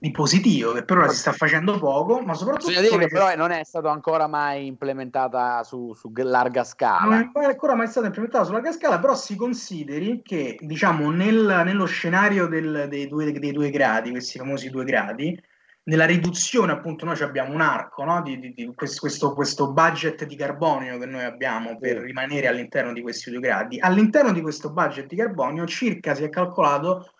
di 0.00 0.10
positivo 0.12 0.72
che 0.72 0.84
per 0.84 0.98
ora 0.98 1.08
si 1.08 1.16
sta 1.16 1.32
facendo 1.32 1.78
poco, 1.78 2.20
ma 2.20 2.34
soprattutto 2.34 2.68
Bisogna 2.68 2.88
dire 2.88 3.06
che 3.06 3.08
però 3.08 3.34
non 3.34 3.50
è 3.50 3.64
stata 3.64 3.90
ancora 3.90 4.26
mai 4.28 4.66
implementata 4.66 5.64
su, 5.64 5.92
su 5.94 6.12
larga 6.14 6.60
non 6.60 6.64
scala. 6.64 7.30
è 7.32 7.44
ancora 7.44 7.74
mai 7.74 7.88
stato 7.88 8.06
implementato 8.06 8.44
sulla 8.44 8.60
cascata, 8.60 8.98
però 9.00 9.14
si 9.14 9.34
consideri 9.36 10.22
che 10.22 10.56
diciamo 10.60 11.10
nel- 11.10 11.62
nello 11.64 11.86
scenario 11.86 12.46
del- 12.46 12.86
dei, 12.88 13.08
due, 13.08 13.32
dei 13.32 13.52
due 13.52 13.70
gradi, 13.70 14.10
questi 14.10 14.38
famosi 14.38 14.70
due 14.70 14.84
gradi, 14.84 15.40
nella 15.88 16.04
riduzione 16.04 16.72
appunto 16.72 17.06
noi 17.06 17.18
abbiamo 17.20 17.52
un 17.54 17.62
arco 17.62 18.04
no, 18.04 18.20
di, 18.22 18.38
di- 18.38 18.52
di 18.52 18.70
questo, 18.74 19.32
questo- 19.32 19.72
budget 19.72 20.26
di 20.26 20.36
carbonio 20.36 20.98
che 20.98 21.06
noi 21.06 21.24
abbiamo 21.24 21.78
per 21.78 21.96
rimanere 21.98 22.46
all'interno 22.46 22.92
di 22.92 23.00
questi 23.00 23.30
due 23.30 23.40
gradi. 23.40 23.80
All'interno 23.80 24.32
di 24.32 24.42
questo 24.42 24.70
budget 24.70 25.06
di 25.06 25.16
carbonio 25.16 25.66
circa 25.66 26.14
si 26.14 26.24
è 26.24 26.28
calcolato 26.28 27.12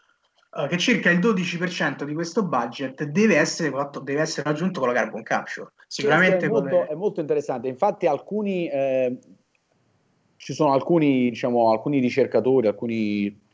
eh, 0.54 0.66
che 0.68 0.76
circa 0.76 1.10
il 1.10 1.18
12% 1.18 2.04
di 2.04 2.12
questo 2.12 2.44
budget 2.44 3.04
deve 3.04 3.36
essere, 3.36 3.70
fatto- 3.70 4.00
deve 4.00 4.20
essere 4.20 4.50
raggiunto 4.50 4.80
con 4.80 4.90
la 4.90 4.94
carbon 4.94 5.22
capture. 5.22 5.72
Sicuramente 5.86 6.44
è 6.44 6.48
molto, 6.50 6.86
è 6.86 6.94
molto 6.94 7.20
interessante. 7.20 7.68
Infatti, 7.68 8.06
alcuni 8.06 8.68
eh, 8.68 9.18
ci 10.36 10.52
sono 10.52 10.74
alcuni, 10.74 11.30
diciamo, 11.30 11.70
alcuni 11.70 12.00
ricercatori, 12.00 12.66
alcuni 12.66 13.47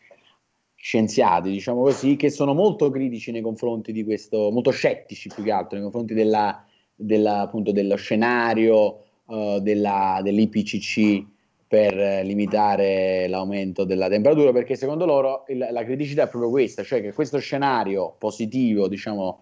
scienziati, 0.84 1.50
diciamo 1.50 1.80
così, 1.80 2.14
che 2.16 2.28
sono 2.28 2.52
molto 2.52 2.90
critici 2.90 3.32
nei 3.32 3.40
confronti 3.40 3.90
di 3.90 4.04
questo, 4.04 4.50
molto 4.50 4.70
scettici 4.70 5.30
più 5.34 5.42
che 5.42 5.50
altro 5.50 5.76
nei 5.76 5.84
confronti 5.84 6.12
della, 6.12 6.62
della- 6.94 7.40
appunto, 7.40 7.72
dello 7.72 7.96
scenario 7.96 9.04
eh, 9.26 9.60
della, 9.62 10.20
dell'IPCC 10.22 11.24
per 11.66 12.22
limitare 12.26 13.26
l'aumento 13.28 13.84
della 13.84 14.10
temperatura, 14.10 14.52
perché 14.52 14.76
secondo 14.76 15.06
loro 15.06 15.46
il- 15.48 15.66
la 15.70 15.84
criticità 15.84 16.24
è 16.24 16.28
proprio 16.28 16.50
questa, 16.50 16.82
cioè 16.82 17.00
che 17.00 17.14
questo 17.14 17.38
scenario 17.38 18.14
positivo, 18.18 18.86
diciamo, 18.86 19.40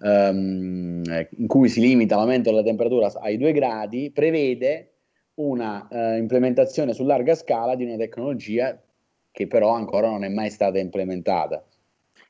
ehm, 0.00 1.26
in 1.38 1.46
cui 1.48 1.68
si 1.68 1.80
limita 1.80 2.14
l'aumento 2.14 2.50
della 2.50 2.62
temperatura 2.62 3.12
ai 3.20 3.36
2 3.36 3.50
gradi, 3.50 4.12
prevede 4.12 4.92
una 5.34 5.88
eh, 5.90 6.18
implementazione 6.18 6.92
su 6.94 7.02
larga 7.02 7.34
scala 7.34 7.74
di 7.74 7.82
una 7.82 7.96
tecnologia 7.96 8.80
che 9.34 9.48
però 9.48 9.74
ancora 9.74 10.08
non 10.08 10.22
è 10.22 10.28
mai 10.28 10.48
stata 10.48 10.78
implementata. 10.78 11.64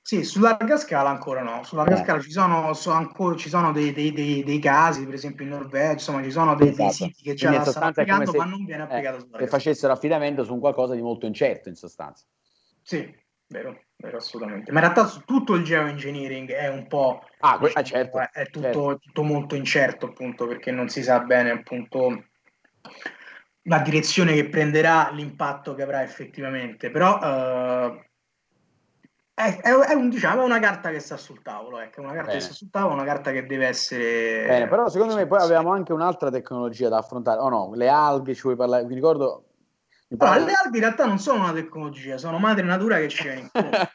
Sì, 0.00 0.24
su 0.24 0.40
larga 0.40 0.78
scala 0.78 1.10
ancora 1.10 1.42
no. 1.42 1.62
Su 1.62 1.76
larga 1.76 1.96
Eh. 1.96 2.02
scala 2.02 2.20
ci 2.20 2.30
sono, 2.30 2.72
so- 2.72 2.92
ancora, 2.92 3.36
ci 3.36 3.50
sono 3.50 3.72
dei, 3.72 3.92
dei- 3.92 4.12
dei- 4.12 4.42
dei 4.42 4.58
casi, 4.58 5.04
per 5.04 5.12
esempio 5.12 5.44
in 5.44 5.50
Norvegia, 5.50 5.92
insomma, 5.92 6.22
ci 6.22 6.30
sono 6.30 6.54
dei, 6.54 6.70
Esatto. 6.70 6.92
siti 6.92 7.22
che 7.22 7.34
già 7.34 7.62
stanno 7.62 7.88
applicando, 7.88 8.30
se- 8.30 8.38
ma 8.38 8.44
non 8.46 8.64
viene 8.64 8.82
eh, 8.82 8.86
applicato 8.86 9.18
su 9.18 9.26
che 9.26 9.32
larga 9.32 9.46
facessero 9.48 9.92
affidamento 9.92 10.44
su 10.44 10.58
qualcosa 10.58 10.94
di 10.94 11.02
molto 11.02 11.26
incerto 11.26 11.68
in 11.68 11.74
sostanza. 11.74 12.24
Sì, 12.82 13.14
vero, 13.48 13.82
vero, 13.96 14.16
assolutamente. 14.16 14.72
Ma 14.72 14.78
in 14.80 14.84
realtà 14.86 15.06
su 15.06 15.20
tutto 15.24 15.54
il 15.54 15.62
geoengineering 15.64 16.50
è 16.52 16.68
un 16.68 16.86
po'... 16.86 17.20
Ah, 17.40 17.58
que- 17.58 17.72
ah, 17.74 17.82
diciamo, 17.82 18.02
certo, 18.02 18.18
è, 18.18 18.30
è 18.32 18.44
tutto, 18.46 18.62
certo. 18.62 18.98
tutto 18.98 19.22
molto 19.22 19.54
incerto, 19.56 20.06
appunto, 20.06 20.46
perché 20.46 20.70
non 20.70 20.88
si 20.88 21.02
sa 21.02 21.20
bene, 21.20 21.50
appunto, 21.50 22.24
la 23.66 23.78
direzione 23.80 24.34
che 24.34 24.48
prenderà, 24.48 25.10
l'impatto 25.10 25.74
che 25.74 25.82
avrà 25.82 26.02
effettivamente. 26.02 26.90
Però... 26.90 27.18
eh, 27.20 28.08
è, 29.34 29.60
è- 29.62 29.72
è 29.72 29.94
un- 29.94 30.10
diciamo, 30.10 30.42
è 30.42 30.44
una 30.44 30.60
carta 30.60 30.90
che 30.90 31.00
sta 31.00 31.16
sul 31.16 31.42
tavolo, 31.42 31.80
ecco, 31.80 32.00
una 32.00 32.12
carta 32.12 32.26
Bene. 32.28 32.38
che 32.38 32.44
sta 32.44 32.54
sul 32.54 32.70
tavolo, 32.70 32.94
una 32.94 33.04
carta 33.04 33.32
che 33.32 33.46
deve 33.46 33.66
essere... 33.66 34.46
Bene, 34.46 34.68
però 34.68 34.88
secondo 34.88 35.16
me 35.16 35.26
poi 35.26 35.40
avevamo 35.40 35.72
anche 35.72 35.92
un'altra 35.92 36.30
tecnologia 36.30 36.88
da 36.88 36.98
affrontare. 36.98 37.40
Oh 37.40 37.48
no, 37.48 37.72
le 37.74 37.88
alghe 37.88 38.34
ci 38.34 38.42
vuoi 38.42 38.54
parlare? 38.54 38.84
Mi 38.84 38.94
ricordo... 38.94 39.46
mi 40.08 40.18
Allora, 40.18 40.36
parlavi- 40.36 40.50
le 40.52 40.56
alghe 40.64 40.76
in 40.76 40.84
realtà 40.84 41.06
non 41.06 41.18
sono 41.18 41.42
una 41.42 41.52
tecnologia, 41.52 42.16
sono 42.16 42.38
madre 42.38 42.64
natura 42.64 42.98
che 42.98 43.08
ci 43.08 43.22
viene 43.24 43.40
incontro. 43.40 43.88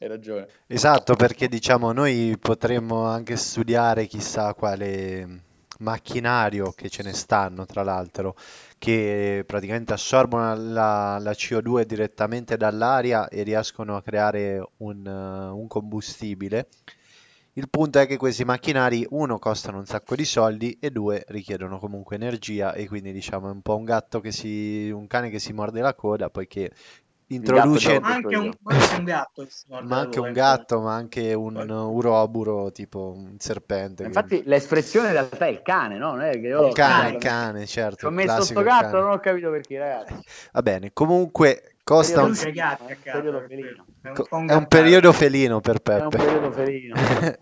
Hai 0.00 0.06
ragione. 0.06 0.46
Esatto, 0.68 1.16
perché 1.16 1.48
diciamo 1.48 1.90
noi 1.90 2.36
potremmo 2.38 3.06
anche 3.06 3.34
studiare 3.34 4.06
chissà 4.06 4.54
quale 4.54 5.42
macchinario 5.80 6.70
che 6.70 6.88
ce 6.88 7.02
ne 7.02 7.12
stanno, 7.12 7.66
tra 7.66 7.82
l'altro, 7.82 8.36
che 8.78 9.42
praticamente 9.46 9.92
assorbono 9.92 10.54
la, 10.54 11.18
la 11.20 11.32
CO2 11.32 11.82
direttamente 11.82 12.56
dall'aria 12.56 13.28
e 13.28 13.42
riescono 13.42 13.96
a 13.96 14.02
creare 14.02 14.64
un, 14.78 15.04
un 15.06 15.66
combustibile. 15.66 16.68
Il 17.54 17.68
punto 17.68 17.98
è 17.98 18.06
che 18.06 18.16
questi 18.16 18.44
macchinari, 18.44 19.04
uno, 19.10 19.40
costano 19.40 19.78
un 19.78 19.86
sacco 19.86 20.14
di 20.14 20.24
soldi 20.24 20.78
e 20.80 20.90
due, 20.90 21.24
richiedono 21.26 21.78
comunque 21.78 22.14
energia 22.14 22.72
e 22.72 22.86
quindi 22.86 23.10
diciamo 23.12 23.48
è 23.48 23.50
un 23.50 23.62
po' 23.62 23.74
un 23.74 23.84
gatto 23.84 24.20
che 24.20 24.30
si, 24.30 24.88
un 24.90 25.08
cane 25.08 25.28
che 25.28 25.40
si 25.40 25.52
morde 25.52 25.80
la 25.80 25.94
coda, 25.94 26.30
poiché 26.30 26.70
introduce 27.28 27.98
gatto 28.00 28.00
Ma 28.00 28.14
anche 28.14 28.36
un, 28.36 28.52
ma 28.62 28.74
anche 28.74 28.98
un 28.98 29.04
gatto 29.04 29.46
ma 29.82 29.98
anche 29.98 30.20
un 30.20 30.32
gatto, 30.32 30.80
ma 30.80 30.94
anche 30.94 31.34
un 31.34 31.68
uroburo, 31.68 32.72
tipo 32.72 33.12
un 33.14 33.36
serpente. 33.38 34.04
Infatti 34.04 34.42
l'espressione 34.44 35.08
in 35.08 35.12
realtà 35.12 35.46
è 35.46 35.50
il 35.50 35.62
cane, 35.62 35.98
no? 35.98 36.12
Non 36.12 36.22
è 36.22 36.30
che 36.32 36.38
io 36.38 36.68
Il 36.68 36.74
cane, 36.74 37.10
il 37.10 37.18
cane. 37.18 37.66
certo, 37.66 38.06
ho 38.06 38.10
messo 38.10 38.42
sto 38.42 38.62
gatto, 38.62 38.92
cane. 38.92 39.00
non 39.00 39.10
ho 39.12 39.20
capito 39.20 39.50
perché, 39.50 39.78
ragazzi. 39.78 40.14
Va 40.52 40.62
bene, 40.62 40.90
comunque 40.92 41.74
costa 41.84 42.22
un. 42.22 42.34
È 44.46 44.54
un 44.54 44.66
periodo 44.66 45.12
felino 45.12 45.60
per 45.60 45.82
È 45.82 45.94
un 46.00 46.08
Peppe. 46.08 46.16
periodo 46.24 46.52
felino. 46.52 46.94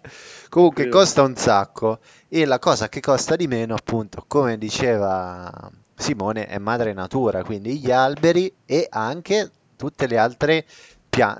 Comunque 0.48 0.84
Periodo. 0.84 0.98
costa 0.98 1.22
un 1.22 1.36
sacco 1.36 1.98
e 2.28 2.44
la 2.44 2.58
cosa 2.58 2.88
che 2.88 3.00
costa 3.00 3.36
di 3.36 3.46
meno, 3.46 3.74
appunto, 3.74 4.24
come 4.26 4.56
diceva 4.56 5.70
Simone, 5.94 6.46
è 6.46 6.58
madre 6.58 6.92
natura, 6.92 7.42
quindi 7.42 7.78
gli 7.78 7.90
alberi 7.90 8.52
e 8.64 8.86
anche 8.88 9.50
tutte 9.76 10.06
le 10.06 10.18
altre, 10.18 10.66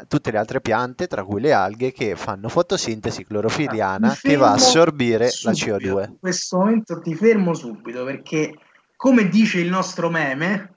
tutte 0.09 0.31
le 0.31 0.39
altre 0.39 0.61
piante, 0.61 1.07
tra 1.07 1.25
cui 1.25 1.41
le 1.41 1.53
alghe, 1.53 1.93
che 1.93 2.17
fanno 2.17 2.49
fotosintesi 2.49 3.25
clorofiliana 3.25 4.17
che 4.21 4.37
va 4.37 4.51
a 4.51 4.55
assorbire 4.55 5.25
la 5.43 5.53
subito. 5.53 5.77
CO2. 5.77 6.09
In 6.09 6.17
questo 6.21 6.59
momento 6.59 7.01
ti 7.01 7.15
fermo 7.15 7.55
subito 7.55 8.05
perché, 8.05 8.55
come 8.97 9.29
dice 9.29 9.61
il 9.61 9.69
nostro 9.69 10.09
meme, 10.09 10.75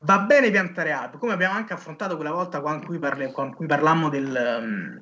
va 0.00 0.18
bene 0.20 0.50
piantare 0.50 0.92
alberi, 0.92 1.18
come 1.18 1.32
abbiamo 1.32 1.54
anche 1.54 1.72
affrontato 1.72 2.16
quella 2.16 2.32
volta 2.32 2.60
con 2.60 2.84
cui, 2.84 2.98
parle- 2.98 3.32
con 3.32 3.54
cui 3.54 3.66
parlammo 3.66 4.08
del, 4.08 5.00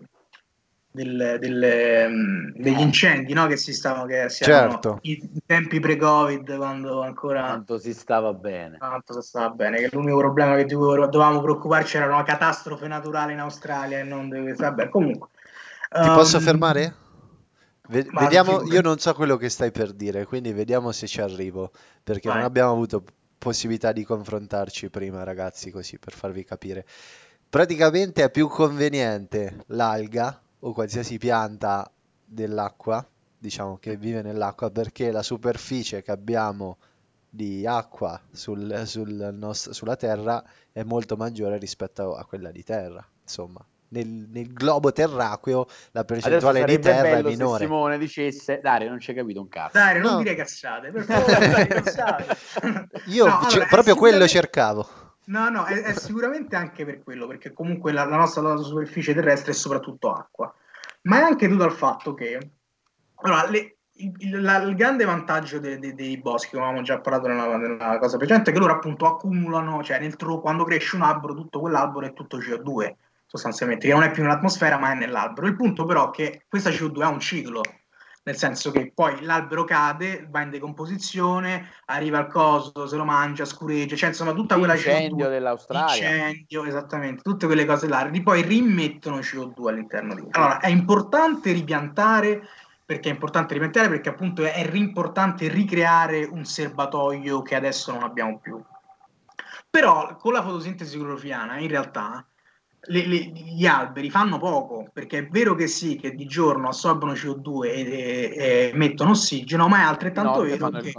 del- 0.92 1.38
del, 1.40 2.06
um, 2.08 2.52
degli 2.54 2.80
incendi 2.80 3.32
no? 3.32 3.46
che 3.46 3.56
si 3.56 3.72
stavano, 3.72 4.04
che 4.04 4.28
si 4.28 4.44
Certo. 4.44 4.98
i 5.02 5.42
tempi 5.44 5.80
pre-Covid, 5.80 6.56
quando 6.56 7.00
ancora 7.02 7.46
Quanto 7.46 7.78
si 7.78 7.94
stava 7.94 8.34
bene. 8.34 8.76
tanto 8.78 9.20
si 9.20 9.26
stava 9.28 9.48
bene, 9.50 9.78
che 9.78 9.88
l'unico 9.90 10.18
problema 10.18 10.54
che 10.56 10.66
dovevamo 10.66 11.40
preoccuparci 11.40 11.96
era 11.96 12.06
una 12.06 12.22
catastrofe 12.22 12.86
naturale 12.88 13.32
in 13.32 13.38
Australia 13.40 13.98
e 13.98 14.02
non 14.02 14.28
di 14.28 14.52
vabbè, 14.52 14.88
comunque. 14.90 15.28
Ti 15.88 16.08
posso 16.10 16.38
Um, 16.38 16.44
fermare? 16.44 16.94
Ve- 17.88 18.06
vediamo, 18.12 18.62
io 18.62 18.80
non 18.80 18.98
so 18.98 19.12
quello 19.14 19.36
che 19.36 19.48
stai 19.48 19.70
per 19.72 19.92
dire, 19.92 20.24
quindi 20.24 20.52
vediamo 20.52 20.92
se 20.92 21.06
ci 21.06 21.20
arrivo, 21.20 21.70
perché 22.02 22.28
non 22.28 22.38
Vai. 22.38 22.46
abbiamo 22.46 22.70
avuto 22.72 23.02
possibilità 23.38 23.92
di 23.92 24.04
confrontarci 24.04 24.88
prima, 24.88 25.24
ragazzi, 25.24 25.70
così 25.70 25.98
per 25.98 26.12
farvi 26.12 26.44
capire. 26.44 26.86
Praticamente 27.48 28.22
è 28.24 28.30
più 28.30 28.48
conveniente 28.48 29.64
l'alga 29.66 30.40
o 30.64 30.72
qualsiasi 30.72 31.18
pianta 31.18 31.90
dell'acqua, 32.24 33.04
diciamo 33.38 33.78
che 33.78 33.96
vive 33.96 34.22
nell'acqua, 34.22 34.70
perché 34.70 35.10
la 35.10 35.22
superficie 35.22 36.02
che 36.02 36.10
abbiamo 36.10 36.78
di 37.28 37.66
acqua 37.66 38.20
sul, 38.30 38.82
sul 38.86 39.30
nos- 39.32 39.70
sulla 39.70 39.96
Terra 39.96 40.42
è 40.70 40.82
molto 40.82 41.16
maggiore 41.16 41.58
rispetto 41.58 42.14
a 42.14 42.24
quella 42.24 42.50
di 42.50 42.62
terra. 42.62 43.04
Insomma, 43.22 43.64
nel, 43.88 44.06
nel 44.06 44.52
globo 44.52 44.92
terracqueo 44.92 45.66
la 45.92 46.04
percentuale 46.04 46.64
di 46.64 46.78
terra 46.78 47.08
è 47.08 47.12
bello 47.16 47.30
se 47.30 47.36
minore. 47.36 47.64
Simone 47.64 47.98
dicesse, 47.98 48.60
Dario, 48.62 48.88
non 48.88 49.00
ci 49.00 49.10
hai 49.10 49.16
capito 49.16 49.40
un 49.40 49.48
cazzo. 49.48 49.78
Dai, 49.78 49.98
non 50.00 50.12
No. 50.12 50.18
dire 50.18 50.34
cazzate, 50.34 50.90
per 50.90 51.02
favore, 51.04 51.48
dai, 51.48 51.66
cazzate. 51.66 52.36
Io 53.08 53.26
No, 53.26 53.38
allora, 53.40 53.66
proprio 53.66 53.94
quello 53.96 54.26
cercavo. 54.28 54.88
No, 55.24 55.48
no, 55.50 55.64
è, 55.64 55.82
è 55.82 55.92
sicuramente 55.94 56.56
anche 56.56 56.84
per 56.84 57.02
quello, 57.02 57.26
perché 57.26 57.52
comunque 57.52 57.92
la, 57.92 58.04
la 58.04 58.16
nostra 58.16 58.42
la 58.42 58.56
superficie 58.56 59.14
terrestre 59.14 59.52
è 59.52 59.54
soprattutto 59.54 60.10
acqua, 60.12 60.52
ma 61.02 61.18
è 61.18 61.22
anche 61.22 61.46
dovuto 61.46 61.64
al 61.66 61.72
fatto 61.72 62.14
che 62.14 62.50
allora, 63.14 63.48
le- 63.48 63.76
il, 63.96 64.40
la- 64.42 64.62
il 64.62 64.74
grande 64.74 65.04
vantaggio 65.04 65.60
de- 65.60 65.78
de- 65.78 65.94
dei 65.94 66.18
boschi, 66.18 66.50
come 66.50 66.62
avevamo 66.64 66.84
già 66.84 66.98
parlato 66.98 67.28
nella, 67.28 67.56
nella 67.56 67.98
cosa 67.98 68.16
precedente, 68.16 68.50
è 68.50 68.52
che 68.52 68.58
loro 68.58 68.72
appunto 68.72 69.06
accumulano, 69.06 69.82
cioè 69.84 70.00
nel 70.00 70.16
tro- 70.16 70.40
quando 70.40 70.64
cresce 70.64 70.96
un 70.96 71.02
albero, 71.02 71.34
tutto 71.34 71.60
quell'albero 71.60 72.06
è 72.06 72.12
tutto 72.12 72.38
CO2, 72.38 72.94
sostanzialmente, 73.26 73.86
che 73.86 73.92
non 73.92 74.02
è 74.02 74.10
più 74.10 74.22
nell'atmosfera, 74.22 74.76
ma 74.78 74.90
è 74.90 74.94
nell'albero. 74.96 75.46
Il 75.46 75.54
punto 75.54 75.84
però 75.84 76.08
è 76.08 76.10
che 76.10 76.44
questa 76.48 76.70
CO2 76.70 77.02
ha 77.02 77.08
un 77.08 77.20
ciclo, 77.20 77.60
nel 78.24 78.36
senso 78.36 78.70
che 78.70 78.92
poi 78.94 79.22
l'albero 79.22 79.64
cade, 79.64 80.26
va 80.30 80.42
in 80.42 80.50
decomposizione, 80.50 81.70
arriva 81.86 82.18
al 82.18 82.28
coso, 82.28 82.86
se 82.86 82.96
lo 82.96 83.04
mangia, 83.04 83.44
scureggia, 83.44 83.96
cioè 83.96 84.10
insomma 84.10 84.32
tutta 84.32 84.56
quella 84.56 84.74
L'incendio 84.74 85.26
CO2, 85.26 85.30
dell'Australia. 85.30 86.08
incendio, 86.08 86.64
esattamente, 86.64 87.22
tutte 87.22 87.46
quelle 87.46 87.64
cose 87.64 87.88
là, 87.88 88.04
di 88.04 88.22
poi 88.22 88.42
rimettono 88.42 89.18
CO2 89.18 89.68
all'interno 89.68 90.14
di 90.14 90.24
Allora, 90.30 90.60
è 90.60 90.68
importante 90.68 91.50
ripiantare, 91.50 92.46
perché 92.84 93.08
è 93.08 93.12
importante 93.12 93.54
ripiantare 93.54 93.88
perché 93.88 94.10
appunto 94.10 94.44
è, 94.44 94.52
è 94.52 94.70
importante 94.74 95.48
ricreare 95.48 96.24
un 96.24 96.44
serbatoio 96.44 97.42
che 97.42 97.56
adesso 97.56 97.90
non 97.92 98.04
abbiamo 98.04 98.38
più. 98.38 98.62
Però 99.68 100.16
con 100.16 100.32
la 100.32 100.42
fotosintesi 100.42 100.96
clorofiliana 100.96 101.58
in 101.58 101.68
realtà 101.68 102.24
le- 102.86 103.06
le- 103.06 103.30
gli 103.32 103.64
alberi 103.66 104.10
fanno 104.10 104.38
poco, 104.38 104.88
perché 104.92 105.18
è 105.18 105.26
vero 105.28 105.54
che 105.54 105.66
sì, 105.68 105.96
che 105.96 106.14
di 106.14 106.26
giorno 106.26 106.68
assorbono 106.68 107.12
CO2 107.12 107.64
e, 107.66 107.80
e- 107.80 108.34
e 108.36 108.70
emettono 108.74 109.10
ossigeno, 109.10 109.68
ma 109.68 109.80
è 109.80 109.84
altrettanto 109.84 110.40
vero 110.42 110.56
che, 110.82 110.90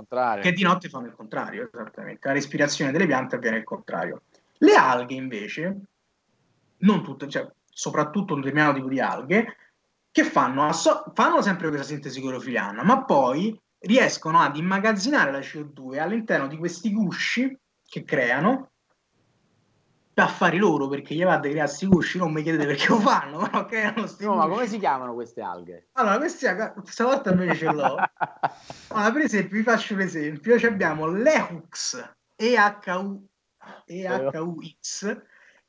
che 0.42 0.52
di 0.54 0.64
notte 0.64 0.90
fanno 0.90 1.08
il 1.08 1.14
contrario, 1.14 1.70
esattamente. 1.72 2.28
La 2.28 2.34
respirazione 2.34 2.92
delle 2.92 3.06
piante 3.06 3.36
avviene 3.36 3.58
il 3.58 3.64
contrario. 3.64 4.22
Le 4.60 4.76
alghe 4.76 5.14
invece, 5.16 5.78
non 6.80 7.04
tutte, 7.04 7.28
cioè 7.28 7.50
soprattutto 7.66 8.34
un 8.34 8.40
determinato 8.42 8.76
tipo 8.76 8.88
di 8.88 9.00
alghe, 9.02 9.58
che 10.12 10.24
fanno, 10.24 10.64
asso- 10.66 11.12
fanno 11.14 11.42
sempre 11.42 11.68
questa 11.70 11.88
sintesi 11.88 12.22
clorofiliana, 12.22 12.84
ma 12.84 13.04
poi 13.04 13.60
riescono 13.80 14.40
ad 14.40 14.56
immagazzinare 14.56 15.32
la 15.32 15.40
CO2 15.40 16.00
all'interno 16.00 16.48
di 16.48 16.56
questi 16.56 16.94
gusci 16.94 17.58
che 17.86 18.04
creano 18.06 18.70
per 20.14 20.26
affari 20.26 20.58
loro, 20.58 20.88
perché 20.88 21.16
gli 21.16 21.24
va 21.24 21.34
a 21.34 21.40
creare 21.40 21.60
questi 21.60 21.88
gusci, 21.88 22.18
non 22.20 22.32
mi 22.32 22.44
chiedete 22.44 22.66
perché 22.66 22.88
lo 22.90 23.00
fanno, 23.00 23.40
però 23.40 23.66
creano 23.66 24.06
sti 24.06 24.26
No, 24.26 24.36
ma 24.36 24.48
come 24.48 24.68
si 24.68 24.78
chiamano 24.78 25.14
queste 25.14 25.42
alghe? 25.42 25.90
Allora, 25.94 26.18
questi, 26.18 26.46
stavolta 26.84 27.32
invece 27.32 27.56
ce 27.56 27.70
l'ho. 27.72 27.98
Allora, 28.94 29.12
per 29.12 29.22
esempio, 29.24 29.58
vi 29.58 29.64
faccio 29.64 29.96
un 29.96 30.02
esempio, 30.02 30.60
Ci 30.60 30.66
abbiamo 30.68 31.08
l'Ehux, 31.08 32.14
E-H-U, 32.36 33.28
E-H-U-X, 33.86 35.22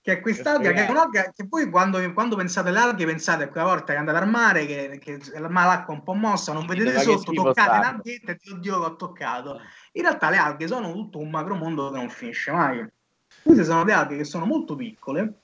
che 0.03 0.13
è 0.13 0.21
quest'alga 0.21 0.73
che 0.73 0.87
è 0.87 0.91
un'alga 0.91 1.33
che 1.35 1.47
voi 1.49 1.71
quando, 1.71 2.13
quando 2.13 2.37
pensate 2.37 2.69
alle 2.69 2.81
alghe 2.81 3.07
pensate 3.07 3.45
a 3.45 3.49
quella 3.49 3.69
volta 3.69 3.95
che 3.95 3.99
andate 3.99 4.19
al 4.19 4.29
mare, 4.29 4.67
che, 4.67 4.99
che 5.01 5.19
ma 5.49 5.65
l'acqua 5.65 5.95
è 5.95 5.97
un 5.97 6.03
po' 6.03 6.13
mossa, 6.13 6.53
non 6.53 6.69
Sì, 6.69 6.69
vedete 6.69 6.93
ma 6.93 7.01
che 7.01 7.07
sotto, 7.07 7.33
toccate 7.33 7.77
un'alghetta 7.79 8.33
e 8.33 8.39
oddio 8.53 8.79
che 8.81 8.85
ho 8.85 8.97
toccato. 8.97 9.61
In 9.93 10.03
realtà 10.03 10.29
le 10.29 10.37
alghe 10.37 10.67
sono 10.67 10.93
tutto 10.93 11.19
un 11.19 11.31
macromondo 11.31 11.91
che 11.91 11.97
non 11.97 12.11
finisce 12.11 12.53
mai. 12.53 12.87
Queste 13.45 13.65
sono 13.65 13.85
le 13.85 13.93
alghe 13.93 14.17
che 14.17 14.25
sono 14.25 14.47
molto 14.47 14.75
piccole, 14.75 15.35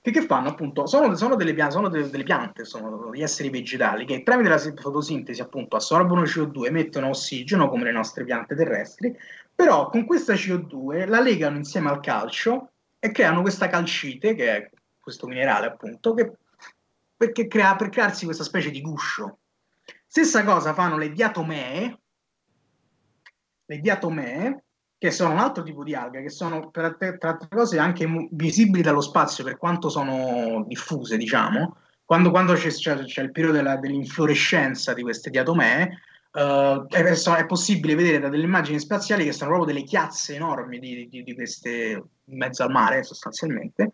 che, 0.00 0.10
che 0.10 0.22
fanno 0.22 0.48
appunto, 0.48 0.84
sono, 0.86 1.14
sono 1.14 1.36
delle 1.36 1.70
sono 1.70 1.88
delle, 1.88 2.10
delle 2.10 2.24
piante, 2.24 2.64
sono 2.64 3.08
degli 3.10 3.22
esseri 3.22 3.50
vegetali 3.50 4.04
che 4.04 4.24
tramite 4.24 4.48
la 4.48 4.58
fotosintesi 4.58 5.40
appunto 5.40 5.76
assorbono 5.76 6.24
CO2, 6.24 6.66
emettono 6.66 7.10
ossigeno 7.10 7.68
come 7.68 7.84
le 7.84 7.92
nostre 7.92 8.24
piante 8.24 8.56
terrestri, 8.56 9.16
però 9.54 9.88
con 9.90 10.04
questa 10.06 10.34
CO2 10.34 11.06
la 11.06 11.20
legano 11.20 11.56
insieme 11.56 11.88
al 11.88 12.00
calcio 12.00 12.70
e 12.98 13.12
creano 13.12 13.42
questa 13.42 13.68
calcite, 13.68 14.34
che 14.34 14.56
è 14.56 14.70
questo 14.98 15.28
minerale 15.28 15.66
appunto, 15.66 16.14
che, 16.14 16.32
perché 17.16 17.46
crea, 17.46 17.76
per 17.76 17.90
crearsi 17.90 18.24
questa 18.24 18.42
specie 18.42 18.70
di 18.70 18.80
guscio. 18.80 19.38
Stessa 20.04 20.42
cosa 20.42 20.74
fanno 20.74 20.98
le 20.98 21.12
diatomee, 21.12 22.00
le 23.66 23.78
diatomee, 23.78 24.63
che 25.04 25.10
sono 25.10 25.32
un 25.32 25.38
altro 25.38 25.62
tipo 25.62 25.84
di 25.84 25.94
alga, 25.94 26.22
che 26.22 26.30
sono 26.30 26.70
tra 26.70 26.86
altre 26.86 27.48
cose 27.50 27.78
anche 27.78 28.08
visibili 28.30 28.80
dallo 28.80 29.02
spazio 29.02 29.44
per 29.44 29.58
quanto 29.58 29.90
sono 29.90 30.64
diffuse, 30.66 31.18
diciamo. 31.18 31.76
Quando, 32.06 32.30
quando 32.30 32.54
c'è, 32.54 32.70
c'è- 32.70 33.04
c'è 33.04 33.20
il 33.20 33.30
periodo 33.30 33.56
della- 33.56 33.76
dell'inflorescenza 33.76 34.94
di 34.94 35.02
queste 35.02 35.28
diatomee, 35.28 36.00
eh, 36.32 36.86
è, 36.88 37.02
è 37.02 37.44
possibile 37.46 37.94
vedere 37.94 38.18
da 38.18 38.30
delle 38.30 38.44
immagini 38.44 38.78
spaziali 38.80 39.24
che 39.24 39.32
sono 39.32 39.50
proprio 39.50 39.74
delle 39.74 39.84
chiazze 39.84 40.36
enormi 40.36 40.78
di, 40.78 41.06
di- 41.10 41.22
di 41.22 41.34
queste 41.34 42.02
in 42.24 42.36
mezzo 42.38 42.62
al 42.62 42.70
mare, 42.70 43.02
sostanzialmente. 43.02 43.92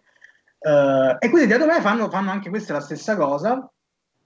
Eh, 0.60 1.16
e 1.18 1.28
queste 1.28 1.48
diatomee 1.48 1.80
fanno, 1.80 2.08
fanno 2.08 2.30
anche 2.30 2.50
questa 2.50 2.74
la 2.74 2.80
stessa 2.80 3.16
cosa, 3.16 3.68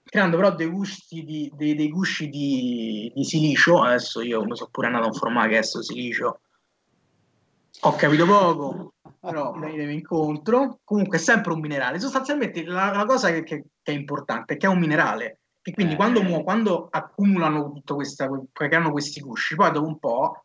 creando 0.03 0.37
però 0.37 0.53
dei 0.53 0.67
gusci 0.67 1.23
di, 1.23 1.51
dei, 1.55 1.73
dei 1.73 1.89
gusci 1.89 2.29
di, 2.29 3.11
di 3.15 3.23
silicio. 3.23 3.81
Adesso 3.81 4.21
io 4.21 4.43
mi 4.45 4.55
sono 4.55 4.69
pure 4.71 4.85
andato 4.85 5.05
a 5.05 5.07
informare 5.07 5.49
che 5.49 5.57
è 5.57 5.63
silicio 5.63 6.41
Ho 7.81 7.95
capito 7.95 8.25
poco, 8.25 8.93
però 9.19 9.51
venitevi 9.53 9.93
incontro. 9.93 10.79
Comunque 10.83 11.17
è 11.17 11.19
sempre 11.19 11.53
un 11.53 11.59
minerale. 11.59 11.99
Sostanzialmente 11.99 12.63
la, 12.65 12.91
la 12.95 13.05
cosa 13.05 13.29
che, 13.31 13.43
che- 13.43 13.65
che 13.81 13.91
è 13.91 13.95
importante 13.95 14.53
è 14.53 14.57
che 14.57 14.65
è 14.65 14.69
un 14.69 14.79
minerale. 14.79 15.39
E 15.61 15.73
quindi 15.73 15.93
Eh. 15.93 15.95
quando, 15.95 16.21
quando 16.43 16.87
accumulano 16.91 17.71
tutto 17.73 17.95
questa, 17.95 18.29
che 18.53 18.75
hanno 18.75 18.91
questi 18.91 19.19
gusci, 19.19 19.55
poi 19.55 19.71
dopo 19.71 19.87
un 19.87 19.97
po' 19.99 20.43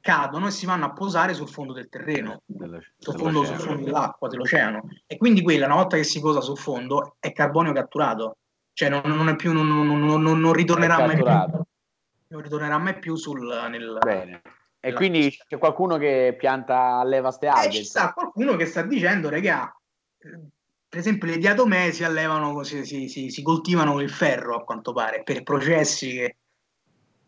cadono 0.00 0.48
e 0.48 0.50
si 0.50 0.66
vanno 0.66 0.84
a 0.86 0.92
posare 0.92 1.32
sul 1.32 1.48
fondo 1.48 1.72
del 1.72 1.88
terreno, 1.88 2.42
Dello- 2.44 2.80
sul 2.98 3.16
fondo, 3.16 3.44
sul 3.44 3.56
fondo 3.56 3.84
dell'acqua, 3.84 4.28
dell'oceano. 4.28 4.82
E 5.06 5.16
quindi 5.16 5.42
quella, 5.42 5.66
una 5.66 5.76
volta 5.76 5.96
che 5.96 6.04
si 6.04 6.20
posa 6.20 6.40
sul 6.40 6.58
fondo, 6.58 7.16
è 7.18 7.32
carbonio 7.32 7.72
catturato. 7.72 8.36
Cioè 8.74 8.88
non, 8.88 9.02
non 9.04 9.28
è 9.28 9.36
più, 9.36 9.52
non, 9.52 9.66
non- 9.68 10.22
non- 10.22 10.52
ritornerà 10.52 10.98
mai 10.98 11.14
più. 11.16 11.24
Non 11.24 12.40
ritornerà 12.40 12.78
mai 12.78 12.98
più 12.98 13.14
sul, 13.14 13.46
nel, 13.70 13.98
Bene. 14.00 14.42
E 14.84 14.92
quindi 14.94 15.30
c'è 15.46 15.58
qualcuno 15.58 15.96
che 15.96 16.34
pianta, 16.36 16.96
alleva 16.98 17.30
ste 17.30 17.46
Eh, 17.46 17.50
alghe. 17.50 17.70
ci 17.70 17.84
sta 17.84 18.12
qualcuno 18.12 18.56
che 18.56 18.66
sta 18.66 18.82
dicendo, 18.82 19.28
regà, 19.28 19.72
eh, 20.18 20.40
per 20.88 20.98
esempio 20.98 21.28
le 21.28 21.38
diatome 21.38 21.92
si 21.92 22.02
allevano, 22.02 22.52
così, 22.52 22.84
si, 22.84 23.08
si- 23.08 23.30
si 23.30 23.42
coltivano 23.42 23.92
con 23.92 24.02
il 24.02 24.10
ferro 24.10 24.56
a 24.56 24.64
quanto 24.64 24.92
pare, 24.92 25.22
per 25.22 25.44
processi 25.44 26.10
che, 26.10 26.36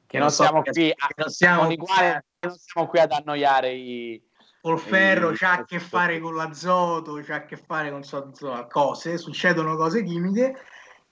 che 0.05 0.19
non 0.19 0.31
so 0.33 0.43
siamo 0.43 0.63
che- 0.63 0.73
qui, 0.73 0.91
a- 0.91 1.09
non 1.15 1.29
siamo 1.31 1.63
con 1.63 1.71
i 1.71 1.77
quali 1.77 2.19
non 2.41 2.57
siamo 2.59 2.89
qui 2.89 2.99
ad 2.99 3.13
annoiare 3.13 3.73
i... 3.73 4.21
col 4.61 4.79
ferro 4.81 5.31
Eh, 5.31 5.37
c'ha 5.37 5.53
a 5.53 5.65
che 5.65 5.79
fare 5.79 6.19
con 6.19 6.35
l'azoto, 6.35 7.21
c'ha 7.25 7.37
a 7.37 7.45
che 7.45 7.57
fare 7.57 7.93
con 7.93 8.03
so- 8.03 8.33
so- 8.35 8.67
cose, 8.69 9.17
succedono 9.17 9.77
cose 9.77 10.03
chimiche, 10.03 10.57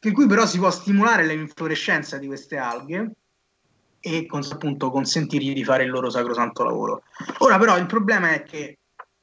che 0.01 0.11
qui 0.11 0.27
però 0.27 0.45
si 0.45 0.59
può 0.59 0.73
stimolare 0.73 1.25
l'inflorescenza 1.25 2.19
di 2.19 2.27
queste 2.27 2.57
alghe 2.57 3.13
e 4.05 4.27
con- 4.27 4.43
appunto 4.51 4.91
consentirgli 4.91 5.53
di 5.55 5.63
fare 5.63 5.85
il 5.85 5.91
loro 5.91 6.11
sacrosanto 6.11 6.65
lavoro. 6.65 7.05
Ora 7.39 7.57
però 7.57 7.79
il 7.79 7.87
problema 7.87 8.33
è 8.33 8.43
che 8.43 8.79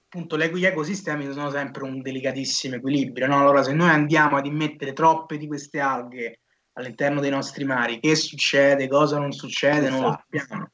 appunto 0.05 0.37
gli 0.37 0.65
ecosistemi 0.65 1.29
sono 1.33 1.51
sempre 1.51 1.83
un 1.83 2.01
delicatissimo 2.01 2.75
equilibrio, 2.75 3.27
no? 3.27 3.39
Allora 3.39 3.61
se 3.61 3.73
noi 3.73 3.89
andiamo 3.89 4.37
ad 4.37 4.45
immettere 4.45 4.93
troppe 4.93 5.37
di 5.37 5.47
queste 5.47 5.81
alghe 5.81 6.39
all'interno 6.73 7.19
dei 7.19 7.29
nostri 7.29 7.65
mari, 7.65 7.99
che 7.99 8.15
succede, 8.15 8.87
cosa 8.87 9.19
non 9.19 9.33
succede, 9.33 9.89
non 9.89 9.99
lo 9.99 10.07
Esatto. 10.07 10.23
sappiamo. 10.37 10.71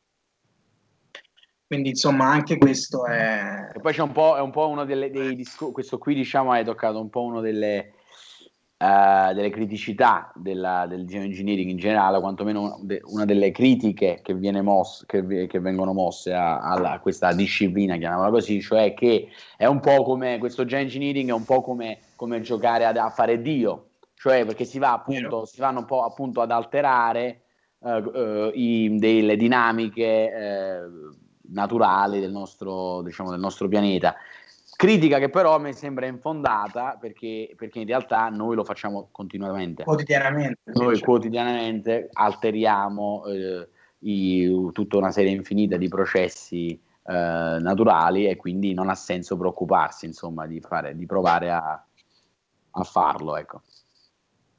Quindi 1.65 1.89
insomma 1.89 2.27
anche 2.27 2.59
questo 2.59 3.07
è... 3.07 3.71
E 3.73 3.79
poi 3.79 3.91
c'è 3.91 4.03
un 4.03 4.11
po', 4.11 4.37
è 4.37 4.39
un 4.39 4.51
po' 4.51 4.69
uno 4.69 4.85
delle, 4.85 5.09
dei 5.09 5.35
discorsi, 5.35 5.73
questo 5.73 5.97
qui 5.97 6.13
diciamo 6.13 6.51
hai 6.51 6.63
toccato 6.63 7.01
un 7.01 7.09
po' 7.09 7.23
uno 7.23 7.41
delle, 7.41 7.93
eh, 8.85 9.33
delle 9.33 9.49
criticità 9.49 10.31
della- 10.35 10.85
del 10.87 11.05
geoengineering 11.05 11.69
in 11.69 11.77
generale, 11.77 12.19
quantomeno 12.19 12.61
una, 12.61 12.75
de- 12.81 13.01
una 13.05 13.25
delle 13.25 13.51
critiche 13.51 14.19
che, 14.21 14.33
viene 14.33 14.61
mosse, 14.61 15.05
che, 15.07 15.47
che 15.47 15.59
vengono 15.59 15.93
mosse 15.93 16.33
a, 16.33 16.59
alla- 16.59 16.91
a 16.91 16.99
questa 16.99 17.33
disciplina, 17.33 17.97
chiamiamola 17.97 18.29
così, 18.29 18.61
cioè 18.61 18.93
che 18.93 19.29
è 19.57 19.65
un 19.65 19.79
po' 19.79 20.03
come, 20.03 20.37
questo 20.37 20.65
geoengineering 20.65 21.29
è 21.29 21.33
un 21.33 21.45
po' 21.45 21.61
come, 21.61 21.99
come 22.15 22.41
giocare 22.41 22.85
ad- 22.85 22.97
a 22.97 23.09
fare 23.09 23.41
Dio, 23.41 23.89
cioè 24.15 24.45
perché 24.45 24.65
si 24.65 24.77
va 24.79 24.93
appunto, 24.93 25.45
si 25.45 25.59
vanno 25.59 25.79
un 25.79 25.85
po' 25.85 26.03
appunto 26.03 26.41
ad 26.41 26.51
alterare 26.51 27.41
eh, 27.83 28.03
eh, 28.13 28.51
i- 28.55 28.95
delle 28.97 29.35
dinamiche 29.37 30.03
eh, 30.33 30.79
naturali 31.49 32.19
del 32.19 32.31
nostro, 32.31 33.01
diciamo, 33.03 33.29
del 33.29 33.39
nostro 33.39 33.67
pianeta. 33.67 34.15
Critica 34.75 35.19
che 35.19 35.29
però 35.29 35.57
mi 35.59 35.73
sembra 35.73 36.05
infondata 36.05 36.97
perché, 36.99 37.53
perché 37.55 37.79
in 37.79 37.87
realtà 37.87 38.27
noi 38.29 38.55
lo 38.55 38.63
facciamo 38.63 39.07
continuamente. 39.11 39.83
quotidianamente. 39.83 40.59
Noi 40.73 40.95
cioè. 40.95 41.05
quotidianamente 41.05 42.09
alteriamo 42.11 43.25
eh, 43.25 43.69
i- 43.99 44.69
tutta 44.73 44.97
una 44.97 45.11
serie 45.11 45.31
infinita 45.31 45.77
di 45.77 45.87
processi 45.87 46.71
eh, 46.71 47.57
naturali 47.59 48.27
e 48.27 48.35
quindi 48.35 48.73
non 48.73 48.89
ha 48.89 48.95
senso 48.95 49.37
preoccuparsi, 49.37 50.05
insomma, 50.05 50.45
di, 50.45 50.59
fare, 50.59 50.95
di 50.95 51.05
provare 51.05 51.51
a, 51.51 51.85
a 52.71 52.83
farlo. 52.83 53.37
Ecco. 53.37 53.61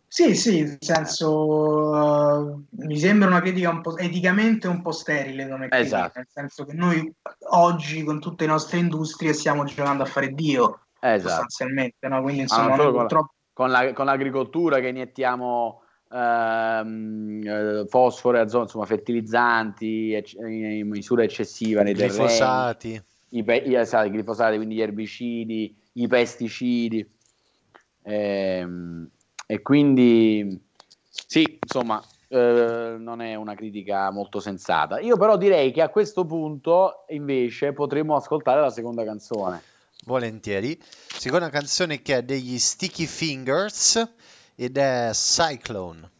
Sì, 0.08 0.34
sì, 0.34 0.62
nel 0.62 0.76
senso 0.80 1.94
eh, 1.94 2.56
mi 2.86 2.98
sembra 2.98 3.28
una 3.28 3.40
critica 3.40 3.70
un 3.70 3.80
po' 3.80 3.96
eticamente 3.98 4.68
un 4.68 4.80
po' 4.80 4.92
sterile 4.92 5.48
come 5.48 5.68
critica, 5.68 5.80
Esatto. 5.84 6.12
nel 6.18 6.28
senso 6.28 6.64
che 6.64 6.72
noi 6.74 7.12
oggi 7.50 8.02
con 8.04 8.20
tutte 8.20 8.44
le 8.46 8.52
nostre 8.52 8.78
industrie 8.78 9.32
stiamo 9.32 9.64
giocando 9.64 10.04
a 10.04 10.06
fare 10.06 10.28
Dio 10.32 10.86
Esatto. 11.00 11.28
sostanzialmente, 11.28 12.08
no? 12.08 12.22
Quindi 12.22 12.40
Ah, 12.40 12.42
insomma 12.44 12.68
noi 12.68 12.76
con 12.78 12.92
la- 12.94 13.00
purtroppo 13.00 13.34
con, 13.52 13.70
la- 13.70 13.92
con 13.92 14.04
l'agricoltura 14.06 14.80
che 14.80 14.88
iniettiamo 14.88 15.82
ehm, 16.12 17.42
eh, 17.44 17.84
fosforo, 17.88 18.36
e 18.36 18.40
azoto, 18.40 18.62
insomma, 18.64 18.86
fertilizzanti, 18.86 20.12
ecc- 20.12 20.38
in 20.38 20.88
misura 20.88 21.24
eccessiva 21.24 21.82
nei 21.82 21.94
terreni, 21.94 22.16
glifosati. 22.16 23.02
i, 23.30 23.42
pe- 23.42 23.56
i- 23.56 23.74
esatto, 23.74 24.06
i 24.06 24.10
glifosati, 24.10 24.56
quindi 24.56 24.76
gli 24.76 24.82
erbicidi, 24.82 25.76
i 25.94 26.06
pesticidi. 26.06 27.10
Ehm, 28.02 29.10
e 29.46 29.62
quindi 29.62 30.60
sì, 31.08 31.58
insomma, 31.62 32.02
eh, 32.28 32.96
non 32.98 33.22
è 33.22 33.34
una 33.34 33.54
critica 33.54 34.10
molto 34.10 34.40
sensata. 34.40 35.00
Io 35.00 35.16
però 35.16 35.36
direi 35.36 35.72
che 35.72 35.82
a 35.82 35.88
questo 35.88 36.24
punto 36.24 37.04
invece 37.08 37.72
potremmo 37.72 38.16
ascoltare 38.16 38.60
la 38.60 38.70
seconda 38.70 39.04
canzone. 39.04 39.62
Volentieri. 40.04 40.78
Seconda 40.80 41.48
canzone 41.48 42.02
che 42.02 42.16
è 42.18 42.22
degli 42.22 42.58
Sticky 42.58 43.06
Fingers 43.06 44.08
ed 44.54 44.76
è 44.76 45.10
Cyclone. 45.12 46.10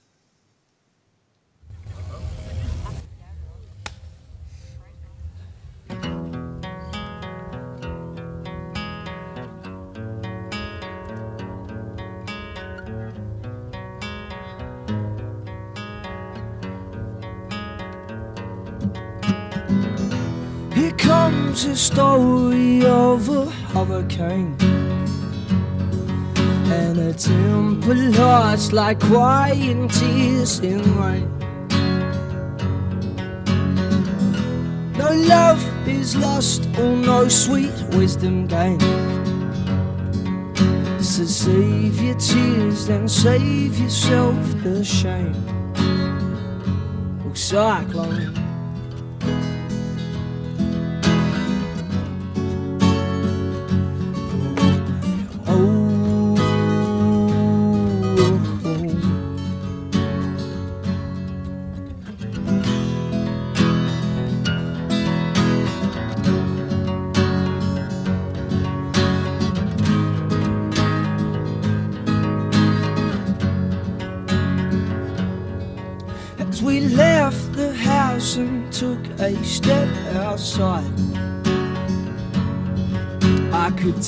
Comes 21.56 21.64
a 21.64 21.76
story 21.76 22.84
of 22.84 23.28
a 23.30 23.46
hurricane 23.72 24.54
And 26.70 26.98
a 26.98 27.14
temple 27.14 27.94
lost 27.94 28.74
like 28.74 29.00
quiet 29.00 29.90
tears 29.90 30.58
in 30.60 30.82
rain. 30.98 31.30
No 34.98 35.10
love 35.28 35.62
is 35.88 36.14
lost 36.14 36.66
or 36.78 36.94
no 36.94 37.28
sweet 37.28 37.72
wisdom 37.92 38.46
gained. 38.46 38.82
So 41.02 41.24
save 41.24 42.02
your 42.02 42.16
tears 42.16 42.86
then 42.86 43.08
save 43.08 43.78
yourself 43.78 44.36
the 44.62 44.84
shame. 44.84 45.34
Oh 47.24 47.32
cyclone 47.34 48.46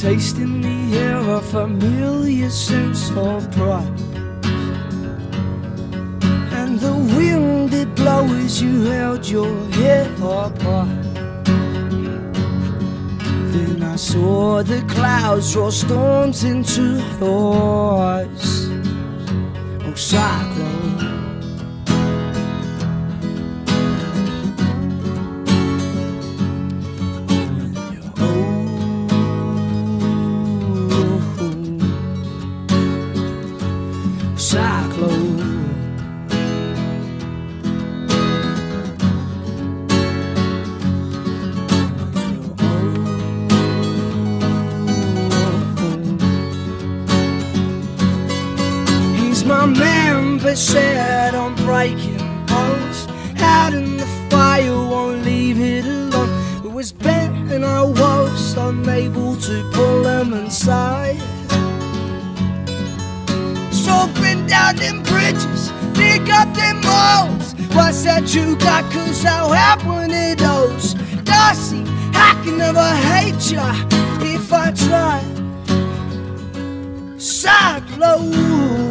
taste 0.01 0.39
in 0.39 0.61
the 0.61 0.97
air 0.97 1.19
a 1.19 1.41
familiar 1.41 2.51
sense 2.51 3.11
of 3.17 3.51
pride. 3.51 4.01
And 6.53 6.79
the 6.79 6.95
wind 7.17 7.73
did 7.73 7.97
blow 7.97 8.25
as 8.37 8.63
you 8.63 8.85
held 8.85 9.29
your 9.29 9.53
head 9.73 10.21
up 10.23 10.57
high. 10.63 11.03
Then 13.53 13.83
I 13.83 13.97
saw 13.97 14.63
the 14.63 14.83
clouds 14.83 15.53
draw 15.53 15.71
storms 15.71 16.45
into 16.45 17.03
your 17.19 17.99
eyes. 17.99 18.69
Oh, 19.85 19.95
cyclone. 19.97 20.48
That 68.21 68.35
you 68.35 68.57
got? 68.57 68.91
Cause 68.93 69.25
I'll 69.25 69.53
have 69.53 69.87
one 69.87 70.11
of 70.11 70.39
those? 70.39 70.95
Darcy, 71.25 71.85
I 72.15 72.41
can 72.43 72.59
never 72.59 72.89
hate 73.11 73.51
ya 73.51 73.75
if 74.21 74.53
I 74.53 74.73
try. 74.73 75.23
Cyclone. 77.19 78.33
You 78.33 78.88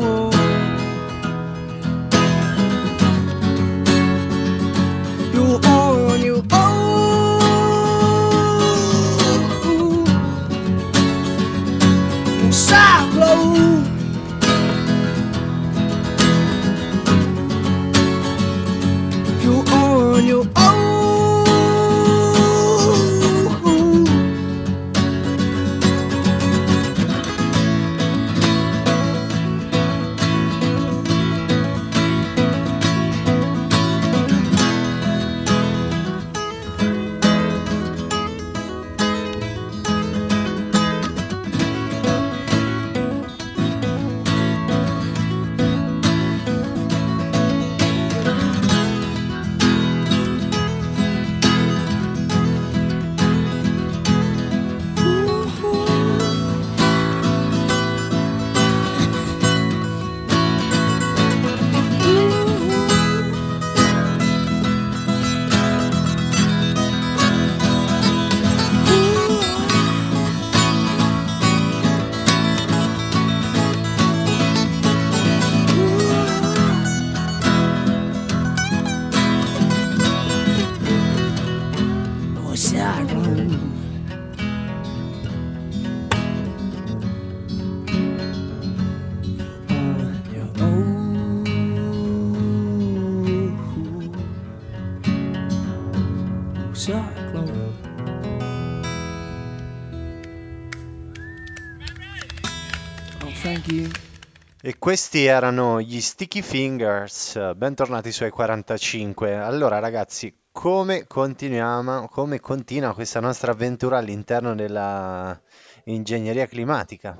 questi 104.88 105.25
erano 105.25 105.81
gli 105.81 105.99
Sticky 105.99 106.41
Fingers, 106.41 107.55
bentornati 107.55 108.09
sui 108.13 108.29
45. 108.29 109.35
Allora 109.35 109.79
ragazzi, 109.79 110.33
come 110.49 111.07
continuiamo, 111.07 112.07
come 112.07 112.39
continua 112.39 112.93
questa 112.93 113.19
nostra 113.19 113.51
avventura 113.51 113.97
all'interno 113.97 114.55
della 114.55 115.38
ingegneria 115.83 116.47
climatica? 116.47 117.17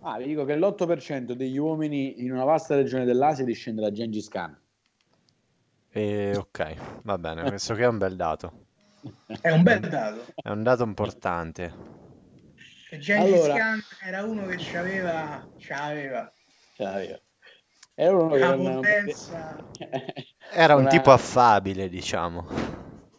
Ah, 0.00 0.16
vi 0.16 0.28
dico 0.28 0.46
che 0.46 0.56
l'8% 0.56 1.32
degli 1.32 1.58
uomini 1.58 2.22
in 2.24 2.32
una 2.32 2.44
vasta 2.44 2.74
regione 2.74 3.04
dell'Asia 3.04 3.44
discende 3.44 3.82
da 3.82 3.92
Gengis 3.92 4.28
Khan. 4.28 4.58
E 5.90 6.34
ok, 6.34 7.02
va 7.02 7.18
bene, 7.18 7.42
questo 7.50 7.74
qui 7.74 7.82
è 7.82 7.86
un 7.86 7.98
bel 7.98 8.16
dato. 8.16 8.64
È 9.42 9.50
un 9.50 9.62
bel 9.62 9.80
dato. 9.80 10.24
È 10.36 10.48
un 10.48 10.62
dato 10.62 10.84
importante. 10.84 11.70
Gengis 12.98 13.44
Allora. 13.44 13.56
Khan 13.56 13.80
era 14.06 14.24
uno 14.24 14.46
che 14.46 14.56
c'aveva, 14.58 15.46
c'aveva 15.58 16.32
Cioè, 16.76 17.20
Era 17.94 18.16
uno 18.16 18.32
che 18.34 18.38
la 18.40 18.54
non- 18.56 18.74
potenza, 18.74 19.56
Era 20.50 20.74
un 20.74 20.80
Una- 20.82 20.90
tipo 20.90 21.10
affabile, 21.12 21.88
diciamo. 21.88 22.46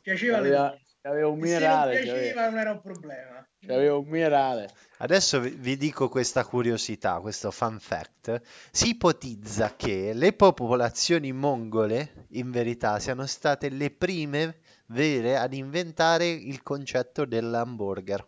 piaceva 0.02 0.40
le 0.40 0.48
aveva, 0.48 0.78
aveva 1.02 1.28
un 1.30 1.34
Se 1.36 1.40
non 1.40 1.60
minerale, 1.60 1.92
piaceva 2.02 2.14
c'aveva, 2.18 2.50
non 2.50 2.60
era 2.60 2.72
un 2.72 2.82
problema. 2.82 3.48
c'aveva 3.66 3.98
un 3.98 4.08
minerale. 4.08 4.70
Adesso 4.98 5.40
vi 5.40 5.50
vi 5.52 5.78
dico 5.78 6.10
questa 6.10 6.46
curiosità, 6.46 7.20
questo 7.20 7.50
fun 7.52 7.80
fact. 7.80 8.42
Si 8.72 8.90
ipotizza 8.90 9.76
che 9.76 10.12
le 10.14 10.34
popolazioni 10.34 11.32
mongole, 11.32 12.28
in 12.32 12.52
verità, 12.52 13.00
siano 13.00 13.26
state 13.26 13.70
le 13.70 13.90
prime 13.92 14.60
vere 14.88 15.38
ad 15.38 15.54
inventare 15.54 16.28
il 16.28 16.62
concetto 16.62 17.26
dell'hamburger. 17.26 18.26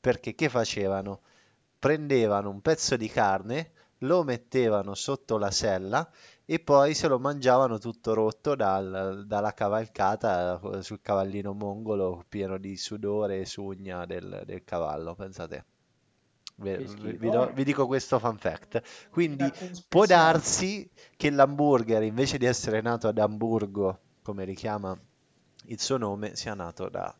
Perché 0.00 0.34
che 0.34 0.48
facevano? 0.50 1.20
Prendevano 1.78 2.48
un 2.50 2.60
pezzo 2.62 2.96
di 2.96 3.08
carne, 3.08 3.72
lo 4.06 4.22
mettevano 4.24 4.94
sotto 4.94 5.38
la 5.38 5.50
sella 5.50 6.08
e 6.44 6.58
poi 6.60 6.94
se 6.94 7.08
lo 7.08 7.18
mangiavano 7.18 7.78
tutto 7.78 8.14
rotto 8.14 8.54
dal- 8.54 9.24
dalla 9.26 9.52
cavalcata 9.54 10.60
eh, 10.60 10.82
sul 10.82 11.00
cavallino 11.00 11.52
mongolo 11.54 12.24
pieno 12.28 12.58
di 12.58 12.76
sudore 12.76 13.40
e 13.40 13.46
sugna 13.46 14.04
del, 14.06 14.42
del 14.44 14.64
cavallo, 14.64 15.14
pensate. 15.14 15.64
Vi, 16.56 16.76
vi- 17.18 17.30
do- 17.30 17.50
vi 17.52 17.64
dico 17.64 17.86
questo 17.86 18.18
fun 18.18 18.38
fact. 18.38 18.80
Quindi 19.10 19.52
conspezionare. 19.52 19.84
può 19.88 20.06
darsi 20.06 20.88
che 21.16 21.30
l'hamburger, 21.30 22.02
invece 22.02 22.38
di 22.38 22.44
essere 22.46 22.80
nato 22.80 23.08
ad 23.08 23.18
Amburgo, 23.18 23.98
come 24.22 24.44
richiama 24.44 24.96
il 25.66 25.80
suo 25.80 25.96
nome, 25.96 26.36
sia 26.36 26.54
nato 26.54 26.88
da 26.88 27.12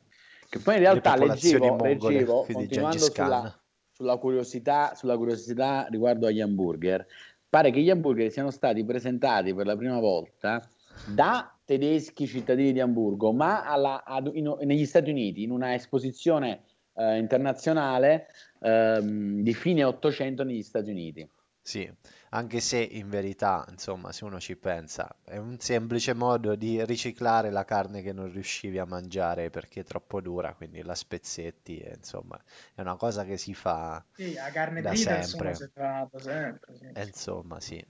Che 0.49 0.59
poi 0.61 0.75
in 0.77 0.81
le 0.81 0.87
realtà 0.87 1.15
popolazioni 1.15 1.71
leggevo, 1.71 1.77
mongole, 1.77 2.13
leggevo 2.15 2.47
continuando 2.51 3.11
sulla, 3.11 3.64
sulla 3.95 4.17
curiosità, 4.17 4.95
sulla 4.97 5.17
curiosità 5.17 5.87
riguardo 5.89 6.27
agli 6.27 6.41
hamburger, 6.41 7.07
pare 7.49 7.71
che 7.71 7.81
gli 7.81 7.91
hamburger 7.91 8.31
siano 8.31 8.51
stati 8.51 8.85
presentati 8.85 9.55
per 9.55 9.67
la 9.67 9.77
prima 9.77 10.01
volta 10.01 10.69
da 11.07 11.57
tedeschi 11.65 12.27
cittadini 12.27 12.73
di 12.73 12.81
Amburgo, 12.81 13.33
ma 13.33 13.65
alla- 13.65 14.03
ad- 14.05 14.33
in- 14.35 14.57
negli 14.63 14.85
Stati 14.85 15.11
Uniti, 15.11 15.43
in 15.45 15.51
una 15.51 15.75
esposizione 15.75 16.63
eh, 16.97 17.19
internazionale 17.19 18.27
ehm, 18.61 19.41
di 19.43 19.53
fine 19.55 19.85
800 19.85 20.45
negli 20.45 20.63
Stati 20.63 20.91
Uniti. 20.91 21.29
Sì, 21.61 21.91
anche 22.35 22.61
se 22.61 22.79
in 22.79 23.09
verità, 23.09 23.65
insomma, 23.71 24.13
se 24.13 24.25
uno 24.25 24.39
ci 24.41 24.57
pensa, 24.57 25.17
è 25.25 25.37
un 25.39 25.59
semplice 25.59 26.13
modo 26.15 26.55
di 26.57 26.85
riciclare 26.85 27.51
la 27.51 27.65
carne 27.65 28.03
che 28.03 28.13
non 28.13 28.31
riuscivi 28.31 28.79
a 28.79 28.85
mangiare 28.85 29.51
perché 29.51 29.81
è 29.81 29.85
troppo 29.85 30.21
dura, 30.21 30.53
quindi 30.55 30.83
la 30.83 30.95
spezzetti, 30.95 31.79
e, 31.79 31.95
insomma, 31.97 32.39
è 32.75 32.81
una 32.83 32.97
cosa 32.97 33.25
che 33.25 33.37
si 33.39 33.55
fa, 33.55 34.05
Sì, 34.13 34.33
la 34.35 34.51
carne 34.51 34.83
Da 34.83 34.91
trita 34.91 35.15
sempre. 35.15 35.49
insomma 35.51 35.55
si 35.55 35.69
fa 35.73 36.09
da 36.11 36.19
sempre. 36.21 36.77
Sì. 36.79 36.87
e 36.93 37.03
insomma, 37.05 37.61
sì. 37.61 37.85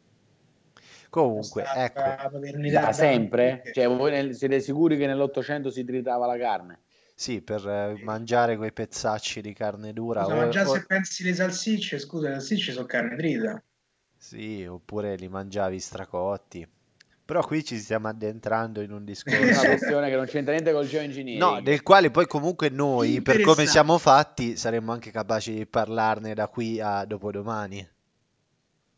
Comunque, 1.10 1.64
ecco, 1.72 2.00
la 2.02 2.28
paternità 2.30 2.80
Da 2.80 2.92
sempre? 2.92 3.62
Cioè, 3.72 3.86
voi 3.88 4.10
nel- 4.10 4.34
siete 4.34 4.60
sicuri 4.60 4.96
che 4.96 5.06
nell'Ottocento 5.06 5.70
si 5.70 5.84
tritava 5.84 6.26
la 6.26 6.36
carne? 6.38 6.82
sì, 7.14 7.42
per 7.42 7.66
eh, 7.68 7.96
mangiare 8.00 8.56
quei 8.56 8.72
pezzacci 8.72 9.40
di 9.40 9.52
carne 9.52 9.92
dura, 9.92 10.22
Scusa, 10.22 10.34
o- 10.34 10.36
ma 10.36 10.48
già 10.48 10.62
o- 10.62 10.72
se 10.72 10.86
pensi 10.86 11.22
le 11.24 11.34
salsicce, 11.34 11.98
scusa, 11.98 12.28
le 12.28 12.34
salsicce 12.34 12.72
sono 12.72 12.86
carne 12.86 13.16
trita. 13.16 13.62
Sì, 14.24 14.64
oppure 14.64 15.16
li 15.16 15.28
mangiavi 15.28 15.78
stracotti. 15.78 16.66
Però 17.26 17.44
qui 17.44 17.62
ci 17.62 17.78
stiamo 17.78 18.08
addentrando 18.08 18.80
in 18.80 18.90
un 18.90 19.04
discorso. 19.04 19.38
È 19.38 19.50
una 19.50 19.60
questione 19.60 20.08
che 20.08 20.16
non 20.16 20.24
c'entra 20.24 20.52
niente 20.52 20.72
col 20.72 20.86
geoengineering. 20.86 21.42
No, 21.42 21.60
del 21.60 21.82
quale 21.82 22.10
poi 22.10 22.26
comunque 22.26 22.70
noi, 22.70 23.20
per 23.20 23.42
come 23.42 23.66
siamo 23.66 23.98
fatti, 23.98 24.56
saremmo 24.56 24.92
anche 24.92 25.10
capaci 25.10 25.52
di 25.52 25.66
parlarne 25.66 26.32
da 26.32 26.48
qui 26.48 26.80
a 26.80 27.04
dopodomani. 27.04 27.86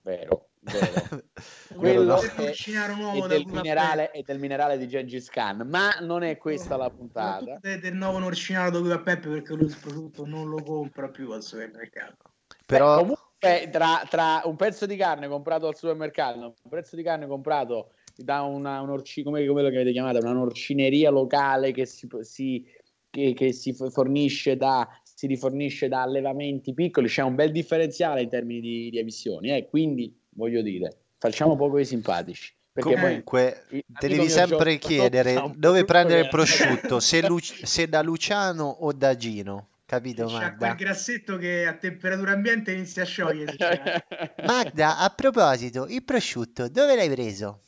Vero, 0.02 0.48
vero. 0.60 1.22
Quello 1.74 2.04
no? 2.04 2.20
È 2.20 3.18
da 3.18 3.26
del, 3.26 3.46
minerale, 3.46 4.10
è 4.12 4.22
del 4.22 4.38
minerale 4.38 4.78
di 4.78 4.86
Gengis 4.86 5.28
Khan, 5.28 5.66
ma 5.68 5.98
non 6.00 6.22
è 6.22 6.36
questa 6.36 6.76
la 6.76 6.88
puntata. 6.88 7.38
Soprattutto 7.38 7.80
del, 7.80 7.94
nuovo 7.94 8.18
norcinato 8.18 8.70
da 8.70 8.78
cui 8.78 8.88
va 8.88 9.00
Peppe 9.00 9.28
perché 9.28 9.54
lui 9.54 9.66
il 9.66 9.76
prodotto 9.80 10.24
non 10.24 10.48
lo 10.48 10.62
compra 10.62 11.08
più 11.08 11.32
al 11.32 11.42
supermercato. 11.42 12.16
Però, 12.64 12.94
Beh, 12.94 13.00
comunque 13.00 13.25
Beh, 13.38 13.68
tra, 13.70 14.02
tra 14.08 14.42
un 14.44 14.56
pezzo 14.56 14.86
di 14.86 14.96
carne 14.96 15.28
comprato 15.28 15.66
al 15.68 15.76
supermercato, 15.76 16.38
un 16.38 16.70
pezzo 16.70 16.96
di 16.96 17.02
carne 17.02 17.26
comprato 17.26 17.92
da 18.16 18.42
una, 18.42 18.80
un'orci- 18.80 19.22
come 19.22 19.46
quello 19.46 19.68
che 19.68 19.76
avete 19.76 19.92
chiamato, 19.92 20.18
una 20.18 20.32
norcineria 20.32 21.10
locale 21.10 21.72
che 21.72 21.84
si, 21.84 22.08
si- 22.22 22.64
che, 23.10 23.34
che 23.34 23.52
si 23.52 23.74
fornisce 23.74 24.56
da, 24.56 24.88
si 25.02 25.26
rifornisce 25.26 25.88
da 25.88 26.02
allevamenti 26.02 26.72
piccoli, 26.72 27.08
c'è 27.08 27.22
un 27.22 27.34
bel 27.34 27.52
differenziale 27.52 28.22
in 28.22 28.28
termini 28.30 28.60
di, 28.60 28.90
di 28.90 28.98
emissioni, 28.98 29.50
eh, 29.54 29.66
quindi 29.68 30.14
voglio 30.30 30.62
dire, 30.62 30.96
facciamo 31.18 31.56
poco 31.56 31.78
i 31.78 31.84
simpatici. 31.84 32.54
Perché 32.72 32.94
poi 32.94 33.02
Comunque, 33.08 33.64
il- 33.70 33.84
te 33.98 34.08
devi 34.08 34.28
sempre 34.28 34.78
chiedere 34.78 35.52
dove 35.56 35.84
prendere 35.84 36.20
il 36.20 36.28
prosciutto, 36.28 37.00
se, 37.00 37.26
Lu- 37.26 37.38
se 37.40 37.88
da 37.88 38.02
Luciano 38.02 38.64
o 38.64 38.92
da 38.92 39.14
Gino, 39.16 39.68
capito 39.86 40.26
C'è 40.26 40.32
quel 40.32 40.42
Magda? 40.42 40.74
grassetto 40.74 41.36
che 41.38 41.64
a 41.66 41.74
temperatura 41.76 42.32
ambiente 42.32 42.72
inizia 42.72 43.02
a 43.02 43.06
sciogliersi. 43.06 43.56
cioè. 43.56 44.04
Magda, 44.44 44.98
a 44.98 45.08
proposito, 45.10 45.86
il 45.86 46.04
prosciutto 46.04 46.68
dove 46.68 46.94
l'hai 46.96 47.08
preso? 47.08 47.62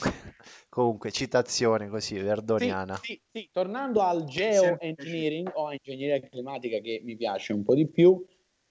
Comunque, 0.68 1.10
citazione 1.10 1.88
così, 1.88 2.18
verdoniana. 2.18 2.96
Sì, 2.96 3.12
sì, 3.12 3.20
sì, 3.32 3.48
tornando 3.50 4.02
al 4.02 4.24
geoengineering 4.24 5.50
o 5.54 5.68
a 5.68 5.72
ingegneria 5.72 6.20
climatica 6.28 6.78
che 6.80 7.00
mi 7.02 7.16
piace 7.16 7.52
un 7.54 7.62
po' 7.62 7.74
di 7.74 7.88
più, 7.88 8.22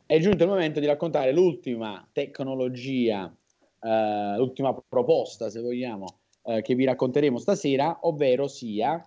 è 0.05 0.19
giunto 0.19 0.43
il 0.43 0.49
momento 0.49 0.79
di 0.79 0.85
raccontare 0.85 1.31
l'ultima 1.31 2.07
tecnologia, 2.11 3.35
eh, 3.81 4.35
l'ultima 4.37 4.79
proposta, 4.87 5.49
se 5.49 5.59
vogliamo, 5.61 6.19
eh, 6.43 6.61
che 6.61 6.75
vi 6.75 6.85
racconteremo 6.85 7.39
stasera, 7.39 7.97
ovvero 8.01 8.47
sia, 8.47 9.03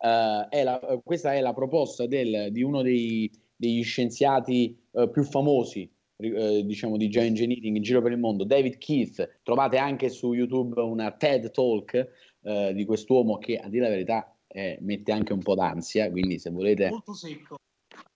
eh, 0.00 0.46
è 0.48 0.62
la- 0.64 0.80
eh, 0.80 1.00
questa 1.04 1.34
è 1.34 1.40
la 1.40 1.52
proposta 1.52 2.06
del- 2.06 2.48
di 2.50 2.62
uno 2.62 2.82
dei- 2.82 3.30
degli 3.54 3.82
scienziati 3.84 4.76
eh, 4.92 5.08
più 5.10 5.22
famosi 5.22 5.90
eh, 6.22 6.62
diciamo 6.64 6.96
di 6.96 7.08
geoengineering 7.08 7.76
in 7.76 7.82
giro 7.82 8.02
per 8.02 8.12
il 8.12 8.18
mondo, 8.18 8.44
David 8.44 8.76
Keith. 8.78 9.40
Trovate 9.42 9.78
anche 9.78 10.08
su 10.10 10.34
YouTube 10.34 10.80
una 10.80 11.12
TED 11.12 11.50
Talk 11.50 12.08
eh, 12.42 12.72
di 12.74 12.84
quest'uomo 12.84 13.38
che, 13.38 13.56
a 13.56 13.68
dire 13.68 13.84
la 13.84 13.90
verità, 13.90 14.36
eh, 14.46 14.78
mette 14.82 15.12
anche 15.12 15.32
un 15.32 15.40
po' 15.40 15.54
d'ansia. 15.54 16.10
Quindi, 16.10 16.38
se 16.38 16.50
volete, 16.50 16.90
Molto 16.90 17.14
secco. 17.14 17.56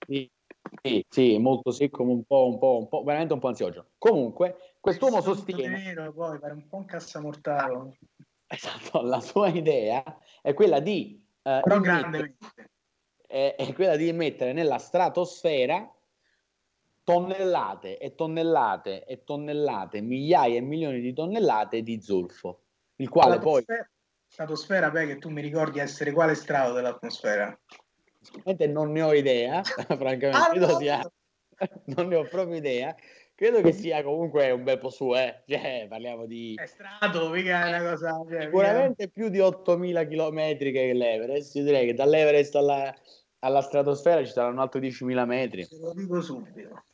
sì, 0.07 0.29
sì, 0.83 1.05
sì, 1.09 1.39
molto 1.39 1.71
secco, 1.71 2.03
un 2.03 2.25
po', 2.25 2.47
un 2.47 2.59
po', 2.59 2.79
un 2.79 2.89
po', 2.89 3.03
veramente 3.03 3.33
un 3.33 3.41
po' 3.41 3.49
ansioso. 3.49 3.93
Comunque, 3.97 4.57
quest'uomo 4.81 5.23
sostiene 5.23 5.83
nero, 5.85 6.13
poi 6.13 6.39
un 6.43 6.67
po' 6.69 6.77
un 6.77 6.85
cassamortale. 6.85 7.99
esatto, 8.47 9.01
la 9.01 9.21
sua 9.21 9.49
idea 9.49 10.03
è 10.43 10.53
quella 10.53 10.81
di, 10.81 11.24
eh, 11.45 11.61
Però 11.63 11.77
immettere- 11.77 12.37
è, 13.27 13.55
è 13.57 13.73
quella 13.75 13.97
di 13.97 14.09
immettere 14.09 14.53
nella 14.53 14.79
stratosfera 14.79 15.89
tonnellate 17.03 17.99
e 17.99 18.15
tonnellate 18.15 19.05
e 19.05 19.25
tonnellate, 19.25 20.01
migliaia 20.01 20.57
e 20.57 20.63
milioni 20.63 21.01
di 21.01 21.13
tonnellate 21.13 21.83
di 21.83 22.01
zolfo, 22.01 22.63
il 22.97 23.09
quale 23.09 23.39
poi 23.39 23.65
Stratosfera, 24.27 24.91
beh, 24.91 25.07
che 25.07 25.19
tu 25.19 25.29
mi 25.29 25.41
ricordi 25.41 25.79
essere 25.79 26.11
quale 26.11 26.35
strato 26.35 26.73
dell'atmosfera? 26.73 27.57
non 28.69 28.91
ne 28.91 29.03
ho 29.03 29.13
idea, 29.13 29.63
francamente, 29.63 30.31
Ah, 30.37 30.53
no! 30.55 31.13
non 31.85 32.09
ne 32.09 32.17
ho 32.17 32.25
proprio 32.25 32.57
idea, 32.57 32.97
credo 33.35 33.61
che 33.61 33.73
sia 33.73 34.03
comunque 34.03 34.51
un 34.51 34.65
bel 34.65 34.79
po' 34.79 34.91
su, 34.91 35.15
eh, 35.15 35.43
cioè, 35.49 35.87
parliamo 35.89 36.27
di 36.27 36.55
È 36.55 36.67
strato, 36.67 37.31
mica 37.31 37.67
è 37.67 37.69
una 37.69 37.91
cosa... 37.91 38.25
Cioè, 38.29 38.43
sicuramente 38.43 39.09
più 39.09 39.29
di 39.29 39.41
8000 39.41 40.07
km 40.07 40.57
che 40.57 40.93
l'Everest, 40.93 41.55
io 41.57 41.65
direi 41.65 41.87
che 41.87 41.95
dall'Everest 41.95 42.55
alla, 42.57 42.95
alla 43.41 43.61
stratosfera 43.61 44.25
ci 44.25 44.33
saranno 44.33 44.63
altri 44.63 44.89
10.000 44.89 45.25
metri. 45.27 45.67
Te 45.67 45.79
lo 45.79 45.93
dico 45.93 46.21
subito. 46.21 46.85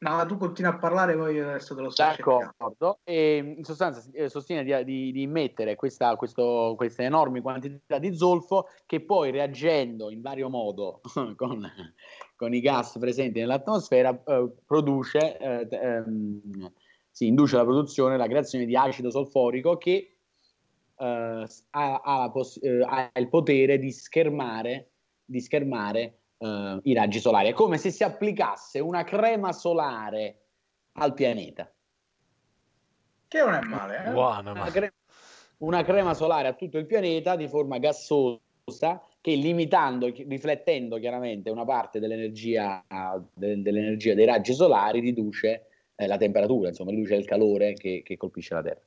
No, 0.00 0.24
tu 0.26 0.36
continui 0.36 0.70
a 0.70 0.78
parlare, 0.78 1.16
poi 1.16 1.34
io 1.34 1.48
adesso 1.48 1.74
te 1.74 1.80
lo 1.80 1.90
sto. 1.90 2.04
D'accordo, 2.04 3.00
e 3.02 3.54
in 3.56 3.64
sostanza 3.64 4.08
eh, 4.12 4.28
sostiene 4.28 4.62
di, 4.62 4.84
di, 4.84 5.10
di 5.10 5.22
immettere 5.22 5.74
questa, 5.74 6.14
questo, 6.14 6.74
queste 6.76 7.02
enormi 7.02 7.40
quantità 7.40 7.98
di 7.98 8.14
zolfo 8.14 8.68
che 8.86 9.00
poi 9.00 9.32
reagendo 9.32 10.10
in 10.10 10.20
vario 10.20 10.48
modo 10.48 11.00
con, 11.34 11.68
con 12.36 12.54
i 12.54 12.60
gas 12.60 12.96
presenti 12.96 13.40
nell'atmosfera 13.40 14.22
eh, 14.24 14.48
produce, 14.64 15.36
eh, 15.36 15.66
ehm, 15.68 16.72
si 17.10 17.26
induce 17.26 17.56
la 17.56 17.64
produzione, 17.64 18.16
la 18.16 18.28
creazione 18.28 18.66
di 18.66 18.76
acido 18.76 19.10
solforico 19.10 19.78
che 19.78 20.18
eh, 20.96 21.46
ha, 21.70 22.00
ha 22.04 22.32
eh, 22.60 22.86
ha 22.86 23.10
il 23.14 23.28
potere 23.28 23.78
di 23.78 23.90
schermare, 23.90 24.90
di 25.24 25.40
schermare 25.40 26.17
eh, 26.38 26.80
i 26.82 26.94
raggi 26.94 27.20
solari. 27.20 27.48
È 27.48 27.52
come 27.52 27.78
se 27.78 27.90
si 27.90 28.04
applicasse 28.04 28.78
una 28.80 29.04
crema 29.04 29.52
solare 29.52 30.40
al 30.92 31.14
pianeta. 31.14 31.70
Che 33.28 33.38
non 33.40 33.54
è 33.54 33.60
male, 33.60 34.04
eh? 34.04 34.10
Buono, 34.10 34.52
Una, 34.52 34.60
ma... 34.60 34.70
cre- 34.70 34.94
una 35.58 35.84
crema 35.84 36.14
solare 36.14 36.48
a 36.48 36.54
tutto 36.54 36.78
il 36.78 36.86
pianeta 36.86 37.36
di 37.36 37.48
forma 37.48 37.78
gassosa 37.78 39.02
che 39.20 39.34
limitando, 39.34 40.06
riflettendo 40.06 40.98
chiaramente 40.98 41.50
una 41.50 41.64
parte 41.64 41.98
dell'energia, 41.98 42.84
de- 43.34 43.60
dell'energia 43.60 44.14
dei 44.14 44.24
raggi 44.24 44.54
solari 44.54 45.00
riduce 45.00 45.66
eh, 45.94 46.06
la 46.06 46.16
temperatura, 46.16 46.68
insomma 46.68 46.90
riduce 46.90 47.16
il 47.16 47.26
calore 47.26 47.74
che, 47.74 48.02
che 48.04 48.16
colpisce 48.16 48.54
la 48.54 48.62
Terra. 48.62 48.80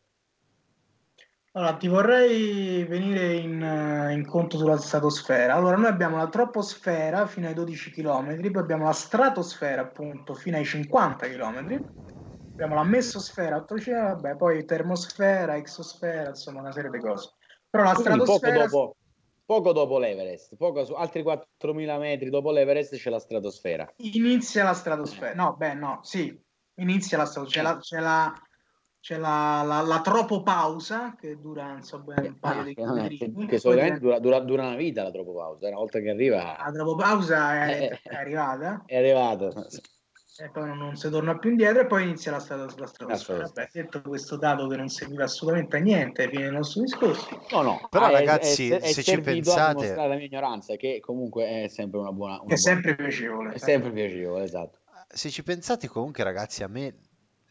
Allora, 1.54 1.76
ti 1.76 1.88
vorrei 1.90 2.86
venire 2.86 3.34
in, 3.36 3.62
eh, 3.62 4.14
in 4.14 4.26
conto 4.26 4.58
sulla 4.58 4.78
stratosfera. 4.78 5.54
Allora, 5.54 5.76
noi 5.76 5.88
abbiamo 5.90 6.16
la 6.16 6.30
troposfera 6.30 7.28
fino 7.28 7.48
ai 7.48 7.54
12 7.54 7.92
km, 7.92 8.52
poi 8.52 8.62
abbiamo 8.62 8.86
la 8.86 8.94
stratosfera 8.94 9.82
appunto 9.82 10.34
fino 10.34 10.56
ai 10.56 10.64
50 10.64 11.28
km, 11.28 11.84
abbiamo 12.54 12.76
la 12.76 12.84
mesosfera 12.86 13.58
800, 13.58 14.14
vabbè, 14.22 14.36
poi 14.38 14.64
termosfera, 14.64 15.58
exosfera, 15.58 16.30
insomma 16.30 16.62
una 16.62 16.72
serie 16.72 16.90
di 16.90 17.00
cose. 17.00 17.32
Però 17.70 17.84
la 17.84 17.96
Quindi 17.96 18.22
poco 18.24 18.52
stratosfera 18.52 18.52
dopo, 18.52 18.96
poco 19.44 19.74
dopo 19.74 20.00
l'Everest, 20.00 20.56
poco 20.56 20.86
su, 20.86 20.94
altri 20.94 21.24
4.000 21.24 21.98
metri 21.98 22.30
dopo 22.30 22.52
l'Everest 22.52 22.96
c'è 22.96 23.10
la 23.10 23.20
stratosfera. 23.20 23.94
inizia 23.98 24.64
la 24.64 24.74
stratosfera. 24.74 25.34
No, 25.34 25.56
beh, 25.56 25.74
no, 25.74 26.00
sì, 26.04 26.38
inizia 26.76 27.18
la 27.18 27.26
stratosfera. 27.26 27.64
C'è 27.70 27.74
la, 27.74 27.80
c'è 27.80 28.00
la, 28.00 28.42
c'è 29.02 29.18
la, 29.18 29.64
la, 29.66 29.82
la 29.82 30.00
tropopausa 30.02 31.16
che 31.20 31.40
dura 31.42 31.74
insomma, 31.76 32.14
un 32.18 32.38
paio 32.40 32.62
Ah, 32.62 32.64
di 32.64 32.74
è- 32.74 33.48
che- 33.48 33.58
solitamente 33.60 34.00
dura, 34.00 34.20
dura, 34.20 34.40
dura 34.40 34.68
una 34.68 34.76
vita 34.76 35.02
la 35.04 35.12
tropopausa, 35.12 35.68
una 35.68 35.78
volta 35.78 36.00
che 36.00 36.10
arriva 36.12 36.56
La 36.64 36.72
tropopausa 36.72 37.66
è, 37.66 37.82
Eh, 37.82 38.00
è 38.04 38.16
arrivata. 38.16 38.84
è 38.86 38.98
arrivato. 38.98 39.52
e 40.38 40.50
poi 40.52 40.68
non, 40.68 40.78
non 40.78 40.96
si 40.96 41.10
torna 41.10 41.38
più 41.40 41.50
indietro 41.50 41.82
e 41.82 41.86
poi 41.88 42.04
inizia 42.04 42.32
la, 42.32 42.40
strada, 42.40 42.66
la 42.78 42.86
stratosfera. 42.86 43.44
Vabbè, 43.44 43.70
detto 43.74 44.02
questo 44.02 44.38
dato 44.38 44.68
che 44.68 44.76
non 44.78 44.88
serviva 44.88 45.24
assolutamente 45.24 45.78
a 45.78 45.80
niente 45.80 46.30
fine 46.30 46.44
del 46.44 46.54
nostro 46.54 46.82
discorso, 46.82 47.28
No, 47.52 47.62
no, 47.64 47.88
Però, 47.90 48.06
ah, 48.06 48.12
ragazzi, 48.12 48.70
è, 48.70 48.80
è 48.82 48.92
se 48.92 49.02
ci 49.04 49.20
pensate- 49.20 49.96
la 49.96 50.08
mia 50.16 50.26
ignoranza, 50.26 50.76
che 50.76 51.00
comunque 51.00 51.64
è 51.64 51.68
sempre 51.70 52.00
una 52.00 52.12
buona... 52.12 52.34
una 52.36 52.42
è 52.44 52.46
buona- 52.46 52.58
sempre 52.62 52.96
piacevole. 52.96 53.54
è 53.54 53.58
sempre 53.58 53.92
piacevole, 53.92 54.44
esatto. 54.44 54.78
Se 55.08 55.30
ci 55.30 55.44
pensate 55.44 55.88
comunque 55.88 56.24
ragazzi, 56.24 56.64
a 56.64 56.68
me 56.68 56.94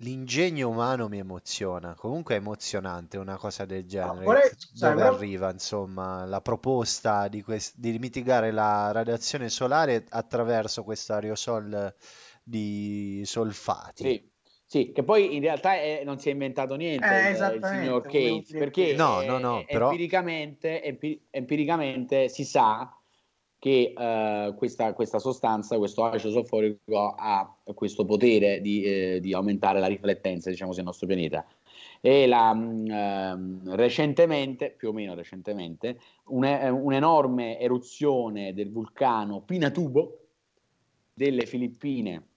l'ingegno 0.03 0.69
umano 0.69 1.09
mi 1.09 1.19
emoziona, 1.19 1.95
comunque 1.95 2.35
è 2.35 2.39
emozionante 2.39 3.19
una 3.19 3.37
cosa 3.37 3.65
del 3.65 3.87
genere, 3.87 4.25
vorrei- 4.25 4.49
dove 4.51 4.57
sai, 4.75 4.95
però- 4.95 5.15
arriva 5.15 5.51
insomma 5.51 6.25
la 6.25 6.41
proposta 6.41 7.29
di, 7.29 7.43
quest- 7.43 7.75
di 7.79 7.99
mitigare 7.99 8.51
la 8.51 8.93
radiazione 8.93 9.49
solare 9.49 10.05
attraverso 10.09 10.83
questo 10.85 11.13
aerosol 11.15 11.95
di 12.43 13.23
solfati. 13.25 14.05
Sì, 14.05 14.31
sì, 14.65 14.93
che 14.93 15.03
poi 15.03 15.35
in 15.35 15.43
realtà 15.43 15.75
è- 15.75 16.03
non 16.05 16.19
si 16.19 16.29
è 16.29 16.33
inventato 16.33 16.77
niente 16.77 17.07
Eh, 17.07 17.31
il- 17.31 17.53
il, 17.57 17.65
signor 17.65 18.03
Cates, 18.03 18.51
perché. 18.53 18.95
No, 18.95 19.21
eh, 19.21 19.27
no, 19.27 19.39
no, 19.39 19.61
eh, 19.61 19.67
però- 19.67 19.91
empiricamente, 19.91 20.83
empi- 20.83 21.27
empiricamente 21.31 22.29
si 22.29 22.45
sa 22.45 22.95
che 23.61 23.93
eh, 23.95 24.55
questa, 24.57 24.95
questa 24.95 25.19
sostanza, 25.19 25.77
questo 25.77 26.03
acido 26.03 26.33
solforico 26.33 27.15
ha 27.17 27.55
questo 27.75 28.07
potere 28.07 28.63
di, 28.63 28.83
eh, 28.83 29.21
di 29.21 29.35
aumentare 29.35 29.81
la 29.81 29.87
riflettenza, 29.87 30.49
diciamo, 30.49 30.73
sul 30.73 30.83
nostro 30.83 31.07
pianeta. 31.07 31.47
E 32.01 32.27
la, 32.27 32.55
mh, 32.55 32.91
ehm, 32.91 33.75
recentemente, 33.77 34.71
più 34.71 34.89
o 34.89 34.93
meno 34.93 35.15
recentemente, 35.15 36.01
une- 36.29 36.71
un'enorme 36.71 37.61
eruzione 37.61 38.55
del 38.55 38.73
vulcano 38.73 39.43
Pinatubo 39.43 40.19
delle 41.13 41.45
Filippine 41.45 42.29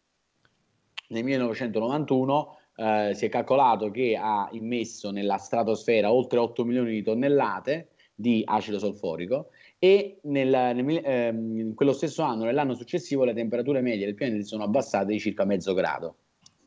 nel 1.07 1.23
1991 1.23 2.57
eh, 2.75 3.11
si 3.13 3.25
è 3.25 3.29
calcolato 3.29 3.91
che 3.91 4.17
ha 4.19 4.49
immesso 4.51 5.09
nella 5.11 5.37
stratosfera 5.37 6.11
oltre 6.11 6.39
8 6.39 6.65
milioni 6.65 6.91
di 6.91 7.03
tonnellate 7.03 7.89
di 8.15 8.41
acido 8.45 8.79
solforico 8.79 9.49
e 9.83 10.19
nel, 10.23 10.49
nel 10.49 11.01
ehm, 11.03 11.59
in 11.59 11.73
quello 11.75 11.91
stesso 11.91 12.23
anno, 12.23 12.45
nell'anno 12.45 12.73
successivo, 12.73 13.25
le 13.25 13.33
temperature 13.33 13.81
medie 13.81 14.05
del 14.05 14.15
pianeta 14.15 14.39
si 14.41 14.47
sono 14.47 14.63
abbassate 14.63 15.11
di 15.11 15.19
circa 15.19 15.43
mezzo 15.43 15.73
grado, 15.73 16.15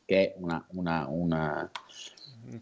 che 0.05 0.33
è 0.33 0.35
una... 0.39 0.67
una- 0.73 1.07
una- 1.09 1.71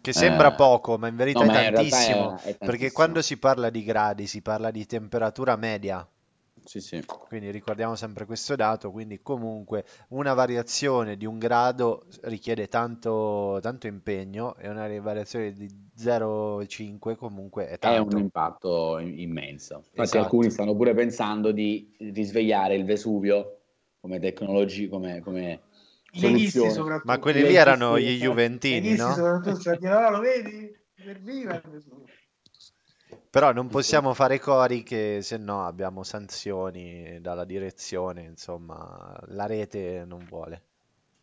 Che 0.01 0.13
sembra 0.13 0.51
Eh, 0.51 0.55
poco, 0.55 0.97
ma 0.97 1.07
in 1.09 1.15
verità 1.15 1.39
no, 1.39 1.45
è 1.45 1.47
ma 1.47 1.61
in 1.63 1.69
realtà 1.71 2.05
è- 2.05 2.05
tantissimo, 2.05 2.37
è 2.39 2.57
perché 2.57 2.57
tantissimo. 2.57 2.91
quando 2.93 3.21
si 3.21 3.37
parla 3.37 3.69
di 3.69 3.83
gradi 3.83 4.27
si 4.27 4.41
parla 4.41 4.71
di 4.71 4.85
temperatura 4.85 5.55
media. 5.57 6.07
Sì, 6.65 6.81
sì. 6.81 7.03
Quindi 7.05 7.51
ricordiamo 7.51 7.95
sempre 7.95 8.25
questo 8.25 8.55
dato, 8.55 8.91
quindi 8.91 9.21
comunque 9.21 9.85
una 10.09 10.33
variazione 10.33 11.15
di 11.15 11.25
un 11.25 11.37
grado 11.37 12.05
richiede 12.23 12.67
tanto, 12.67 13.59
tanto 13.61 13.87
impegno 13.87 14.55
e 14.57 14.69
una 14.69 14.87
variazione 14.99 15.53
di 15.53 15.67
0,5 15.95 17.15
comunque 17.15 17.67
è 17.67 17.77
È 17.77 17.97
un 17.97 18.09
tanto. 18.09 18.17
impatto 18.17 18.99
immenso. 18.99 19.75
Infatti 19.75 20.01
Esatto. 20.01 20.23
alcuni 20.23 20.49
stanno 20.49 20.75
pure 20.75 20.93
pensando 20.93 21.51
di 21.51 21.95
risvegliare 21.99 22.75
il 22.75 22.83
Vesuvio 22.83 23.59
come 23.99 24.19
tecnologia, 24.19 24.89
come, 24.89 25.21
come 25.21 25.61
soluzione. 26.11 27.01
Ma 27.03 27.19
quelli 27.19 27.43
lì 27.43 27.55
erano 27.55 27.99
gli 27.99 28.17
Juventini, 28.17 28.95
no? 28.95 29.13
soprattutto, 29.13 29.59
cioè, 29.59 29.77
dire, 29.77 29.93
"Oh, 29.93 30.09
lo 30.09 30.19
vedi? 30.19 30.75
Serviva 30.95 31.55
il 31.55 31.69
Vesuvio." 31.69 32.05
Però 33.35 33.51
non 33.51 33.67
possiamo 33.67 34.13
fare 34.13 34.39
cori 34.39 34.81
che 34.81 35.19
se 35.21 35.35
no 35.35 35.65
abbiamo 35.65 36.03
sanzioni 36.03 37.19
dalla 37.19 37.43
direzione, 37.43 38.21
insomma, 38.21 39.13
la 39.25 39.45
rete 39.45 40.05
non 40.05 40.23
vuole. 40.23 40.61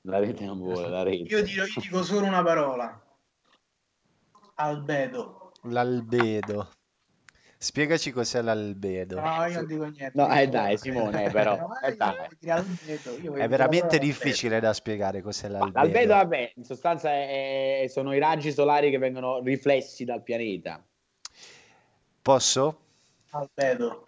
La 0.02 0.18
rete 0.18 0.44
non 0.44 0.58
vuole, 0.58 0.90
la 0.90 1.02
rete. 1.04 1.34
Io 1.34 1.42
dico, 1.42 1.62
io 1.62 1.80
dico 1.80 2.02
solo 2.02 2.26
una 2.26 2.42
parola. 2.42 3.02
Albedo. 4.56 5.52
L'albedo. 5.62 6.68
Spiegaci 7.56 8.10
cos'è 8.10 8.42
l'albedo. 8.42 9.18
No, 9.18 9.46
io 9.46 9.54
non 9.54 9.66
dico 9.66 9.84
niente. 9.84 10.12
No, 10.12 10.26
Io 10.26 10.32
eh, 10.34 10.44
dico- 10.44 10.50
dai, 10.50 10.76
Simone, 10.76 11.30
però, 11.30 11.56
No, 11.56 11.80
eh, 11.80 11.96
dai. 11.96 12.28
È 13.38 13.48
veramente 13.48 13.98
difficile 13.98 14.60
da 14.60 14.74
spiegare 14.74 15.22
cos'è 15.22 15.48
Ma 15.48 15.60
l'albedo. 15.60 15.78
L'albedo, 15.78 16.12
vabbè, 16.12 16.52
in 16.56 16.64
sostanza 16.64 17.08
è- 17.10 17.86
sono 17.88 18.12
i 18.12 18.18
raggi 18.18 18.52
solari 18.52 18.90
che 18.90 18.98
vengono 18.98 19.40
riflessi 19.40 20.04
dal 20.04 20.22
pianeta. 20.22 20.84
Posso? 22.22 22.78
Albedo. 23.32 24.06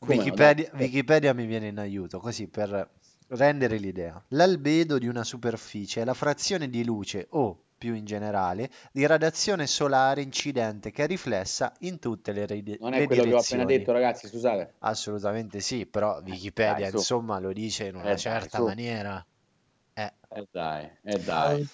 Wikipedia, 0.00 0.70
dai. 0.72 0.84
Wikipedia 0.84 1.32
mi 1.32 1.46
viene 1.46 1.68
in 1.68 1.78
aiuto, 1.78 2.18
così 2.20 2.46
per 2.46 2.90
rendere 3.28 3.78
l'idea. 3.78 4.22
L'albedo 4.28 4.98
di 4.98 5.08
una 5.08 5.24
superficie 5.24 6.02
è 6.02 6.04
la 6.04 6.14
frazione 6.14 6.68
di 6.68 6.84
luce 6.84 7.26
o, 7.30 7.58
più 7.78 7.94
in 7.94 8.04
generale, 8.04 8.70
di 8.92 9.06
radiazione 9.06 9.66
solare 9.66 10.20
incidente 10.22 10.90
che 10.90 11.04
è 11.04 11.06
riflessa 11.06 11.72
in 11.80 11.98
tutte 11.98 12.32
le, 12.32 12.46
ride- 12.46 12.76
Non 12.80 12.92
è 12.92 13.04
quello 13.06 13.22
che 13.22 13.32
ho 13.32 13.38
appena 13.38 13.62
direzioni. 13.62 13.78
detto, 13.78 13.92
ragazzi, 13.92 14.28
scusate. 14.28 14.74
Assolutamente 14.80 15.60
sì, 15.60 15.86
però 15.86 16.20
Wikipedia 16.22 16.84
dai, 16.84 16.92
insomma 16.92 17.38
lo 17.40 17.52
dice 17.52 17.86
in 17.86 17.94
una 17.94 18.10
Eh, 18.10 18.14
dai, 18.14 18.18
certa 18.18 18.58
su. 18.58 18.64
maniera. 18.64 19.26
Eh, 19.94 20.12
Eh 20.28 20.46
dai, 20.52 20.90
eh 21.04 21.18
dai. 21.24 21.68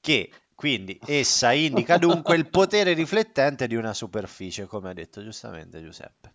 Che 0.00 0.30
quindi 0.62 0.96
essa 1.06 1.50
indica 1.52 1.98
dunque 1.98 2.36
il 2.36 2.48
potere 2.48 2.92
riflettente 2.92 3.66
di 3.66 3.74
una 3.74 3.92
superficie, 3.92 4.66
come 4.66 4.90
ha 4.90 4.92
detto 4.92 5.20
giustamente 5.20 5.82
Giuseppe. 5.82 6.34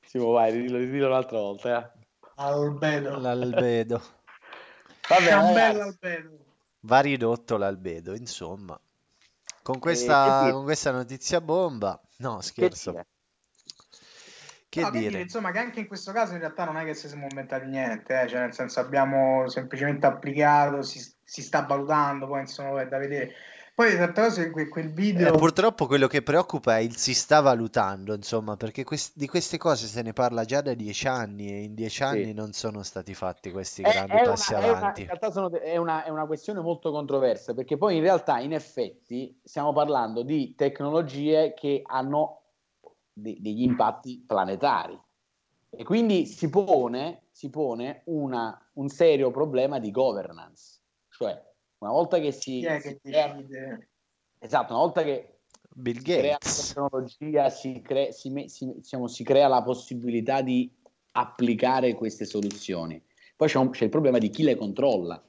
Simo, 0.00 0.30
vai, 0.30 0.50
ridillo, 0.50 0.78
ridillo 0.78 1.08
un'altra 1.08 1.36
volta. 1.38 1.92
eh. 1.92 2.06
Albedo. 2.36 3.18
L'albedo. 3.18 4.02
Vabbè, 5.08 5.28
Ciambella 5.28 5.84
ragazzi. 5.84 5.88
albedo. 6.06 6.38
Va 6.80 7.00
ridotto 7.00 7.58
l'albedo, 7.58 8.14
insomma. 8.14 8.80
Con 9.62 9.74
che 9.74 9.80
questa, 9.80 10.40
dire? 10.40 10.52
con 10.52 10.62
questa 10.64 10.90
notizia 10.90 11.42
bomba, 11.42 12.00
no 12.18 12.38
Che 12.38 12.42
scherzo, 12.42 12.90
dire? 12.92 13.06
che 14.70 14.80
No, 14.80 14.90
che 14.90 14.98
dire? 15.00 15.10
dire, 15.10 15.20
insomma, 15.22 15.50
che 15.50 15.58
anche 15.58 15.80
in 15.80 15.86
questo 15.86 16.12
caso 16.12 16.32
in 16.32 16.38
realtà 16.38 16.64
non 16.64 16.78
è 16.78 16.84
che 16.84 16.94
ci 16.96 17.08
siamo 17.08 17.26
inventati 17.28 17.66
niente, 17.66 18.18
eh, 18.22 18.26
Cioè, 18.28 18.40
nel 18.40 18.54
senso 18.54 18.80
abbiamo 18.80 19.46
semplicemente 19.48 20.06
applicato, 20.06 20.80
si, 20.82 21.00
si 21.28 21.42
sta 21.42 21.60
valutando, 21.60 22.26
poi 22.26 22.40
insomma 22.40 22.80
è 22.80 22.88
da 22.88 22.96
vedere. 22.96 23.34
Poi 23.74 23.94
tante 23.96 24.20
cose, 24.22 24.50
que- 24.50 24.66
quel 24.68 24.86
Eh, 24.86 24.92
video... 24.92 25.36
purtroppo 25.36 25.86
quello 25.86 26.06
che 26.08 26.22
preoccupa 26.22 26.78
è 26.78 26.80
il 26.80 26.96
si 26.96 27.12
sta 27.12 27.40
valutando, 27.40 28.14
insomma, 28.14 28.56
perché 28.56 28.82
quest- 28.82 29.12
di 29.14 29.28
queste 29.28 29.58
cose 29.58 29.86
se 29.86 30.00
ne 30.02 30.12
parla 30.14 30.44
già 30.44 30.62
da 30.62 30.72
dieci 30.74 31.06
anni 31.06 31.48
e 31.52 31.62
in 31.64 31.74
dieci 31.74 32.02
anni 32.02 32.24
Sì. 32.24 32.32
non 32.32 32.52
sono 32.54 32.82
stati 32.82 33.14
fatti 33.14 33.50
questi 33.52 33.82
È, 33.82 33.90
grandi 33.90 34.16
è 34.16 34.20
una, 34.22 34.30
passi 34.30 34.54
è 34.54 34.56
una- 34.56 34.78
avanti. 34.78 35.00
in 35.02 35.06
realtà 35.06 35.30
sono- 35.30 35.50
è, 35.52 35.76
una, 35.76 36.02
è 36.02 36.08
una 36.08 36.26
questione 36.26 36.60
molto 36.60 36.90
controversa 36.90 37.52
perché 37.54 37.76
poi 37.76 37.96
in 37.96 38.02
realtà 38.02 38.38
in 38.40 38.52
effetti 38.54 39.38
stiamo 39.44 39.72
parlando 39.74 40.22
di 40.22 40.54
tecnologie 40.56 41.52
che 41.54 41.82
hanno 41.84 42.40
de- 43.12 43.36
degli 43.38 43.62
impatti 43.62 44.24
planetari 44.26 44.98
e 45.70 45.84
quindi 45.84 46.24
si 46.26 46.48
pone, 46.48 47.26
si 47.30 47.48
pone 47.50 48.00
una- 48.06 48.58
un 48.72 48.88
serio 48.88 49.30
problema 49.30 49.78
di 49.78 49.90
governance, 49.92 50.77
cioè 51.18 51.44
una 51.78 51.90
volta 51.90 52.20
che 52.20 52.30
si, 52.30 52.60
Chi 52.60 52.66
è 52.66 52.78
si 52.80 52.88
che 52.88 53.00
crea, 53.02 53.32
decide? 53.34 53.88
esatto, 54.38 54.72
una 54.72 54.82
volta 54.82 55.02
che 55.02 55.40
Bill 55.74 55.96
si 55.96 56.02
crea 56.04 56.30
la 56.32 56.38
Gates. 56.38 56.66
tecnologia, 56.66 57.50
si, 57.50 57.82
cre- 57.82 58.12
si 58.12 58.44
si- 58.48 58.72
diciamo, 58.76 59.08
si 59.08 59.24
crea 59.24 59.48
la 59.48 59.62
possibilità 59.62 60.42
di 60.42 60.72
applicare 61.12 61.94
queste 61.94 62.24
soluzioni. 62.24 63.02
Poi 63.36 63.48
c'è, 63.48 63.58
un- 63.58 63.70
c'è 63.70 63.84
il 63.84 63.90
problema 63.90 64.18
di 64.18 64.30
chi 64.30 64.44
le 64.44 64.54
controlla. 64.54 65.20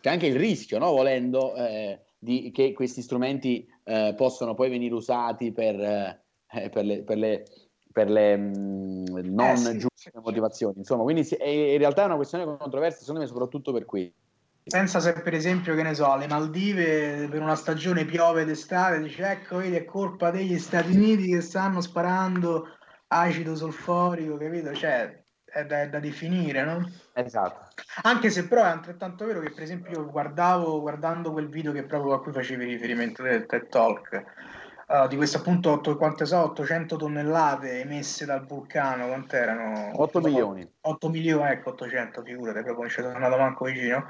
C'è 0.00 0.08
anche 0.10 0.26
il 0.26 0.36
rischio, 0.36 0.78
no? 0.78 0.92
volendo, 0.92 1.54
eh, 1.56 2.00
di, 2.16 2.52
che 2.52 2.72
questi 2.72 3.02
strumenti 3.02 3.68
eh, 3.84 4.14
possono 4.16 4.54
poi 4.54 4.68
venire 4.70 4.94
usati 4.94 5.50
per, 5.52 5.80
eh, 5.80 6.68
per 6.70 6.84
le, 6.84 7.02
per 7.02 7.16
le- 7.18 7.44
per 7.92 8.10
le, 8.10 8.36
mh, 8.36 9.20
non 9.34 9.52
Eh, 9.52 9.56
sì, 9.56 9.78
giuste 9.78 10.10
sì. 10.12 10.18
motivazioni. 10.22 10.78
Insomma, 10.78 11.02
quindi 11.02 11.24
si- 11.24 11.34
è- 11.34 11.48
in 11.48 11.78
realtà 11.78 12.02
è 12.02 12.04
una 12.06 12.16
questione 12.16 12.44
controversa, 12.44 12.98
secondo 13.00 13.20
me, 13.20 13.26
soprattutto 13.26 13.72
per 13.72 13.84
qui. 13.86 14.12
Pensa 14.68 14.98
se 14.98 15.12
per 15.12 15.32
esempio, 15.32 15.76
che 15.76 15.84
ne 15.84 15.94
so, 15.94 16.10
alle 16.10 16.26
Maldive 16.26 17.28
per 17.30 17.40
una 17.40 17.54
stagione 17.54 18.04
piove 18.04 18.44
d'estate, 18.44 19.00
dice 19.00 19.30
ecco, 19.30 19.58
vedi, 19.58 19.76
è 19.76 19.84
colpa 19.84 20.32
degli 20.32 20.58
Stati 20.58 20.90
Uniti 20.90 21.28
che 21.28 21.40
stanno 21.40 21.80
sparando 21.80 22.76
acido 23.06 23.54
solforico, 23.54 24.36
capito? 24.36 24.74
Cioè, 24.74 25.22
è 25.44 25.64
da, 25.64 25.82
è 25.82 25.88
da 25.88 26.00
definire, 26.00 26.64
no? 26.64 26.90
Esatto. 27.14 27.80
Anche 28.02 28.28
se 28.28 28.48
però 28.48 28.62
è 28.62 28.66
altrettanto 28.66 29.24
vero 29.24 29.38
che 29.38 29.52
per 29.52 29.62
esempio 29.62 30.00
io 30.00 30.10
guardavo, 30.10 30.80
guardando 30.80 31.30
quel 31.30 31.48
video 31.48 31.70
che 31.70 31.84
proprio 31.84 32.14
a 32.14 32.20
cui 32.20 32.32
facevi 32.32 32.64
riferimento 32.64 33.22
del 33.22 33.46
TED 33.46 33.68
Talk, 33.68 34.24
eh, 34.88 35.06
di 35.08 35.14
queste 35.14 35.36
appunto 35.36 35.70
otto- 35.70 35.96
quante 35.96 36.26
so, 36.26 36.38
800 36.42 36.96
tonnellate 36.96 37.82
emesse 37.82 38.24
dal 38.24 38.44
vulcano, 38.44 39.06
quant'erano? 39.06 39.92
8 39.94 40.20
milioni. 40.20 40.68
8 40.80 41.08
milioni, 41.08 41.52
ecco 41.52 41.70
800, 41.70 42.22
figurate, 42.22 42.62
proprio 42.62 42.80
non 42.80 42.88
ci 42.88 43.00
sono 43.00 43.14
andato 43.14 43.36
manco 43.36 43.64
vicino. 43.66 44.04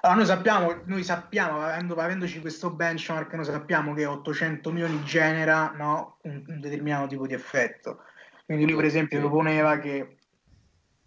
Allora, 0.00 0.18
noi 0.18 0.26
sappiamo, 0.26 0.82
noi 0.84 1.02
sappiamo, 1.02 1.60
avendo, 1.60 1.94
avendoci 1.94 2.40
questo 2.40 2.70
benchmark, 2.70 3.32
noi 3.32 3.44
sappiamo 3.44 3.94
che 3.94 4.06
800 4.06 4.70
milioni 4.70 5.02
genera 5.04 5.72
no, 5.76 6.18
un, 6.22 6.44
un 6.46 6.60
determinato 6.60 7.08
tipo 7.08 7.26
di 7.26 7.34
effetto. 7.34 8.02
Quindi 8.44 8.64
lui, 8.64 8.76
per 8.76 8.84
esempio, 8.84 9.18
proponeva 9.18 9.78
che 9.78 10.18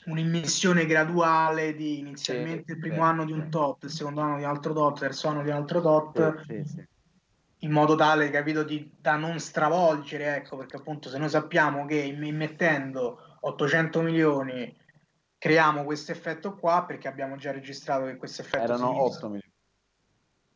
un'immissione 0.06 0.86
graduale 0.86 1.76
di 1.76 2.00
inizialmente 2.00 2.74
il 2.74 2.80
primo 2.80 3.04
anno 3.04 3.24
di 3.24 3.32
un 3.32 3.50
tot, 3.50 3.84
il 3.84 3.92
secondo 3.92 4.22
anno 4.22 4.38
di 4.38 4.44
un 4.44 4.50
altro 4.50 4.74
tot, 4.74 4.94
il 4.94 5.00
terzo 5.00 5.28
anno 5.28 5.44
di 5.44 5.50
un 5.50 5.56
altro 5.56 5.82
tot, 5.82 6.46
in 7.60 7.72
modo 7.72 7.96
tale, 7.96 8.30
capito, 8.30 8.64
di, 8.64 8.92
da 9.00 9.16
non 9.16 9.40
stravolgere, 9.40 10.36
ecco, 10.36 10.58
perché 10.58 10.78
appunto 10.78 11.10
se 11.10 11.18
noi 11.18 11.30
sappiamo 11.30 11.86
che 11.86 11.96
im- 11.96 12.24
immettendo 12.24 13.38
800 13.42 14.02
milioni 14.02 14.76
creiamo 15.42 15.84
questo 15.86 16.12
effetto 16.12 16.56
qua, 16.56 16.84
perché 16.86 17.08
abbiamo 17.08 17.36
già 17.36 17.52
registrato 17.52 18.06
che 18.06 18.16
questo 18.16 18.44
effetto 18.44 18.64
Erano 18.64 18.92
inizia. 18.92 19.18
8 19.18 19.26
milioni. 19.26 19.54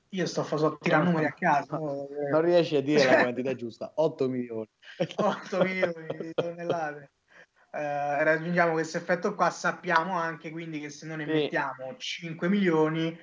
Io 0.10 0.26
sto 0.28 0.44
facendo 0.44 0.78
tirare 0.80 1.04
numeri 1.06 1.26
a 1.26 1.32
caso, 1.32 1.76
no? 1.76 2.08
Non 2.32 2.42
riesci 2.42 2.76
a 2.76 2.82
dire 2.84 3.04
la 3.04 3.22
quantità 3.26 3.56
giusta, 3.56 3.92
8 3.96 4.30
milioni. 4.30 4.70
8 5.16 5.64
milioni 5.64 6.08
di 6.20 6.34
tonnellate. 6.36 7.12
Eh, 7.72 8.24
raggiungiamo 8.24 8.74
questo 8.74 8.98
effetto 8.98 9.34
qua, 9.34 9.50
sappiamo 9.50 10.20
anche 10.20 10.52
quindi 10.52 10.80
che 10.80 10.92
se 10.92 11.08
noi 11.08 11.18
ne 11.18 11.26
Sì. 11.26 11.32
mettiamo 11.32 11.96
5 11.98 12.48
milioni, 12.48 13.18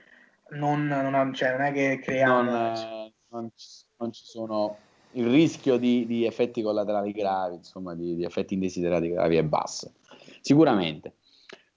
non, 0.50 0.84
non, 0.88 1.32
cioè, 1.32 1.52
non 1.52 1.60
è 1.60 1.72
che 1.72 2.00
creiamo... 2.02 2.42
Non, 2.42 2.74
eh, 2.74 3.12
non 3.28 3.50
ci, 3.54 3.84
non 3.98 4.12
ci 4.12 4.24
sono 4.24 4.78
il 5.12 5.30
rischio 5.30 5.76
di, 5.76 6.06
di 6.06 6.26
effetti 6.26 6.60
collaterali 6.60 7.12
gravi, 7.12 7.54
insomma, 7.54 7.94
di, 7.94 8.16
di 8.16 8.24
effetti 8.24 8.54
indesiderati 8.54 9.10
gravi 9.10 9.36
è 9.36 9.44
basso. 9.44 9.92
Sicuramente. 10.40 11.14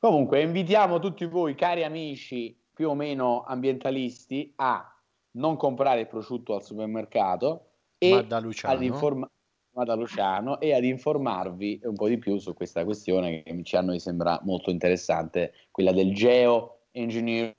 Comunque, 0.05 0.43
invitiamo 0.43 0.99
tutti 0.99 1.25
voi, 1.25 1.55
cari 1.55 1.83
amici 1.83 2.55
più 2.71 2.89
o 2.89 2.93
meno 2.93 3.43
ambientalisti, 3.43 4.53
a 4.57 4.95
non 5.31 5.57
comprare 5.57 6.01
il 6.01 6.07
prosciutto 6.07 6.53
al 6.53 6.63
supermercato 6.63 7.69
e 7.97 8.11
Ma 8.11 8.21
da 8.21 8.39
Luciano. 8.39 8.75
ad 8.75 8.83
da 9.83 9.95
Luciano 9.95 10.59
e 10.59 10.75
ad 10.75 10.83
informarvi 10.83 11.79
un 11.85 11.95
po' 11.95 12.07
di 12.07 12.19
più 12.19 12.37
su 12.37 12.53
questa 12.53 12.83
questione 12.83 13.41
che 13.41 13.77
a 13.77 13.81
noi 13.81 13.99
sembra 13.99 14.39
molto 14.43 14.69
interessante, 14.69 15.53
quella 15.71 15.91
del 15.91 16.13
geoengineering. 16.13 17.55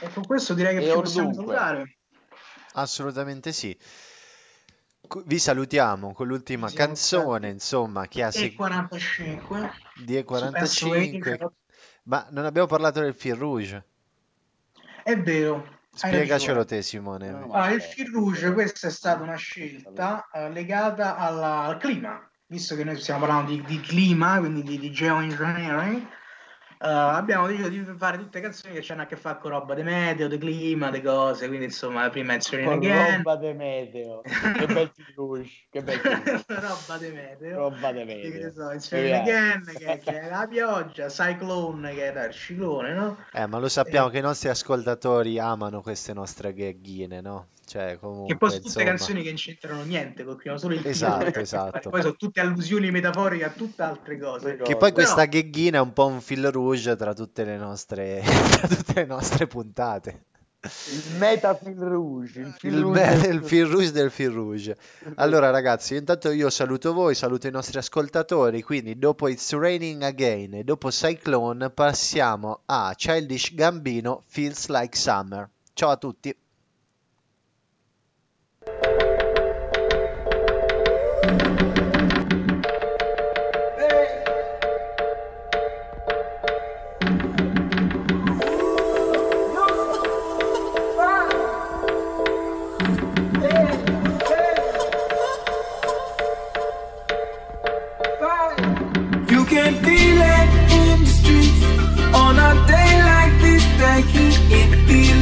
E 0.00 0.12
con 0.14 0.24
questo 0.24 0.54
direi 0.54 0.78
che 0.78 0.92
possiamo 0.92 1.32
salutare. 1.32 1.98
Assolutamente 2.74 3.50
sì. 3.50 3.76
Vi 5.24 5.38
salutiamo 5.38 6.12
con 6.12 6.26
l'ultima 6.26 6.70
canzone, 6.70 7.48
insomma, 7.48 8.06
che 8.06 8.22
ha 8.22 8.28
E 8.28 8.32
seg- 8.32 8.54
45. 8.54 9.72
di 10.04 10.22
Penso 10.22 10.90
che- 10.90 11.18
E45. 11.18 11.46
Ma 12.04 12.26
non 12.30 12.44
abbiamo 12.44 12.66
parlato 12.68 13.00
del 13.00 13.14
fil 13.14 13.34
rouge. 13.34 13.84
È 15.02 15.16
vero. 15.18 15.76
Spiegacelo 15.94 16.64
te, 16.64 16.82
Simone. 16.82 17.28
Allora, 17.28 17.70
il 17.70 17.80
fil 17.82 18.10
rouge, 18.12 18.52
questa 18.52 18.86
è 18.88 18.90
stata 18.90 19.22
una 19.22 19.34
scelta 19.36 20.28
eh, 20.32 20.50
legata 20.50 21.16
alla- 21.16 21.62
al 21.64 21.78
clima, 21.78 22.26
visto 22.46 22.76
che 22.76 22.84
noi 22.84 22.96
stiamo 23.00 23.20
parlando 23.26 23.50
di, 23.50 23.62
di 23.64 23.80
clima, 23.80 24.38
quindi 24.38 24.62
di, 24.62 24.78
di 24.78 24.90
geoengineering, 24.92 25.96
eh, 26.02 26.06
abbiamo 26.80 27.46
deciso 27.46 27.68
di 27.68 27.98
fare 27.98 28.18
tutte 28.18 28.40
canzoni 28.40 28.78
che 28.78 28.92
hanno 28.92 29.02
a 29.02 29.06
che 29.06 29.16
fare 29.16 29.38
con 29.40 29.50
roba 29.50 29.74
di 29.74 29.82
meteo, 29.82 30.28
di 30.28 30.38
clima, 30.38 30.90
di 30.90 31.02
cose, 31.02 31.46
quindi 31.48 31.66
insomma 31.66 32.02
la 32.02 32.10
prima 32.10 32.34
è 32.34 32.38
Raining 32.40 32.64
Con 32.68 32.76
Again, 32.90 33.16
roba 33.16 33.36
de 33.36 33.52
meteo. 33.54 34.20
Che 34.22 34.66
bel 35.82 36.00
che 36.00 36.44
roba 36.48 36.98
di 36.98 37.10
meteo. 37.10 37.56
roba 37.58 37.92
de 37.92 38.04
Che 38.04 38.14
ne 38.14 38.22
meteo. 38.22 38.52
so, 38.52 38.68
Mi 38.96 39.02
Raining 39.02 39.24
piace. 39.24 39.30
Again, 39.30 39.64
che, 39.76 39.98
che 40.04 40.20
è 40.20 40.28
la 40.30 40.46
pioggia, 40.48 41.06
Cyclone, 41.08 41.94
che 41.94 42.04
era 42.04 42.24
il 42.26 42.32
ciclone, 42.32 42.92
no? 42.94 43.16
Eh, 43.32 43.46
ma 43.46 43.58
lo 43.58 43.68
sappiamo 43.68 44.08
che 44.08 44.18
i 44.18 44.22
nostri 44.22 44.48
ascoltatori 44.48 45.38
amano 45.38 45.82
queste 45.82 46.12
nostre 46.12 46.52
gheghine, 46.54 47.20
no? 47.20 47.48
Cioè, 47.68 47.86
Che 47.90 47.98
comunque, 47.98 48.36
poi 48.38 48.48
sono 48.48 48.62
tutte 48.62 48.80
insomma... 48.80 48.96
canzoni 48.96 49.20
che 49.22 49.28
non 49.28 49.36
c'entrano 49.36 49.82
niente, 49.82 50.24
colpivano 50.24 50.58
solo 50.58 50.72
il 50.74 50.86
Esatto, 50.86 51.26
esatto. 51.38 51.90
Poi 51.90 52.00
sono 52.00 52.16
tutte 52.16 52.40
allusioni 52.40 52.90
metaforiche 52.90 53.44
a 53.44 53.50
tutte 53.50 53.82
altre 53.82 54.18
cose. 54.18 54.52
Che 54.52 54.56
cose. 54.56 54.76
poi 54.76 54.78
Però- 54.78 54.92
questa 54.94 55.26
gheghina 55.26 55.76
è 55.76 55.80
un 55.82 55.92
po' 55.92 56.06
un 56.06 56.22
fil 56.22 56.46
rouge 56.68 56.96
tra 56.96 57.14
tutte 57.14 57.44
le 57.44 57.56
nostre, 57.56 58.22
tra 58.24 58.68
tutte 58.68 58.92
le 58.94 59.04
nostre 59.06 59.46
puntate. 59.46 60.22
Il 60.60 61.16
metafil 61.18 61.76
rouge. 61.78 62.40
Il 62.40 62.54
fil 62.58 62.74
Il, 62.74 62.80
rouge 62.82 63.00
me- 63.00 63.18
del- 63.20 63.34
il 63.34 63.42
fil 63.44 63.64
rouge 63.66 63.92
del 63.92 64.10
fil 64.10 64.30
rouge. 64.30 64.76
Allora, 65.14 65.50
ragazzi, 65.50 65.94
intanto 65.94 66.30
io 66.32 66.50
saluto 66.50 66.92
voi, 66.92 67.14
saluto 67.14 67.46
i 67.46 67.50
nostri 67.52 67.78
ascoltatori. 67.78 68.60
Quindi, 68.62 68.98
dopo 68.98 69.28
It's 69.28 69.52
Raining 69.52 70.02
Again 70.02 70.54
e 70.54 70.64
dopo 70.64 70.88
Cyclone, 70.88 71.70
passiamo 71.70 72.62
a 72.66 72.92
Childish 72.96 73.54
Gambino 73.54 74.24
Feels 74.26 74.66
Like 74.68 74.96
Summer. 74.96 75.48
Ciao 75.72 75.90
a 75.90 75.96
tutti. 75.96 76.34